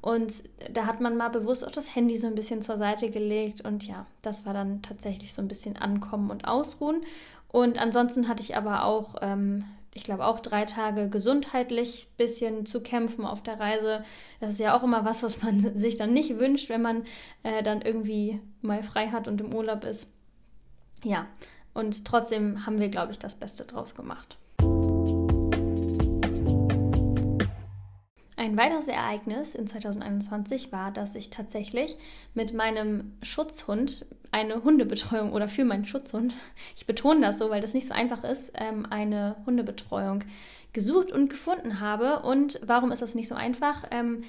Und 0.08 0.41
da 0.72 0.86
hat 0.86 1.02
man 1.02 1.17
mal 1.17 1.28
bewusst 1.28 1.67
auch 1.67 1.72
das 1.72 1.93
Handy 1.93 2.15
so 2.15 2.28
ein 2.28 2.36
bisschen 2.36 2.62
zur 2.62 2.78
Seite 2.78 3.10
gelegt. 3.10 3.60
Und 3.60 3.86
ja, 3.86 4.06
das 4.22 4.46
war 4.46 4.54
dann 4.54 4.82
tatsächlich 4.82 5.34
so 5.34 5.41
ein 5.41 5.50
bisschen 5.50 5.76
Ankommen 5.76 6.32
und 6.32 6.48
Ausruhen. 6.48 7.02
Und 7.50 7.78
ansonsten 7.78 8.30
hatte 8.30 8.41
ich 8.41 8.56
aber 8.56 8.86
auch, 8.86 9.15
ähm, 9.22 9.65
ich 9.93 10.06
glaube, 10.06 10.26
auch 10.26 10.39
drei 10.39 10.63
Tage 10.63 11.10
gesundheitlich 11.10 12.08
ein 12.08 12.15
bisschen 12.15 12.65
zu 12.65 12.82
kämpfen 12.82 13.26
auf 13.26 13.43
der 13.43 13.60
Reise. 13.60 14.06
Das 14.39 14.52
ist 14.52 14.62
ja 14.62 14.78
auch 14.78 14.84
immer 14.84 15.04
was, 15.04 15.24
was 15.24 15.41
man 15.41 15.78
sich 15.78 15.98
dann 15.98 16.13
nicht 16.13 16.39
wünscht, 16.39 16.70
wenn 16.70 16.82
man 16.82 17.04
äh, 17.43 17.62
dann 17.62 17.82
irgendwie 17.82 18.39
mal 18.62 18.84
frei 18.84 19.10
hat 19.10 19.28
und 19.28 19.41
im 19.41 19.54
Urlaub 19.54 19.84
ist. 19.84 20.13
Ja, 21.04 21.28
und 21.74 22.06
trotzdem 22.06 22.65
haben 22.65 22.80
wir, 22.80 22.88
glaube 22.88 23.12
ich, 23.12 23.20
das 23.20 23.36
Beste 23.36 23.65
draus 23.65 23.93
gemacht. 23.93 24.38
Ein 28.48 28.56
weiteres 28.56 28.88
Ereignis 28.88 29.56
in 29.56 29.68
2021 29.68 30.72
war, 30.72 30.92
dass 30.92 31.16
ich 31.16 31.30
tatsächlich 31.30 31.98
mit 32.34 32.54
meinem 32.54 33.12
Schutzhund 33.22 34.06
eine 34.32 34.64
Hundebetreuung 34.64 35.34
oder 35.34 35.50
für 35.50 35.66
meinen 35.66 35.84
Schutzhund, 35.84 36.34
ich 36.78 36.86
betone 36.86 37.20
das 37.20 37.40
so, 37.40 37.50
weil 37.50 37.60
das 37.60 37.74
nicht 37.74 37.88
so 37.88 37.94
einfach 37.94 38.24
ist, 38.24 38.54
ähm, 38.56 38.88
eine 38.90 39.36
Hundebetreuung 39.46 40.24
gesucht 40.72 41.12
und 41.12 41.30
gefunden 41.30 41.82
habe. 41.82 42.20
Und 42.22 42.62
warum 42.66 42.94
ist 42.94 43.02
das 43.02 43.16
nicht 43.16 43.28
so 43.28 43.36
einfach? 43.36 43.84
Ähm, 43.92 44.24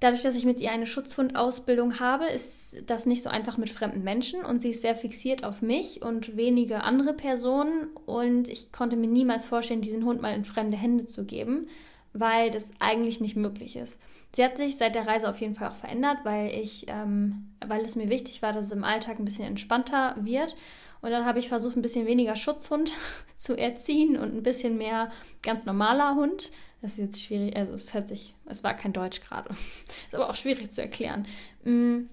dadurch, 0.00 0.22
dass 0.22 0.36
ich 0.36 0.46
mit 0.46 0.62
ihr 0.62 0.72
eine 0.72 0.86
Schutzhundausbildung 0.86 2.00
habe, 2.00 2.24
ist 2.24 2.76
das 2.86 3.04
nicht 3.04 3.22
so 3.22 3.28
einfach 3.28 3.58
mit 3.58 3.68
fremden 3.68 4.04
Menschen 4.04 4.42
und 4.42 4.62
sie 4.62 4.70
ist 4.70 4.80
sehr 4.80 4.96
fixiert 4.96 5.44
auf 5.44 5.60
mich 5.60 6.00
und 6.00 6.38
wenige 6.38 6.82
andere 6.82 7.12
Personen. 7.12 7.88
Und 8.06 8.48
ich 8.48 8.72
konnte 8.72 8.96
mir 8.96 9.08
niemals 9.08 9.44
vorstellen, 9.44 9.82
diesen 9.82 10.06
Hund 10.06 10.22
mal 10.22 10.34
in 10.34 10.46
fremde 10.46 10.78
Hände 10.78 11.04
zu 11.04 11.26
geben 11.26 11.68
weil 12.14 12.50
das 12.50 12.70
eigentlich 12.78 13.20
nicht 13.20 13.36
möglich 13.36 13.76
ist. 13.76 14.00
Sie 14.34 14.44
hat 14.44 14.56
sich 14.56 14.76
seit 14.76 14.94
der 14.94 15.06
Reise 15.06 15.28
auf 15.28 15.40
jeden 15.40 15.54
Fall 15.54 15.68
auch 15.68 15.76
verändert, 15.76 16.18
weil 16.24 16.48
ich, 16.50 16.86
ähm, 16.88 17.54
weil 17.64 17.84
es 17.84 17.96
mir 17.96 18.08
wichtig 18.08 18.40
war, 18.40 18.52
dass 18.52 18.66
es 18.66 18.72
im 18.72 18.84
Alltag 18.84 19.18
ein 19.18 19.24
bisschen 19.24 19.44
entspannter 19.44 20.16
wird. 20.18 20.56
Und 21.02 21.10
dann 21.10 21.26
habe 21.26 21.38
ich 21.38 21.48
versucht, 21.48 21.76
ein 21.76 21.82
bisschen 21.82 22.06
weniger 22.06 22.34
Schutzhund 22.34 22.94
zu 23.38 23.58
erziehen 23.58 24.16
und 24.16 24.34
ein 24.34 24.42
bisschen 24.42 24.78
mehr 24.78 25.10
ganz 25.42 25.64
normaler 25.64 26.14
Hund. 26.14 26.50
Das 26.80 26.92
ist 26.92 26.98
jetzt 26.98 27.22
schwierig, 27.22 27.56
also 27.56 27.74
es 27.74 27.94
hört 27.94 28.08
sich, 28.08 28.34
es 28.46 28.64
war 28.64 28.74
kein 28.74 28.92
Deutsch 28.92 29.20
gerade. 29.20 29.50
ist 30.06 30.14
aber 30.14 30.30
auch 30.30 30.36
schwierig 30.36 30.72
zu 30.72 30.82
erklären. 30.82 31.26
Mm, 31.64 32.06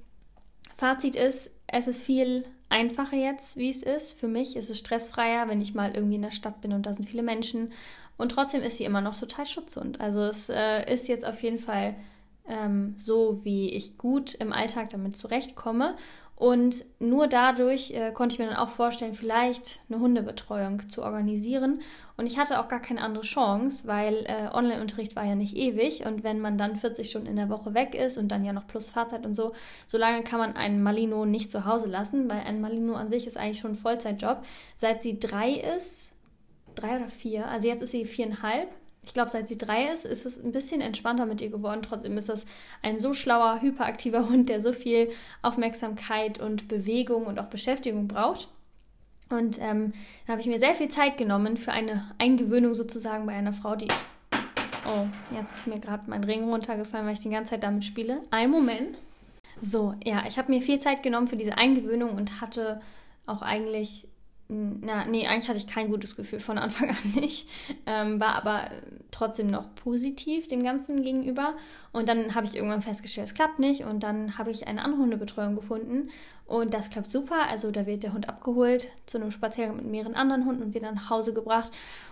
Fazit 0.76 1.16
ist, 1.16 1.52
es 1.68 1.88
ist 1.88 2.00
viel 2.00 2.44
einfacher 2.70 3.18
jetzt, 3.18 3.58
wie 3.58 3.70
es 3.70 3.84
ist. 3.84 4.14
Für 4.14 4.28
mich 4.28 4.56
ist 4.56 4.70
es 4.70 4.80
stressfreier, 4.80 5.48
wenn 5.48 5.62
ich 5.62 5.74
mal 5.74 5.94
irgendwie 5.94 6.16
in 6.16 6.22
der 6.22 6.32
Stadt 6.32 6.62
bin 6.62 6.74
und 6.74 6.86
da 6.86 6.94
sind 6.94 7.08
viele 7.08 7.24
Menschen 7.24 7.72
und 8.22 8.30
trotzdem 8.30 8.62
ist 8.62 8.78
sie 8.78 8.86
immer 8.86 9.02
noch 9.02 9.20
total 9.20 9.48
Schutzhund. 9.48 10.00
Also 10.00 10.22
es 10.22 10.50
äh, 10.50 10.94
ist 10.94 11.08
jetzt 11.08 11.26
auf 11.26 11.42
jeden 11.42 11.58
Fall 11.58 11.96
ähm, 12.48 12.94
so, 12.96 13.44
wie 13.44 13.70
ich 13.70 13.98
gut 13.98 14.36
im 14.36 14.54
Alltag 14.54 14.90
damit 14.90 15.16
zurechtkomme. 15.16 15.96
Und 16.36 16.86
nur 17.00 17.26
dadurch 17.26 17.92
äh, 17.92 18.12
konnte 18.12 18.34
ich 18.34 18.40
mir 18.40 18.48
dann 18.48 18.58
auch 18.58 18.70
vorstellen, 18.70 19.16
vielleicht 19.16 19.80
eine 19.90 20.00
Hundebetreuung 20.00 20.88
zu 20.90 21.02
organisieren. 21.02 21.82
Und 22.16 22.28
ich 22.28 22.38
hatte 22.38 22.60
auch 22.60 22.68
gar 22.68 22.80
keine 22.80 23.02
andere 23.02 23.24
Chance, 23.24 23.88
weil 23.88 24.26
äh, 24.28 24.54
Online-Unterricht 24.54 25.16
war 25.16 25.26
ja 25.26 25.34
nicht 25.34 25.56
ewig. 25.56 26.06
Und 26.06 26.24
wenn 26.24 26.40
man 26.40 26.60
dann 26.60 26.76
40 26.76 27.10
Stunden 27.10 27.28
in 27.28 27.38
der 27.38 27.50
Woche 27.50 27.74
weg 27.74 27.96
ist 27.96 28.20
und 28.20 28.28
dann 28.28 28.46
ja 28.46 28.54
noch 28.54 28.68
plus 28.68 28.92
Fahrzeit 28.92 29.26
und 29.26 29.34
so, 29.34 29.54
so 29.88 29.98
lange 29.98 30.24
kann 30.24 30.40
man 30.40 30.56
einen 30.56 30.84
Malino 30.84 31.26
nicht 31.26 31.50
zu 31.50 31.66
Hause 31.66 31.88
lassen, 31.88 32.30
weil 32.30 32.42
ein 32.42 32.62
Malino 32.62 32.94
an 32.94 33.10
sich 33.10 33.26
ist 33.26 33.38
eigentlich 33.38 33.60
schon 33.60 33.72
ein 33.72 33.76
Vollzeitjob. 33.76 34.44
Seit 34.78 35.02
sie 35.02 35.20
drei 35.20 35.54
ist, 35.76 36.11
drei 36.76 36.98
oder 36.98 37.10
vier. 37.10 37.48
Also 37.48 37.68
jetzt 37.68 37.82
ist 37.82 37.92
sie 37.92 38.06
viereinhalb. 38.06 38.70
Ich 39.04 39.14
glaube, 39.14 39.32
seit 39.32 39.48
sie 39.48 39.58
drei 39.58 39.88
ist, 39.92 40.06
ist 40.06 40.26
es 40.26 40.44
ein 40.44 40.52
bisschen 40.52 40.80
entspannter 40.80 41.26
mit 41.26 41.42
ihr 41.42 41.50
geworden. 41.50 41.82
Trotzdem 41.82 42.18
ist 42.18 42.30
das 42.30 42.46
ein 42.84 43.00
so 43.00 43.14
schlauer, 43.14 43.62
hyperaktiver 43.62 44.30
Hund, 44.30 44.50
der 44.50 44.62
so 44.62 44.74
viel 44.74 45.10
Aufmerksamkeit 45.42 46.40
und 46.40 46.68
Bewegung 46.68 47.26
und 47.26 47.40
auch 47.40 47.48
Beschäftigung 47.48 48.08
braucht. 48.08 48.48
Und 49.30 49.60
ähm, 49.62 49.94
da 50.28 50.34
habe 50.34 50.42
ich 50.42 50.48
mir 50.48 50.60
sehr 50.60 50.76
viel 50.76 50.90
Zeit 50.90 51.18
genommen 51.18 51.58
für 51.58 51.72
eine 51.72 52.14
Eingewöhnung 52.18 52.76
sozusagen 52.76 53.26
bei 53.26 53.34
einer 53.34 53.54
Frau, 53.54 53.76
die. 53.76 53.88
Oh, 54.86 55.06
jetzt 55.34 55.58
ist 55.58 55.68
mir 55.68 55.80
gerade 55.80 56.04
mein 56.08 56.24
Ring 56.24 56.50
runtergefallen, 56.50 57.06
weil 57.06 57.14
ich 57.14 57.22
die 57.22 57.30
ganze 57.30 57.52
Zeit 57.52 57.64
damit 57.64 57.86
spiele. 57.86 58.22
Ein 58.30 58.50
Moment. 58.50 59.00
So, 59.62 59.94
ja, 60.04 60.24
ich 60.28 60.38
habe 60.38 60.52
mir 60.52 60.62
viel 60.62 60.80
Zeit 60.80 61.04
genommen 61.04 61.28
für 61.28 61.38
diese 61.38 61.58
Eingewöhnung 61.58 62.16
und 62.16 62.42
hatte 62.42 62.82
auch 63.26 63.42
eigentlich 63.42 64.08
na, 64.54 65.06
nee, 65.06 65.28
eigentlich 65.28 65.48
hatte 65.48 65.58
ich 65.58 65.68
kein 65.68 65.90
gutes 65.90 66.18
Gefühl 66.18 66.42
von 66.42 66.58
Anfang 66.58 66.90
an 66.90 67.14
nicht, 67.16 67.48
ähm, 67.86 68.20
war 68.20 68.36
aber 68.36 68.70
trotzdem 69.10 69.48
noch 69.48 69.74
positiv 69.76 70.48
dem 70.48 70.62
Ganzen 70.62 71.04
gegenüber. 71.04 71.56
Und 71.94 72.10
dann 72.10 72.36
habe 72.36 72.46
ich 72.46 72.56
irgendwann 72.56 72.82
festgestellt, 72.82 73.28
es 73.28 73.34
klappt 73.34 73.60
nicht. 73.60 73.86
Und 73.86 74.04
dann 74.04 74.38
habe 74.38 74.52
ich 74.52 74.68
eine 74.68 74.84
andere 74.84 75.02
Hundebetreuung 75.02 75.56
gefunden. 75.56 76.10
Und 76.46 76.74
das 76.74 76.90
klappt 76.90 77.12
super. 77.12 77.48
Also 77.50 77.72
da 77.72 77.86
wird 77.86 78.04
der 78.04 78.12
Hund 78.12 78.28
abgeholt 78.28 78.90
zu 79.06 79.18
einem 79.18 79.32
Spaziergang 79.32 79.78
mit 79.78 79.86
mehreren 79.86 80.16
anderen 80.16 80.46
Hunden 80.46 80.64
und 80.64 80.74
wieder 80.74 80.92
nach 80.92 81.10
Hause 81.10 81.34
gebracht. 81.34 81.72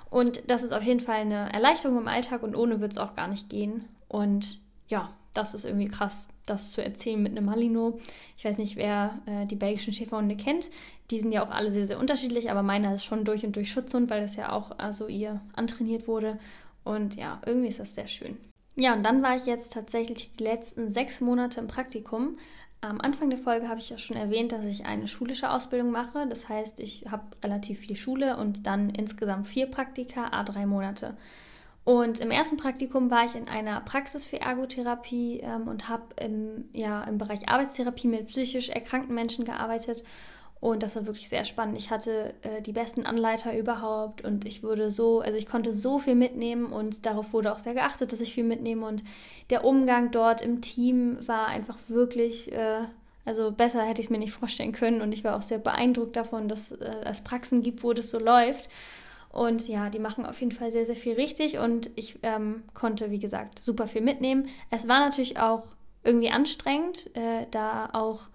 Und 0.09 0.41
das 0.47 0.63
ist 0.63 0.71
auf 0.71 0.83
jeden 0.83 1.01
Fall 1.01 1.17
eine 1.17 1.51
Erleichterung 1.51 1.97
im 1.97 2.07
Alltag 2.07 2.41
und 2.41 2.55
ohne 2.55 2.79
wird 2.79 2.93
es 2.93 2.97
auch 2.97 3.15
gar 3.15 3.27
nicht 3.27 3.49
gehen. 3.49 3.83
Und 4.07 4.59
ja, 4.89 5.13
das 5.33 5.53
ist 5.53 5.65
irgendwie 5.65 5.87
krass, 5.87 6.27
das 6.45 6.71
zu 6.71 6.83
erzählen 6.83 7.21
mit 7.21 7.31
einem 7.31 7.45
Malino. 7.45 7.99
Ich 8.37 8.45
weiß 8.45 8.57
nicht, 8.57 8.75
wer 8.75 9.19
äh, 9.25 9.45
die 9.45 9.55
belgischen 9.55 9.93
Schäferhunde 9.93 10.35
kennt. 10.35 10.69
Die 11.11 11.19
sind 11.19 11.31
ja 11.31 11.43
auch 11.43 11.51
alle 11.51 11.71
sehr, 11.71 11.85
sehr 11.85 11.99
unterschiedlich, 11.99 12.51
aber 12.51 12.63
meiner 12.63 12.95
ist 12.95 13.05
schon 13.05 13.25
durch 13.25 13.45
und 13.45 13.55
durch 13.55 13.71
Schutzhund, 13.71 14.09
weil 14.09 14.21
das 14.21 14.35
ja 14.35 14.51
auch 14.51 14.77
also 14.77 15.07
ihr 15.07 15.41
antrainiert 15.53 16.07
wurde. 16.07 16.39
Und 16.83 17.15
ja, 17.15 17.39
irgendwie 17.45 17.67
ist 17.69 17.79
das 17.79 17.95
sehr 17.95 18.07
schön. 18.07 18.37
Ja, 18.75 18.93
und 18.93 19.03
dann 19.03 19.21
war 19.21 19.35
ich 19.35 19.45
jetzt 19.45 19.73
tatsächlich 19.73 20.31
die 20.31 20.43
letzten 20.43 20.89
sechs 20.89 21.21
Monate 21.21 21.59
im 21.59 21.67
Praktikum. 21.67 22.37
Am 22.81 23.01
Anfang 23.01 23.29
der 23.29 23.39
Folge 23.39 23.67
habe 23.67 23.79
ich 23.79 23.89
ja 23.89 23.97
schon 23.97 24.15
erwähnt, 24.15 24.53
dass 24.53 24.63
ich 24.63 24.85
eine 24.85 25.07
schulische 25.07 25.51
Ausbildung 25.51 25.91
mache. 25.91 26.25
Das 26.27 26.47
heißt, 26.47 26.79
ich 26.79 27.05
habe 27.11 27.23
relativ 27.43 27.79
viel 27.79 27.97
Schule 27.97 28.37
und 28.37 28.65
dann 28.65 28.89
insgesamt 28.89 29.47
vier 29.47 29.67
Praktika, 29.67 30.29
a 30.31 30.43
drei 30.43 30.65
Monate. 30.65 31.17
Und 31.89 32.19
im 32.19 32.29
ersten 32.29 32.55
Praktikum 32.55 33.09
war 33.09 33.25
ich 33.25 33.33
in 33.33 33.47
einer 33.47 33.81
Praxis 33.81 34.23
für 34.23 34.39
Ergotherapie 34.39 35.39
ähm, 35.39 35.67
und 35.67 35.89
habe 35.89 36.03
im, 36.23 36.65
ja, 36.71 37.03
im 37.05 37.17
Bereich 37.17 37.49
Arbeitstherapie 37.49 38.07
mit 38.07 38.27
psychisch 38.27 38.69
erkrankten 38.69 39.15
Menschen 39.15 39.43
gearbeitet. 39.43 40.03
Und 40.59 40.83
das 40.83 40.95
war 40.95 41.07
wirklich 41.07 41.29
sehr 41.29 41.45
spannend. 41.45 41.79
Ich 41.79 41.89
hatte 41.89 42.35
äh, 42.43 42.61
die 42.61 42.73
besten 42.73 43.07
Anleiter 43.07 43.57
überhaupt 43.57 44.23
und 44.23 44.45
ich 44.45 44.61
wurde 44.61 44.91
so, 44.91 45.21
also 45.21 45.35
ich 45.35 45.47
konnte 45.47 45.73
so 45.73 45.97
viel 45.97 46.13
mitnehmen 46.13 46.71
und 46.71 47.07
darauf 47.07 47.33
wurde 47.33 47.51
auch 47.51 47.57
sehr 47.57 47.73
geachtet, 47.73 48.13
dass 48.13 48.21
ich 48.21 48.35
viel 48.35 48.43
mitnehme. 48.43 48.85
Und 48.85 49.03
der 49.49 49.65
Umgang 49.65 50.11
dort 50.11 50.43
im 50.43 50.61
Team 50.61 51.17
war 51.27 51.47
einfach 51.47 51.77
wirklich, 51.87 52.51
äh, 52.51 52.81
also 53.25 53.51
besser 53.51 53.81
hätte 53.81 53.99
ich 53.99 54.07
es 54.07 54.11
mir 54.11 54.19
nicht 54.19 54.33
vorstellen 54.33 54.73
können. 54.73 55.01
Und 55.01 55.11
ich 55.11 55.23
war 55.23 55.35
auch 55.35 55.41
sehr 55.41 55.57
beeindruckt 55.57 56.15
davon, 56.15 56.49
dass 56.49 56.71
äh, 56.71 56.97
es 57.05 57.21
Praxen 57.21 57.63
gibt, 57.63 57.81
wo 57.81 57.93
das 57.93 58.11
so 58.11 58.19
läuft. 58.19 58.69
Und 59.31 59.67
ja, 59.67 59.89
die 59.89 59.99
machen 59.99 60.25
auf 60.25 60.39
jeden 60.39 60.51
Fall 60.51 60.71
sehr, 60.71 60.85
sehr 60.85 60.95
viel 60.95 61.13
richtig 61.13 61.59
und 61.59 61.91
ich 61.95 62.17
ähm, 62.23 62.63
konnte, 62.73 63.11
wie 63.11 63.19
gesagt, 63.19 63.61
super 63.61 63.87
viel 63.87 64.01
mitnehmen. 64.01 64.47
Es 64.71 64.87
war 64.87 64.99
natürlich 64.99 65.39
auch 65.39 65.67
irgendwie 66.03 66.31
anstrengend, 66.31 67.15
äh, 67.15 67.45
da 67.51 67.89
auch 67.93 68.29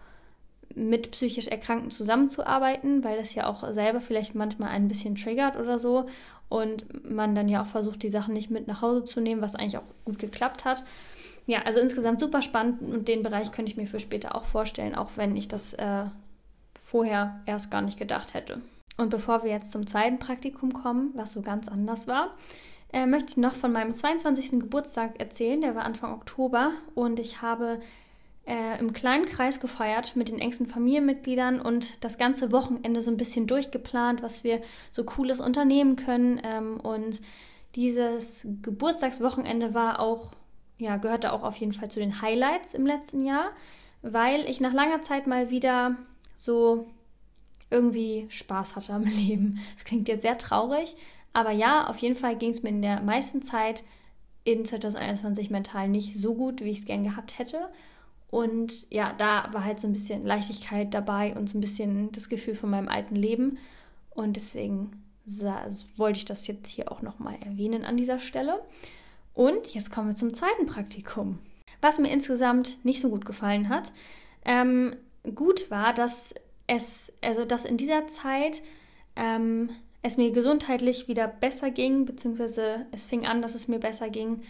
mit 0.76 1.10
psychisch 1.12 1.46
Erkrankten 1.48 1.90
zusammenzuarbeiten, 1.90 3.04
weil 3.04 3.16
das 3.16 3.34
ja 3.34 3.46
auch 3.46 3.70
selber 3.72 4.00
vielleicht 4.00 4.34
manchmal 4.34 4.70
ein 4.70 4.88
bisschen 4.88 5.14
triggert 5.14 5.56
oder 5.56 5.78
so 5.78 6.06
und 6.48 7.08
man 7.08 7.34
dann 7.34 7.48
ja 7.48 7.62
auch 7.62 7.66
versucht, 7.66 8.02
die 8.02 8.10
Sachen 8.10 8.34
nicht 8.34 8.50
mit 8.50 8.66
nach 8.66 8.82
Hause 8.82 9.04
zu 9.04 9.20
nehmen, 9.20 9.42
was 9.42 9.54
eigentlich 9.54 9.78
auch 9.78 9.84
gut 10.04 10.18
geklappt 10.18 10.64
hat. 10.64 10.84
Ja, 11.46 11.62
also 11.62 11.80
insgesamt 11.80 12.20
super 12.20 12.42
spannend 12.42 12.80
und 12.82 13.08
den 13.08 13.22
Bereich 13.22 13.52
könnte 13.52 13.70
ich 13.70 13.76
mir 13.76 13.86
für 13.86 14.00
später 14.00 14.34
auch 14.34 14.44
vorstellen, 14.44 14.94
auch 14.94 15.10
wenn 15.16 15.36
ich 15.36 15.48
das 15.48 15.74
äh, 15.74 16.04
vorher 16.80 17.40
erst 17.46 17.70
gar 17.70 17.82
nicht 17.82 17.98
gedacht 17.98 18.34
hätte. 18.34 18.60
Und 18.96 19.10
bevor 19.10 19.42
wir 19.42 19.50
jetzt 19.50 19.72
zum 19.72 19.86
zweiten 19.86 20.18
Praktikum 20.18 20.72
kommen, 20.72 21.10
was 21.14 21.32
so 21.32 21.42
ganz 21.42 21.68
anders 21.68 22.06
war, 22.06 22.34
äh, 22.92 23.06
möchte 23.06 23.30
ich 23.30 23.36
noch 23.36 23.54
von 23.54 23.72
meinem 23.72 23.94
22. 23.94 24.60
Geburtstag 24.60 25.18
erzählen. 25.18 25.60
Der 25.60 25.74
war 25.74 25.84
Anfang 25.84 26.12
Oktober 26.12 26.70
und 26.94 27.18
ich 27.18 27.42
habe 27.42 27.80
äh, 28.46 28.78
im 28.78 28.92
kleinen 28.92 29.26
Kreis 29.26 29.58
gefeiert 29.58 30.14
mit 30.16 30.28
den 30.28 30.38
engsten 30.38 30.66
Familienmitgliedern 30.66 31.60
und 31.60 32.04
das 32.04 32.18
ganze 32.18 32.52
Wochenende 32.52 33.00
so 33.00 33.10
ein 33.10 33.16
bisschen 33.16 33.46
durchgeplant, 33.46 34.22
was 34.22 34.44
wir 34.44 34.60
so 34.92 35.02
cooles 35.04 35.40
unternehmen 35.40 35.96
können. 35.96 36.40
Ähm, 36.44 36.78
und 36.78 37.20
dieses 37.74 38.46
Geburtstagswochenende 38.62 39.74
war 39.74 39.98
auch, 39.98 40.32
ja, 40.78 40.96
gehörte 40.96 41.32
auch 41.32 41.42
auf 41.42 41.56
jeden 41.56 41.72
Fall 41.72 41.90
zu 41.90 41.98
den 41.98 42.22
Highlights 42.22 42.74
im 42.74 42.86
letzten 42.86 43.24
Jahr, 43.24 43.50
weil 44.02 44.48
ich 44.48 44.60
nach 44.60 44.72
langer 44.72 45.02
Zeit 45.02 45.26
mal 45.26 45.50
wieder 45.50 45.96
so 46.36 46.86
irgendwie 47.74 48.26
Spaß 48.28 48.76
hatte 48.76 48.92
am 48.92 49.02
Leben. 49.04 49.60
Das 49.74 49.84
klingt 49.84 50.08
jetzt 50.08 50.22
sehr 50.22 50.38
traurig, 50.38 50.94
aber 51.32 51.50
ja, 51.50 51.88
auf 51.88 51.98
jeden 51.98 52.16
Fall 52.16 52.36
ging 52.36 52.50
es 52.50 52.62
mir 52.62 52.70
in 52.70 52.82
der 52.82 53.02
meisten 53.02 53.42
Zeit 53.42 53.82
in 54.44 54.64
2021 54.64 55.50
mental 55.50 55.88
nicht 55.88 56.16
so 56.16 56.34
gut, 56.34 56.62
wie 56.62 56.70
ich 56.70 56.80
es 56.80 56.84
gern 56.84 57.04
gehabt 57.04 57.38
hätte. 57.38 57.68
Und 58.30 58.90
ja, 58.90 59.12
da 59.16 59.48
war 59.52 59.64
halt 59.64 59.80
so 59.80 59.86
ein 59.86 59.92
bisschen 59.92 60.24
Leichtigkeit 60.24 60.92
dabei 60.92 61.34
und 61.36 61.48
so 61.48 61.56
ein 61.56 61.60
bisschen 61.60 62.12
das 62.12 62.28
Gefühl 62.28 62.54
von 62.54 62.70
meinem 62.70 62.88
alten 62.88 63.16
Leben. 63.16 63.58
Und 64.10 64.36
deswegen 64.36 65.02
wollte 65.96 66.18
ich 66.18 66.24
das 66.24 66.46
jetzt 66.46 66.68
hier 66.68 66.92
auch 66.92 67.00
nochmal 67.00 67.36
erwähnen 67.44 67.84
an 67.84 67.96
dieser 67.96 68.18
Stelle. 68.18 68.60
Und 69.32 69.74
jetzt 69.74 69.90
kommen 69.90 70.08
wir 70.08 70.14
zum 70.14 70.34
zweiten 70.34 70.66
Praktikum. 70.66 71.38
Was 71.80 71.98
mir 71.98 72.10
insgesamt 72.10 72.84
nicht 72.84 73.00
so 73.00 73.08
gut 73.08 73.24
gefallen 73.24 73.68
hat. 73.68 73.92
Ähm, 74.44 74.96
gut 75.34 75.70
war, 75.70 75.94
dass 75.94 76.34
es, 76.66 77.12
also 77.22 77.44
dass 77.44 77.64
in 77.64 77.76
dieser 77.76 78.06
Zeit 78.08 78.62
ähm, 79.16 79.70
es 80.02 80.16
mir 80.16 80.30
gesundheitlich 80.32 81.08
wieder 81.08 81.28
besser 81.28 81.70
ging, 81.70 82.04
beziehungsweise 82.04 82.86
es 82.92 83.06
fing 83.06 83.26
an, 83.26 83.42
dass 83.42 83.54
es 83.54 83.68
mir 83.68 83.78
besser 83.78 84.10
ging. 84.10 84.42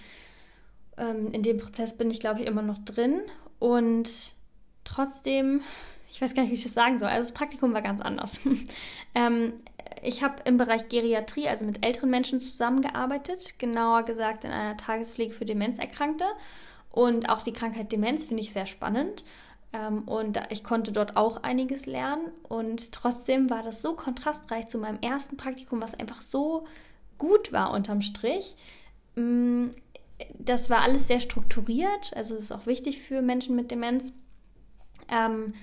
Ähm, 0.96 1.30
in 1.32 1.42
dem 1.42 1.58
Prozess 1.58 1.96
bin 1.96 2.10
ich, 2.10 2.20
glaube 2.20 2.40
ich, 2.40 2.46
immer 2.46 2.62
noch 2.62 2.78
drin. 2.78 3.20
Und 3.60 4.34
trotzdem, 4.82 5.62
ich 6.10 6.20
weiß 6.20 6.34
gar 6.34 6.42
nicht, 6.42 6.50
wie 6.50 6.56
ich 6.56 6.64
das 6.64 6.74
sagen 6.74 6.98
soll. 6.98 7.08
Also 7.08 7.28
das 7.28 7.32
Praktikum 7.32 7.72
war 7.72 7.82
ganz 7.82 8.00
anders. 8.00 8.40
ähm, 9.14 9.54
ich 10.02 10.22
habe 10.22 10.42
im 10.44 10.58
Bereich 10.58 10.88
Geriatrie, 10.88 11.48
also 11.48 11.64
mit 11.64 11.84
älteren 11.84 12.10
Menschen 12.10 12.40
zusammengearbeitet, 12.40 13.58
genauer 13.58 14.02
gesagt 14.02 14.44
in 14.44 14.50
einer 14.50 14.76
Tagespflege 14.76 15.34
für 15.34 15.44
Demenzerkrankte. 15.44 16.24
Und 16.90 17.28
auch 17.28 17.42
die 17.42 17.52
Krankheit 17.52 17.92
Demenz 17.92 18.24
finde 18.24 18.42
ich 18.42 18.52
sehr 18.52 18.66
spannend. 18.66 19.24
Ähm, 19.74 20.02
und 20.02 20.40
ich 20.50 20.62
konnte 20.62 20.92
dort 20.92 21.16
auch 21.16 21.42
einiges 21.42 21.86
lernen. 21.86 22.30
Und 22.48 22.92
trotzdem 22.92 23.50
war 23.50 23.62
das 23.62 23.82
so 23.82 23.94
kontrastreich 23.94 24.66
zu 24.68 24.78
meinem 24.78 25.00
ersten 25.02 25.36
Praktikum, 25.36 25.82
was 25.82 25.94
einfach 25.94 26.22
so 26.22 26.64
gut 27.18 27.52
war 27.52 27.72
unterm 27.72 28.00
Strich. 28.00 28.54
Mm, 29.16 29.66
das 30.38 30.70
war 30.70 30.82
alles 30.82 31.08
sehr 31.08 31.20
strukturiert. 31.20 32.12
Also 32.14 32.34
das 32.34 32.44
ist 32.44 32.52
auch 32.52 32.66
wichtig 32.66 33.02
für 33.02 33.20
Menschen 33.20 33.56
mit 33.56 33.72
Demenz. 33.72 34.12
Ähm, 35.10 35.54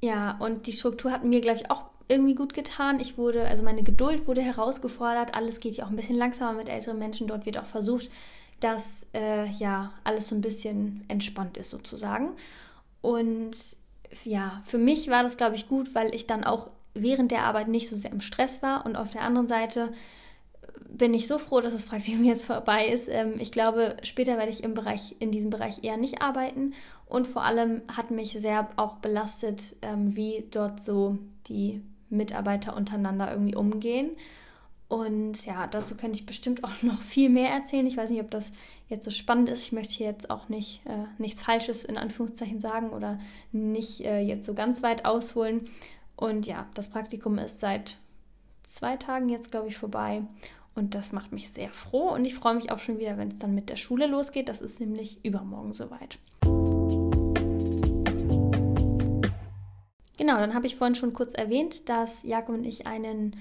ja, 0.00 0.36
und 0.40 0.66
die 0.66 0.72
Struktur 0.72 1.12
hat 1.12 1.24
mir, 1.24 1.40
glaube 1.42 1.58
ich, 1.58 1.70
auch 1.70 1.84
irgendwie 2.08 2.34
gut 2.34 2.54
getan. 2.54 3.00
Ich 3.00 3.18
wurde, 3.18 3.46
also 3.46 3.62
meine 3.62 3.82
Geduld 3.82 4.26
wurde 4.26 4.40
herausgefordert. 4.40 5.34
Alles 5.34 5.60
geht 5.60 5.76
ja 5.76 5.84
auch 5.84 5.90
ein 5.90 5.96
bisschen 5.96 6.16
langsamer 6.16 6.54
mit 6.54 6.70
älteren 6.70 6.98
Menschen. 6.98 7.26
Dort 7.26 7.44
wird 7.44 7.58
auch 7.58 7.66
versucht, 7.66 8.10
dass 8.60 9.04
äh, 9.12 9.46
ja 9.50 9.92
alles 10.04 10.28
so 10.28 10.34
ein 10.34 10.40
bisschen 10.40 11.04
entspannt 11.08 11.58
ist 11.58 11.68
sozusagen. 11.68 12.30
Und 13.06 13.56
ja, 14.24 14.62
für 14.64 14.78
mich 14.78 15.08
war 15.08 15.22
das, 15.22 15.36
glaube 15.36 15.54
ich, 15.54 15.68
gut, 15.68 15.94
weil 15.94 16.12
ich 16.12 16.26
dann 16.26 16.42
auch 16.42 16.70
während 16.92 17.30
der 17.30 17.44
Arbeit 17.44 17.68
nicht 17.68 17.88
so 17.88 17.94
sehr 17.94 18.10
im 18.10 18.20
Stress 18.20 18.62
war. 18.62 18.84
Und 18.84 18.96
auf 18.96 19.12
der 19.12 19.22
anderen 19.22 19.46
Seite 19.46 19.92
bin 20.88 21.14
ich 21.14 21.28
so 21.28 21.38
froh, 21.38 21.60
dass 21.60 21.72
das 21.72 21.84
Praktikum 21.84 22.24
jetzt 22.24 22.46
vorbei 22.46 22.88
ist. 22.88 23.08
Ähm, 23.08 23.34
ich 23.38 23.52
glaube, 23.52 23.96
später 24.02 24.38
werde 24.38 24.50
ich 24.50 24.64
im 24.64 24.74
Bereich, 24.74 25.14
in 25.20 25.30
diesem 25.30 25.50
Bereich 25.50 25.84
eher 25.84 25.96
nicht 25.96 26.20
arbeiten. 26.20 26.74
Und 27.06 27.28
vor 27.28 27.44
allem 27.44 27.82
hat 27.96 28.10
mich 28.10 28.32
sehr 28.32 28.68
auch 28.74 28.96
belastet, 28.96 29.76
ähm, 29.82 30.16
wie 30.16 30.44
dort 30.50 30.82
so 30.82 31.16
die 31.46 31.82
Mitarbeiter 32.10 32.76
untereinander 32.76 33.30
irgendwie 33.30 33.54
umgehen. 33.54 34.10
Und 34.88 35.44
ja, 35.46 35.66
dazu 35.66 35.96
könnte 35.96 36.18
ich 36.18 36.26
bestimmt 36.26 36.62
auch 36.62 36.70
noch 36.82 37.00
viel 37.02 37.28
mehr 37.28 37.50
erzählen. 37.50 37.86
Ich 37.86 37.96
weiß 37.96 38.10
nicht, 38.10 38.20
ob 38.20 38.30
das 38.30 38.52
jetzt 38.88 39.04
so 39.04 39.10
spannend 39.10 39.48
ist. 39.48 39.62
Ich 39.62 39.72
möchte 39.72 39.94
hier 39.94 40.06
jetzt 40.06 40.30
auch 40.30 40.48
nicht 40.48 40.86
äh, 40.86 41.06
nichts 41.18 41.42
Falsches 41.42 41.84
in 41.84 41.98
Anführungszeichen 41.98 42.60
sagen 42.60 42.90
oder 42.90 43.18
nicht 43.52 44.00
äh, 44.02 44.20
jetzt 44.20 44.46
so 44.46 44.54
ganz 44.54 44.82
weit 44.82 45.04
ausholen. 45.04 45.68
Und 46.14 46.46
ja, 46.46 46.66
das 46.74 46.88
Praktikum 46.88 47.38
ist 47.38 47.60
seit 47.60 47.98
zwei 48.62 48.96
Tagen 48.96 49.28
jetzt, 49.28 49.50
glaube 49.50 49.68
ich, 49.68 49.76
vorbei. 49.76 50.22
Und 50.74 50.94
das 50.94 51.12
macht 51.12 51.32
mich 51.32 51.50
sehr 51.50 51.72
froh. 51.72 52.10
Und 52.10 52.24
ich 52.24 52.34
freue 52.34 52.54
mich 52.54 52.70
auch 52.70 52.78
schon 52.78 52.98
wieder, 52.98 53.16
wenn 53.16 53.28
es 53.28 53.38
dann 53.38 53.54
mit 53.54 53.70
der 53.70 53.76
Schule 53.76 54.06
losgeht. 54.06 54.48
Das 54.48 54.60
ist 54.60 54.78
nämlich 54.78 55.24
übermorgen 55.24 55.72
soweit. 55.72 56.18
Genau, 60.18 60.36
dann 60.36 60.54
habe 60.54 60.66
ich 60.66 60.76
vorhin 60.76 60.94
schon 60.94 61.12
kurz 61.12 61.34
erwähnt, 61.34 61.88
dass 61.88 62.22
Jakob 62.22 62.56
und 62.56 62.64
ich 62.64 62.86
einen 62.86 63.36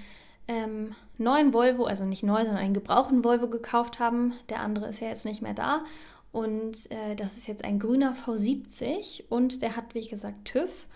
ähm, 0.47 0.95
neuen 1.17 1.53
Volvo, 1.53 1.85
also 1.85 2.05
nicht 2.05 2.23
neu, 2.23 2.43
sondern 2.43 2.63
einen 2.63 2.73
gebrauchten 2.73 3.23
Volvo 3.23 3.47
gekauft 3.47 3.99
haben. 3.99 4.33
Der 4.49 4.59
andere 4.59 4.87
ist 4.87 4.99
ja 4.99 5.07
jetzt 5.07 5.25
nicht 5.25 5.41
mehr 5.41 5.53
da. 5.53 5.83
Und 6.31 6.91
äh, 6.91 7.15
das 7.15 7.37
ist 7.37 7.47
jetzt 7.47 7.63
ein 7.63 7.79
grüner 7.79 8.13
V70 8.13 9.23
und 9.29 9.61
der 9.61 9.75
hat, 9.75 9.95
wie 9.95 10.07
gesagt, 10.07 10.45
TÜV. 10.45 10.87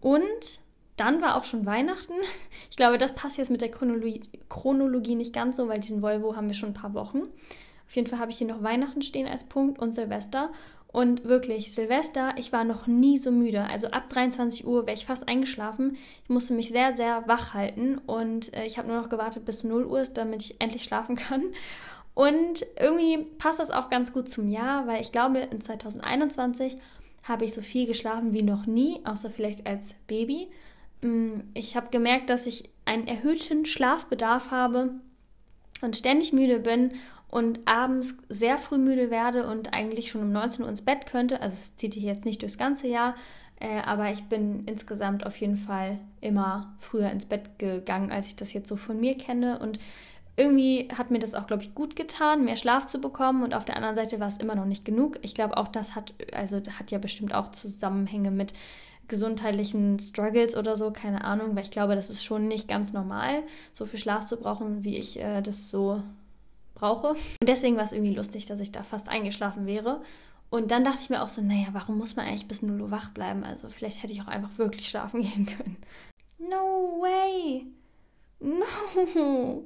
Und 0.00 0.60
dann 0.96 1.22
war 1.22 1.36
auch 1.36 1.44
schon 1.44 1.66
Weihnachten. 1.66 2.12
Ich 2.70 2.76
glaube, 2.76 2.98
das 2.98 3.14
passt 3.14 3.38
jetzt 3.38 3.50
mit 3.50 3.60
der 3.60 3.70
Chronologie, 3.70 4.22
Chronologie 4.48 5.14
nicht 5.14 5.32
ganz 5.32 5.56
so, 5.56 5.68
weil 5.68 5.78
diesen 5.78 6.02
Volvo 6.02 6.34
haben 6.34 6.48
wir 6.48 6.54
schon 6.54 6.70
ein 6.70 6.74
paar 6.74 6.92
Wochen. 6.92 7.22
Auf 7.86 7.94
jeden 7.94 8.08
Fall 8.08 8.18
habe 8.18 8.32
ich 8.32 8.38
hier 8.38 8.48
noch 8.48 8.62
Weihnachten 8.62 9.00
stehen 9.00 9.28
als 9.28 9.44
Punkt 9.44 9.78
und 9.78 9.92
Silvester. 9.92 10.50
Und 10.94 11.24
wirklich, 11.24 11.74
Silvester, 11.74 12.34
ich 12.38 12.52
war 12.52 12.62
noch 12.62 12.86
nie 12.86 13.18
so 13.18 13.32
müde. 13.32 13.64
Also 13.64 13.88
ab 13.88 14.08
23 14.10 14.64
Uhr 14.64 14.86
wäre 14.86 14.96
ich 14.96 15.06
fast 15.06 15.28
eingeschlafen. 15.28 15.96
Ich 16.22 16.30
musste 16.30 16.54
mich 16.54 16.68
sehr, 16.68 16.96
sehr 16.96 17.26
wach 17.26 17.52
halten 17.52 17.98
und 18.06 18.54
äh, 18.54 18.64
ich 18.64 18.78
habe 18.78 18.86
nur 18.86 19.00
noch 19.00 19.08
gewartet 19.08 19.44
bis 19.44 19.64
0 19.64 19.86
Uhr 19.86 20.02
ist, 20.02 20.16
damit 20.16 20.42
ich 20.42 20.60
endlich 20.60 20.84
schlafen 20.84 21.16
kann. 21.16 21.46
Und 22.14 22.64
irgendwie 22.78 23.24
passt 23.38 23.58
das 23.58 23.72
auch 23.72 23.90
ganz 23.90 24.12
gut 24.12 24.28
zum 24.28 24.48
Jahr, 24.48 24.86
weil 24.86 25.00
ich 25.00 25.10
glaube, 25.10 25.40
in 25.40 25.60
2021 25.60 26.76
habe 27.24 27.44
ich 27.44 27.54
so 27.54 27.60
viel 27.60 27.88
geschlafen 27.88 28.32
wie 28.32 28.44
noch 28.44 28.66
nie, 28.66 29.00
außer 29.02 29.30
vielleicht 29.30 29.66
als 29.66 29.96
Baby. 30.06 30.46
Mm, 31.00 31.40
ich 31.54 31.74
habe 31.74 31.88
gemerkt, 31.90 32.30
dass 32.30 32.46
ich 32.46 32.70
einen 32.84 33.08
erhöhten 33.08 33.66
Schlafbedarf 33.66 34.52
habe 34.52 34.90
und 35.82 35.96
ständig 35.96 36.32
müde 36.32 36.60
bin 36.60 36.92
und 37.34 37.58
abends 37.64 38.16
sehr 38.28 38.58
früh 38.58 38.78
müde 38.78 39.10
werde 39.10 39.48
und 39.48 39.74
eigentlich 39.74 40.08
schon 40.08 40.22
um 40.22 40.30
19 40.30 40.62
Uhr 40.62 40.70
ins 40.70 40.82
Bett 40.82 41.06
könnte. 41.06 41.42
Also 41.42 41.54
es 41.54 41.74
zieht 41.74 41.94
sich 41.94 42.04
jetzt 42.04 42.24
nicht 42.24 42.40
durchs 42.40 42.58
ganze 42.58 42.86
Jahr, 42.86 43.16
äh, 43.58 43.80
aber 43.80 44.12
ich 44.12 44.22
bin 44.28 44.60
insgesamt 44.66 45.26
auf 45.26 45.36
jeden 45.38 45.56
Fall 45.56 45.98
immer 46.20 46.76
früher 46.78 47.10
ins 47.10 47.26
Bett 47.26 47.58
gegangen, 47.58 48.12
als 48.12 48.28
ich 48.28 48.36
das 48.36 48.52
jetzt 48.52 48.68
so 48.68 48.76
von 48.76 49.00
mir 49.00 49.18
kenne. 49.18 49.58
Und 49.58 49.80
irgendwie 50.36 50.88
hat 50.96 51.10
mir 51.10 51.18
das 51.18 51.34
auch, 51.34 51.48
glaube 51.48 51.64
ich, 51.64 51.74
gut 51.74 51.96
getan, 51.96 52.44
mehr 52.44 52.54
Schlaf 52.54 52.86
zu 52.86 53.00
bekommen. 53.00 53.42
Und 53.42 53.52
auf 53.52 53.64
der 53.64 53.76
anderen 53.76 53.96
Seite 53.96 54.20
war 54.20 54.28
es 54.28 54.38
immer 54.38 54.54
noch 54.54 54.66
nicht 54.66 54.84
genug. 54.84 55.18
Ich 55.22 55.34
glaube, 55.34 55.56
auch 55.56 55.66
das 55.66 55.96
hat, 55.96 56.14
also 56.32 56.58
hat 56.78 56.92
ja 56.92 56.98
bestimmt 56.98 57.34
auch 57.34 57.50
Zusammenhänge 57.50 58.30
mit 58.30 58.52
gesundheitlichen 59.08 59.98
Struggles 59.98 60.56
oder 60.56 60.76
so, 60.76 60.92
keine 60.92 61.24
Ahnung, 61.24 61.56
weil 61.56 61.64
ich 61.64 61.72
glaube, 61.72 61.96
das 61.96 62.10
ist 62.10 62.24
schon 62.24 62.46
nicht 62.46 62.68
ganz 62.68 62.92
normal, 62.92 63.42
so 63.72 63.86
viel 63.86 63.98
Schlaf 63.98 64.24
zu 64.24 64.36
brauchen, 64.36 64.84
wie 64.84 64.96
ich 64.96 65.18
äh, 65.18 65.42
das 65.42 65.72
so 65.72 66.00
brauche. 66.74 67.08
Und 67.08 67.48
deswegen 67.48 67.76
war 67.76 67.84
es 67.84 67.92
irgendwie 67.92 68.14
lustig, 68.14 68.46
dass 68.46 68.60
ich 68.60 68.72
da 68.72 68.82
fast 68.82 69.08
eingeschlafen 69.08 69.66
wäre. 69.66 70.02
Und 70.50 70.70
dann 70.70 70.84
dachte 70.84 71.00
ich 71.02 71.10
mir 71.10 71.22
auch 71.22 71.28
so, 71.28 71.42
naja, 71.42 71.68
warum 71.72 71.98
muss 71.98 72.16
man 72.16 72.26
eigentlich 72.26 72.48
bis 72.48 72.62
0 72.62 72.80
Uhr 72.80 72.90
wach 72.90 73.10
bleiben? 73.10 73.44
Also 73.44 73.68
vielleicht 73.68 74.02
hätte 74.02 74.12
ich 74.12 74.22
auch 74.22 74.28
einfach 74.28 74.56
wirklich 74.58 74.88
schlafen 74.88 75.22
gehen 75.22 75.46
können. 75.46 75.76
No 76.38 77.00
way. 77.00 77.66
No. 78.40 79.64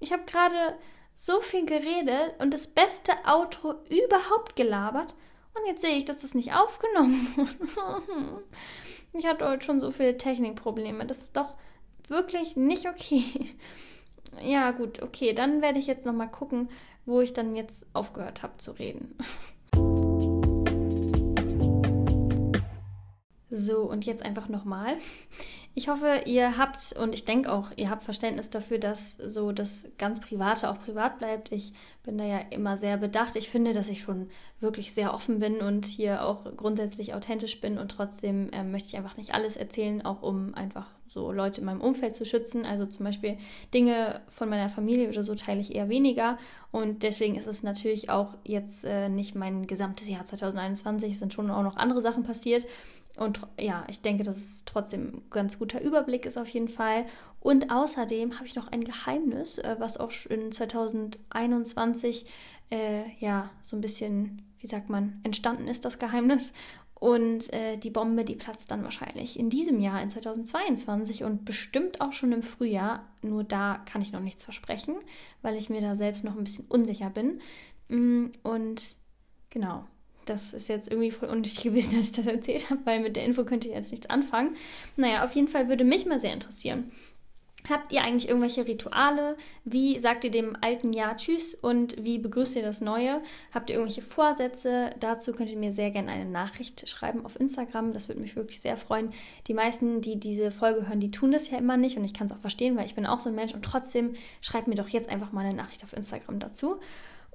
Ich 0.00 0.12
habe 0.12 0.24
gerade 0.24 0.76
so 1.14 1.40
viel 1.40 1.66
geredet 1.66 2.34
und 2.38 2.52
das 2.52 2.66
beste 2.66 3.12
Outro 3.26 3.74
überhaupt 3.88 4.56
gelabert. 4.56 5.14
Und 5.54 5.66
jetzt 5.68 5.82
sehe 5.82 5.96
ich, 5.96 6.04
dass 6.04 6.22
das 6.22 6.34
nicht 6.34 6.54
aufgenommen 6.54 7.28
wurde. 7.36 8.44
ich 9.12 9.26
hatte 9.26 9.48
heute 9.48 9.64
schon 9.64 9.80
so 9.80 9.90
viele 9.90 10.16
Technikprobleme. 10.16 11.06
Das 11.06 11.18
ist 11.18 11.36
doch 11.36 11.54
wirklich 12.08 12.56
nicht 12.56 12.88
okay. 12.88 13.54
Ja, 14.40 14.70
gut, 14.70 15.02
okay. 15.02 15.32
Dann 15.32 15.62
werde 15.62 15.78
ich 15.78 15.86
jetzt 15.86 16.06
nochmal 16.06 16.30
gucken, 16.30 16.68
wo 17.04 17.20
ich 17.20 17.32
dann 17.32 17.54
jetzt 17.54 17.86
aufgehört 17.92 18.42
habe 18.42 18.56
zu 18.58 18.72
reden. 18.72 19.16
So, 23.54 23.82
und 23.82 24.06
jetzt 24.06 24.22
einfach 24.24 24.48
nochmal. 24.48 24.96
Ich 25.74 25.88
hoffe, 25.88 26.22
ihr 26.24 26.56
habt 26.56 26.94
und 26.98 27.14
ich 27.14 27.26
denke 27.26 27.52
auch, 27.52 27.70
ihr 27.76 27.90
habt 27.90 28.02
Verständnis 28.02 28.48
dafür, 28.48 28.78
dass 28.78 29.18
so 29.18 29.52
das 29.52 29.90
ganz 29.98 30.20
Private 30.20 30.70
auch 30.70 30.78
privat 30.78 31.18
bleibt. 31.18 31.52
Ich 31.52 31.74
bin 32.02 32.16
da 32.16 32.24
ja 32.24 32.38
immer 32.38 32.78
sehr 32.78 32.96
bedacht. 32.96 33.36
Ich 33.36 33.50
finde, 33.50 33.74
dass 33.74 33.90
ich 33.90 34.00
schon 34.00 34.30
wirklich 34.60 34.94
sehr 34.94 35.12
offen 35.12 35.38
bin 35.38 35.58
und 35.58 35.84
hier 35.84 36.24
auch 36.24 36.44
grundsätzlich 36.56 37.12
authentisch 37.12 37.60
bin 37.60 37.76
und 37.76 37.90
trotzdem 37.90 38.48
äh, 38.52 38.64
möchte 38.64 38.88
ich 38.88 38.96
einfach 38.96 39.18
nicht 39.18 39.34
alles 39.34 39.58
erzählen, 39.58 40.02
auch 40.02 40.22
um 40.22 40.54
einfach 40.54 40.88
so 41.12 41.30
Leute 41.30 41.60
in 41.60 41.66
meinem 41.66 41.80
Umfeld 41.80 42.16
zu 42.16 42.24
schützen. 42.24 42.64
Also 42.64 42.86
zum 42.86 43.04
Beispiel 43.04 43.36
Dinge 43.74 44.20
von 44.28 44.48
meiner 44.48 44.68
Familie 44.68 45.08
oder 45.08 45.22
so 45.22 45.34
teile 45.34 45.60
ich 45.60 45.74
eher 45.74 45.88
weniger. 45.88 46.38
Und 46.70 47.02
deswegen 47.02 47.36
ist 47.36 47.46
es 47.46 47.62
natürlich 47.62 48.08
auch 48.08 48.34
jetzt 48.44 48.84
äh, 48.84 49.08
nicht 49.08 49.34
mein 49.34 49.66
gesamtes 49.66 50.08
Jahr 50.08 50.24
2021. 50.24 51.12
Es 51.12 51.18
sind 51.18 51.34
schon 51.34 51.50
auch 51.50 51.62
noch 51.62 51.76
andere 51.76 52.00
Sachen 52.00 52.22
passiert. 52.22 52.66
Und 53.16 53.40
ja, 53.60 53.84
ich 53.88 54.00
denke, 54.00 54.24
dass 54.24 54.38
es 54.38 54.64
trotzdem 54.64 55.08
ein 55.08 55.22
ganz 55.28 55.58
guter 55.58 55.82
Überblick 55.82 56.24
ist 56.24 56.38
auf 56.38 56.48
jeden 56.48 56.68
Fall. 56.68 57.04
Und 57.40 57.70
außerdem 57.70 58.36
habe 58.36 58.46
ich 58.46 58.56
noch 58.56 58.68
ein 58.68 58.84
Geheimnis, 58.84 59.58
äh, 59.58 59.76
was 59.78 59.98
auch 59.98 60.12
in 60.30 60.50
2021 60.50 62.24
äh, 62.70 63.02
ja 63.20 63.50
so 63.60 63.76
ein 63.76 63.82
bisschen, 63.82 64.42
wie 64.60 64.66
sagt 64.66 64.88
man, 64.88 65.20
entstanden 65.24 65.68
ist, 65.68 65.84
das 65.84 65.98
Geheimnis. 65.98 66.54
Und 67.02 67.52
äh, 67.52 67.78
die 67.78 67.90
Bombe, 67.90 68.24
die 68.24 68.36
platzt 68.36 68.70
dann 68.70 68.84
wahrscheinlich 68.84 69.36
in 69.36 69.50
diesem 69.50 69.80
Jahr, 69.80 70.00
in 70.00 70.08
2022 70.08 71.24
und 71.24 71.44
bestimmt 71.44 72.00
auch 72.00 72.12
schon 72.12 72.30
im 72.30 72.44
Frühjahr. 72.44 73.08
Nur 73.22 73.42
da 73.42 73.82
kann 73.90 74.02
ich 74.02 74.12
noch 74.12 74.20
nichts 74.20 74.44
versprechen, 74.44 74.94
weil 75.42 75.56
ich 75.56 75.68
mir 75.68 75.80
da 75.80 75.96
selbst 75.96 76.22
noch 76.22 76.36
ein 76.36 76.44
bisschen 76.44 76.66
unsicher 76.68 77.10
bin. 77.10 77.40
Mm, 77.88 78.26
und 78.44 78.98
genau, 79.50 79.84
das 80.26 80.54
ist 80.54 80.68
jetzt 80.68 80.92
irgendwie 80.92 81.10
voll 81.10 81.28
unnötig 81.28 81.60
gewesen, 81.64 81.96
dass 81.96 82.06
ich 82.06 82.12
das 82.12 82.26
erzählt 82.26 82.70
habe, 82.70 82.82
weil 82.84 83.00
mit 83.00 83.16
der 83.16 83.24
Info 83.24 83.42
könnte 83.42 83.66
ich 83.66 83.74
jetzt 83.74 83.90
nichts 83.90 84.08
anfangen. 84.08 84.54
Naja, 84.96 85.24
auf 85.24 85.32
jeden 85.32 85.48
Fall 85.48 85.68
würde 85.68 85.82
mich 85.82 86.06
mal 86.06 86.20
sehr 86.20 86.32
interessieren. 86.32 86.92
Habt 87.68 87.92
ihr 87.92 88.02
eigentlich 88.02 88.28
irgendwelche 88.28 88.66
Rituale? 88.66 89.36
Wie 89.64 89.98
sagt 90.00 90.24
ihr 90.24 90.32
dem 90.32 90.56
alten 90.60 90.92
Jahr 90.92 91.16
Tschüss 91.16 91.54
und 91.54 92.02
wie 92.02 92.18
begrüßt 92.18 92.56
ihr 92.56 92.62
das 92.62 92.80
neue? 92.80 93.22
Habt 93.54 93.70
ihr 93.70 93.76
irgendwelche 93.76 94.02
Vorsätze? 94.02 94.90
Dazu 94.98 95.32
könnt 95.32 95.50
ihr 95.50 95.56
mir 95.56 95.72
sehr 95.72 95.92
gerne 95.92 96.10
eine 96.10 96.24
Nachricht 96.24 96.88
schreiben 96.88 97.24
auf 97.24 97.38
Instagram. 97.38 97.92
Das 97.92 98.08
würde 98.08 98.20
mich 98.20 98.34
wirklich 98.34 98.60
sehr 98.60 98.76
freuen. 98.76 99.10
Die 99.46 99.54
meisten, 99.54 100.00
die 100.00 100.18
diese 100.18 100.50
Folge 100.50 100.88
hören, 100.88 100.98
die 100.98 101.12
tun 101.12 101.30
das 101.30 101.50
ja 101.50 101.58
immer 101.58 101.76
nicht 101.76 101.96
und 101.96 102.04
ich 102.04 102.14
kann 102.14 102.26
es 102.26 102.32
auch 102.32 102.40
verstehen, 102.40 102.76
weil 102.76 102.86
ich 102.86 102.96
bin 102.96 103.06
auch 103.06 103.20
so 103.20 103.28
ein 103.28 103.36
Mensch 103.36 103.54
und 103.54 103.64
trotzdem 103.64 104.14
schreibt 104.40 104.66
mir 104.66 104.74
doch 104.74 104.88
jetzt 104.88 105.08
einfach 105.08 105.30
mal 105.30 105.44
eine 105.44 105.54
Nachricht 105.54 105.84
auf 105.84 105.92
Instagram 105.92 106.40
dazu. 106.40 106.80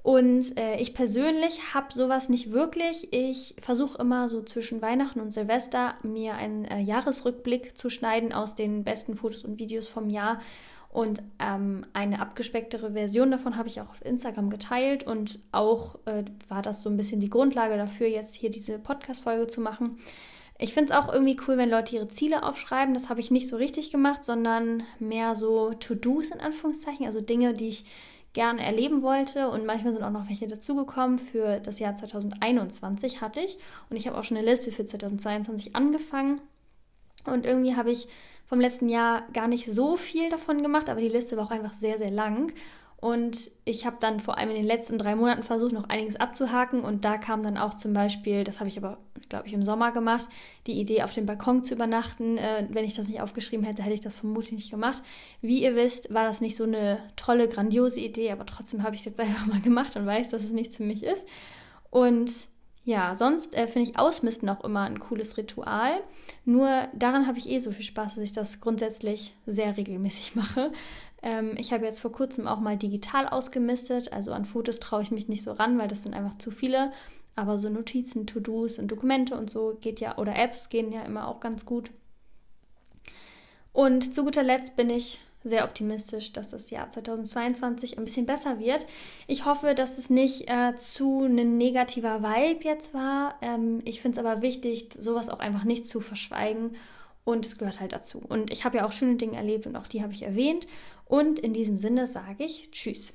Und 0.08 0.56
äh, 0.56 0.76
ich 0.80 0.94
persönlich 0.94 1.74
habe 1.74 1.92
sowas 1.92 2.30
nicht 2.30 2.50
wirklich. 2.50 3.12
Ich 3.12 3.54
versuche 3.60 3.98
immer 3.98 4.30
so 4.30 4.40
zwischen 4.40 4.80
Weihnachten 4.80 5.20
und 5.20 5.32
Silvester 5.34 5.96
mir 6.02 6.32
einen 6.32 6.64
äh, 6.64 6.80
Jahresrückblick 6.80 7.76
zu 7.76 7.90
schneiden 7.90 8.32
aus 8.32 8.54
den 8.54 8.84
besten 8.84 9.16
Fotos 9.16 9.44
und 9.44 9.58
Videos 9.58 9.86
vom 9.86 10.08
Jahr. 10.08 10.40
Und 10.88 11.20
ähm, 11.38 11.84
eine 11.92 12.22
abgespecktere 12.22 12.92
Version 12.92 13.30
davon 13.30 13.58
habe 13.58 13.68
ich 13.68 13.82
auch 13.82 13.90
auf 13.90 14.02
Instagram 14.02 14.48
geteilt. 14.48 15.02
Und 15.02 15.40
auch 15.52 15.96
äh, 16.06 16.24
war 16.48 16.62
das 16.62 16.80
so 16.80 16.88
ein 16.88 16.96
bisschen 16.96 17.20
die 17.20 17.28
Grundlage 17.28 17.76
dafür, 17.76 18.06
jetzt 18.06 18.34
hier 18.34 18.48
diese 18.48 18.78
Podcast-Folge 18.78 19.46
zu 19.46 19.60
machen. 19.60 19.98
Ich 20.56 20.72
finde 20.72 20.94
es 20.94 20.98
auch 20.98 21.12
irgendwie 21.12 21.36
cool, 21.46 21.58
wenn 21.58 21.68
Leute 21.68 21.94
ihre 21.94 22.08
Ziele 22.08 22.44
aufschreiben. 22.44 22.94
Das 22.94 23.10
habe 23.10 23.20
ich 23.20 23.30
nicht 23.30 23.46
so 23.46 23.56
richtig 23.56 23.90
gemacht, 23.90 24.24
sondern 24.24 24.84
mehr 24.98 25.34
so 25.34 25.74
To-Dos 25.74 26.30
in 26.30 26.40
Anführungszeichen, 26.40 27.04
also 27.04 27.20
Dinge, 27.20 27.52
die 27.52 27.68
ich 27.68 27.84
gerne 28.32 28.64
erleben 28.64 29.02
wollte. 29.02 29.48
Und 29.50 29.66
manchmal 29.66 29.92
sind 29.92 30.02
auch 30.02 30.10
noch 30.10 30.28
welche 30.28 30.46
dazugekommen. 30.46 31.18
Für 31.18 31.60
das 31.60 31.78
Jahr 31.78 31.96
2021 31.96 33.20
hatte 33.20 33.40
ich. 33.40 33.58
Und 33.90 33.96
ich 33.96 34.06
habe 34.06 34.18
auch 34.18 34.24
schon 34.24 34.36
eine 34.36 34.46
Liste 34.48 34.70
für 34.72 34.86
2022 34.86 35.74
angefangen. 35.74 36.40
Und 37.24 37.46
irgendwie 37.46 37.76
habe 37.76 37.90
ich 37.90 38.08
vom 38.46 38.60
letzten 38.60 38.88
Jahr 38.88 39.22
gar 39.32 39.48
nicht 39.48 39.70
so 39.70 39.96
viel 39.96 40.30
davon 40.30 40.62
gemacht, 40.62 40.88
aber 40.88 41.00
die 41.00 41.08
Liste 41.08 41.36
war 41.36 41.46
auch 41.46 41.50
einfach 41.50 41.74
sehr, 41.74 41.98
sehr 41.98 42.10
lang. 42.10 42.52
Und 43.00 43.52
ich 43.64 43.86
habe 43.86 43.96
dann 44.00 44.18
vor 44.18 44.38
allem 44.38 44.50
in 44.50 44.56
den 44.56 44.64
letzten 44.64 44.98
drei 44.98 45.14
Monaten 45.14 45.44
versucht, 45.44 45.72
noch 45.72 45.88
einiges 45.88 46.16
abzuhaken. 46.16 46.80
Und 46.80 47.04
da 47.04 47.16
kam 47.16 47.44
dann 47.44 47.56
auch 47.56 47.74
zum 47.74 47.92
Beispiel, 47.92 48.42
das 48.42 48.58
habe 48.58 48.68
ich 48.68 48.76
aber, 48.76 48.98
glaube 49.28 49.46
ich, 49.46 49.52
im 49.52 49.64
Sommer 49.64 49.92
gemacht, 49.92 50.28
die 50.66 50.80
Idee, 50.80 51.04
auf 51.04 51.14
dem 51.14 51.24
Balkon 51.24 51.62
zu 51.62 51.74
übernachten. 51.74 52.38
Äh, 52.38 52.66
wenn 52.70 52.84
ich 52.84 52.94
das 52.94 53.06
nicht 53.06 53.20
aufgeschrieben 53.20 53.64
hätte, 53.64 53.84
hätte 53.84 53.94
ich 53.94 54.00
das 54.00 54.16
vermutlich 54.16 54.52
nicht 54.52 54.72
gemacht. 54.72 55.00
Wie 55.40 55.62
ihr 55.62 55.76
wisst, 55.76 56.12
war 56.12 56.24
das 56.24 56.40
nicht 56.40 56.56
so 56.56 56.64
eine 56.64 56.98
tolle, 57.14 57.48
grandiose 57.48 58.00
Idee, 58.00 58.32
aber 58.32 58.46
trotzdem 58.46 58.82
habe 58.82 58.96
ich 58.96 59.02
es 59.02 59.06
jetzt 59.06 59.20
einfach 59.20 59.46
mal 59.46 59.60
gemacht 59.60 59.94
und 59.94 60.04
weiß, 60.04 60.30
dass 60.30 60.42
es 60.42 60.50
nichts 60.50 60.76
für 60.76 60.84
mich 60.84 61.04
ist. 61.04 61.28
Und 61.90 62.48
ja, 62.88 63.14
sonst 63.14 63.54
äh, 63.54 63.66
finde 63.66 63.90
ich 63.90 63.98
Ausmisten 63.98 64.48
auch 64.48 64.64
immer 64.64 64.84
ein 64.84 64.98
cooles 64.98 65.36
Ritual. 65.36 66.00
Nur 66.46 66.88
daran 66.94 67.26
habe 67.26 67.36
ich 67.36 67.48
eh 67.48 67.58
so 67.58 67.70
viel 67.70 67.84
Spaß, 67.84 68.14
dass 68.14 68.24
ich 68.24 68.32
das 68.32 68.62
grundsätzlich 68.62 69.34
sehr 69.44 69.76
regelmäßig 69.76 70.34
mache. 70.34 70.72
Ähm, 71.22 71.54
ich 71.56 71.72
habe 71.72 71.84
jetzt 71.84 72.00
vor 72.00 72.12
kurzem 72.12 72.46
auch 72.46 72.60
mal 72.60 72.76
digital 72.76 73.28
ausgemistet. 73.28 74.12
Also 74.12 74.32
an 74.32 74.44
Fotos 74.44 74.80
traue 74.80 75.02
ich 75.02 75.10
mich 75.10 75.28
nicht 75.28 75.42
so 75.42 75.52
ran, 75.52 75.78
weil 75.78 75.88
das 75.88 76.02
sind 76.02 76.14
einfach 76.14 76.38
zu 76.38 76.50
viele. 76.50 76.92
Aber 77.36 77.58
so 77.58 77.68
Notizen, 77.68 78.26
To-Dos 78.26 78.78
und 78.78 78.88
Dokumente 78.88 79.36
und 79.36 79.50
so 79.50 79.78
geht 79.80 80.00
ja, 80.00 80.18
oder 80.18 80.36
Apps 80.36 80.68
gehen 80.68 80.90
ja 80.92 81.02
immer 81.02 81.28
auch 81.28 81.40
ganz 81.40 81.64
gut. 81.64 81.90
Und 83.72 84.14
zu 84.14 84.24
guter 84.24 84.42
Letzt 84.42 84.74
bin 84.74 84.90
ich 84.90 85.20
sehr 85.44 85.64
optimistisch, 85.64 86.32
dass 86.32 86.50
das 86.50 86.70
Jahr 86.70 86.90
2022 86.90 87.96
ein 87.96 88.04
bisschen 88.04 88.26
besser 88.26 88.58
wird. 88.58 88.86
Ich 89.26 89.44
hoffe, 89.44 89.74
dass 89.74 89.98
es 89.98 90.10
nicht 90.10 90.50
äh, 90.50 90.74
zu 90.74 91.24
ein 91.24 91.58
negativer 91.58 92.22
Vibe 92.22 92.64
jetzt 92.64 92.92
war. 92.92 93.36
Ähm, 93.40 93.80
ich 93.84 94.00
finde 94.00 94.20
es 94.20 94.26
aber 94.26 94.42
wichtig, 94.42 94.88
sowas 94.98 95.28
auch 95.28 95.38
einfach 95.38 95.64
nicht 95.64 95.86
zu 95.86 96.00
verschweigen. 96.00 96.72
Und 97.24 97.44
es 97.44 97.58
gehört 97.58 97.78
halt 97.78 97.92
dazu. 97.92 98.22
Und 98.26 98.50
ich 98.50 98.64
habe 98.64 98.78
ja 98.78 98.86
auch 98.86 98.92
schöne 98.92 99.16
Dinge 99.16 99.36
erlebt 99.36 99.66
und 99.66 99.76
auch 99.76 99.86
die 99.86 100.02
habe 100.02 100.14
ich 100.14 100.22
erwähnt. 100.22 100.66
Und 101.08 101.38
in 101.38 101.54
diesem 101.54 101.78
Sinne 101.78 102.06
sage 102.06 102.44
ich 102.44 102.70
Tschüss. 102.70 103.14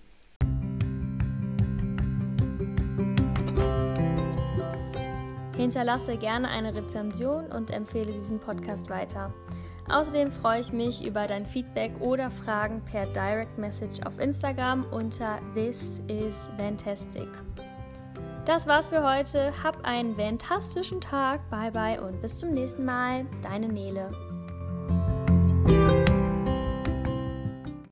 Hinterlasse 5.55 6.17
gerne 6.17 6.49
eine 6.49 6.73
Rezension 6.73 7.45
und 7.45 7.71
empfehle 7.71 8.11
diesen 8.11 8.39
Podcast 8.39 8.89
weiter. 8.89 9.33
Außerdem 9.89 10.31
freue 10.31 10.61
ich 10.61 10.73
mich 10.73 11.05
über 11.05 11.27
dein 11.27 11.45
Feedback 11.45 11.91
oder 11.99 12.31
Fragen 12.31 12.81
per 12.83 13.05
Direct 13.07 13.57
Message 13.57 14.01
auf 14.05 14.19
Instagram 14.19 14.85
unter 14.91 15.39
This 15.53 16.01
is 16.07 16.35
Fantastic. 16.57 17.27
Das 18.45 18.67
war's 18.67 18.89
für 18.89 19.03
heute. 19.03 19.53
Hab 19.63 19.85
einen 19.85 20.15
fantastischen 20.15 20.99
Tag. 20.99 21.49
Bye 21.49 21.71
bye 21.71 22.01
und 22.01 22.21
bis 22.21 22.39
zum 22.39 22.53
nächsten 22.53 22.83
Mal. 22.83 23.25
Deine 23.41 23.69
Nele. 23.69 24.11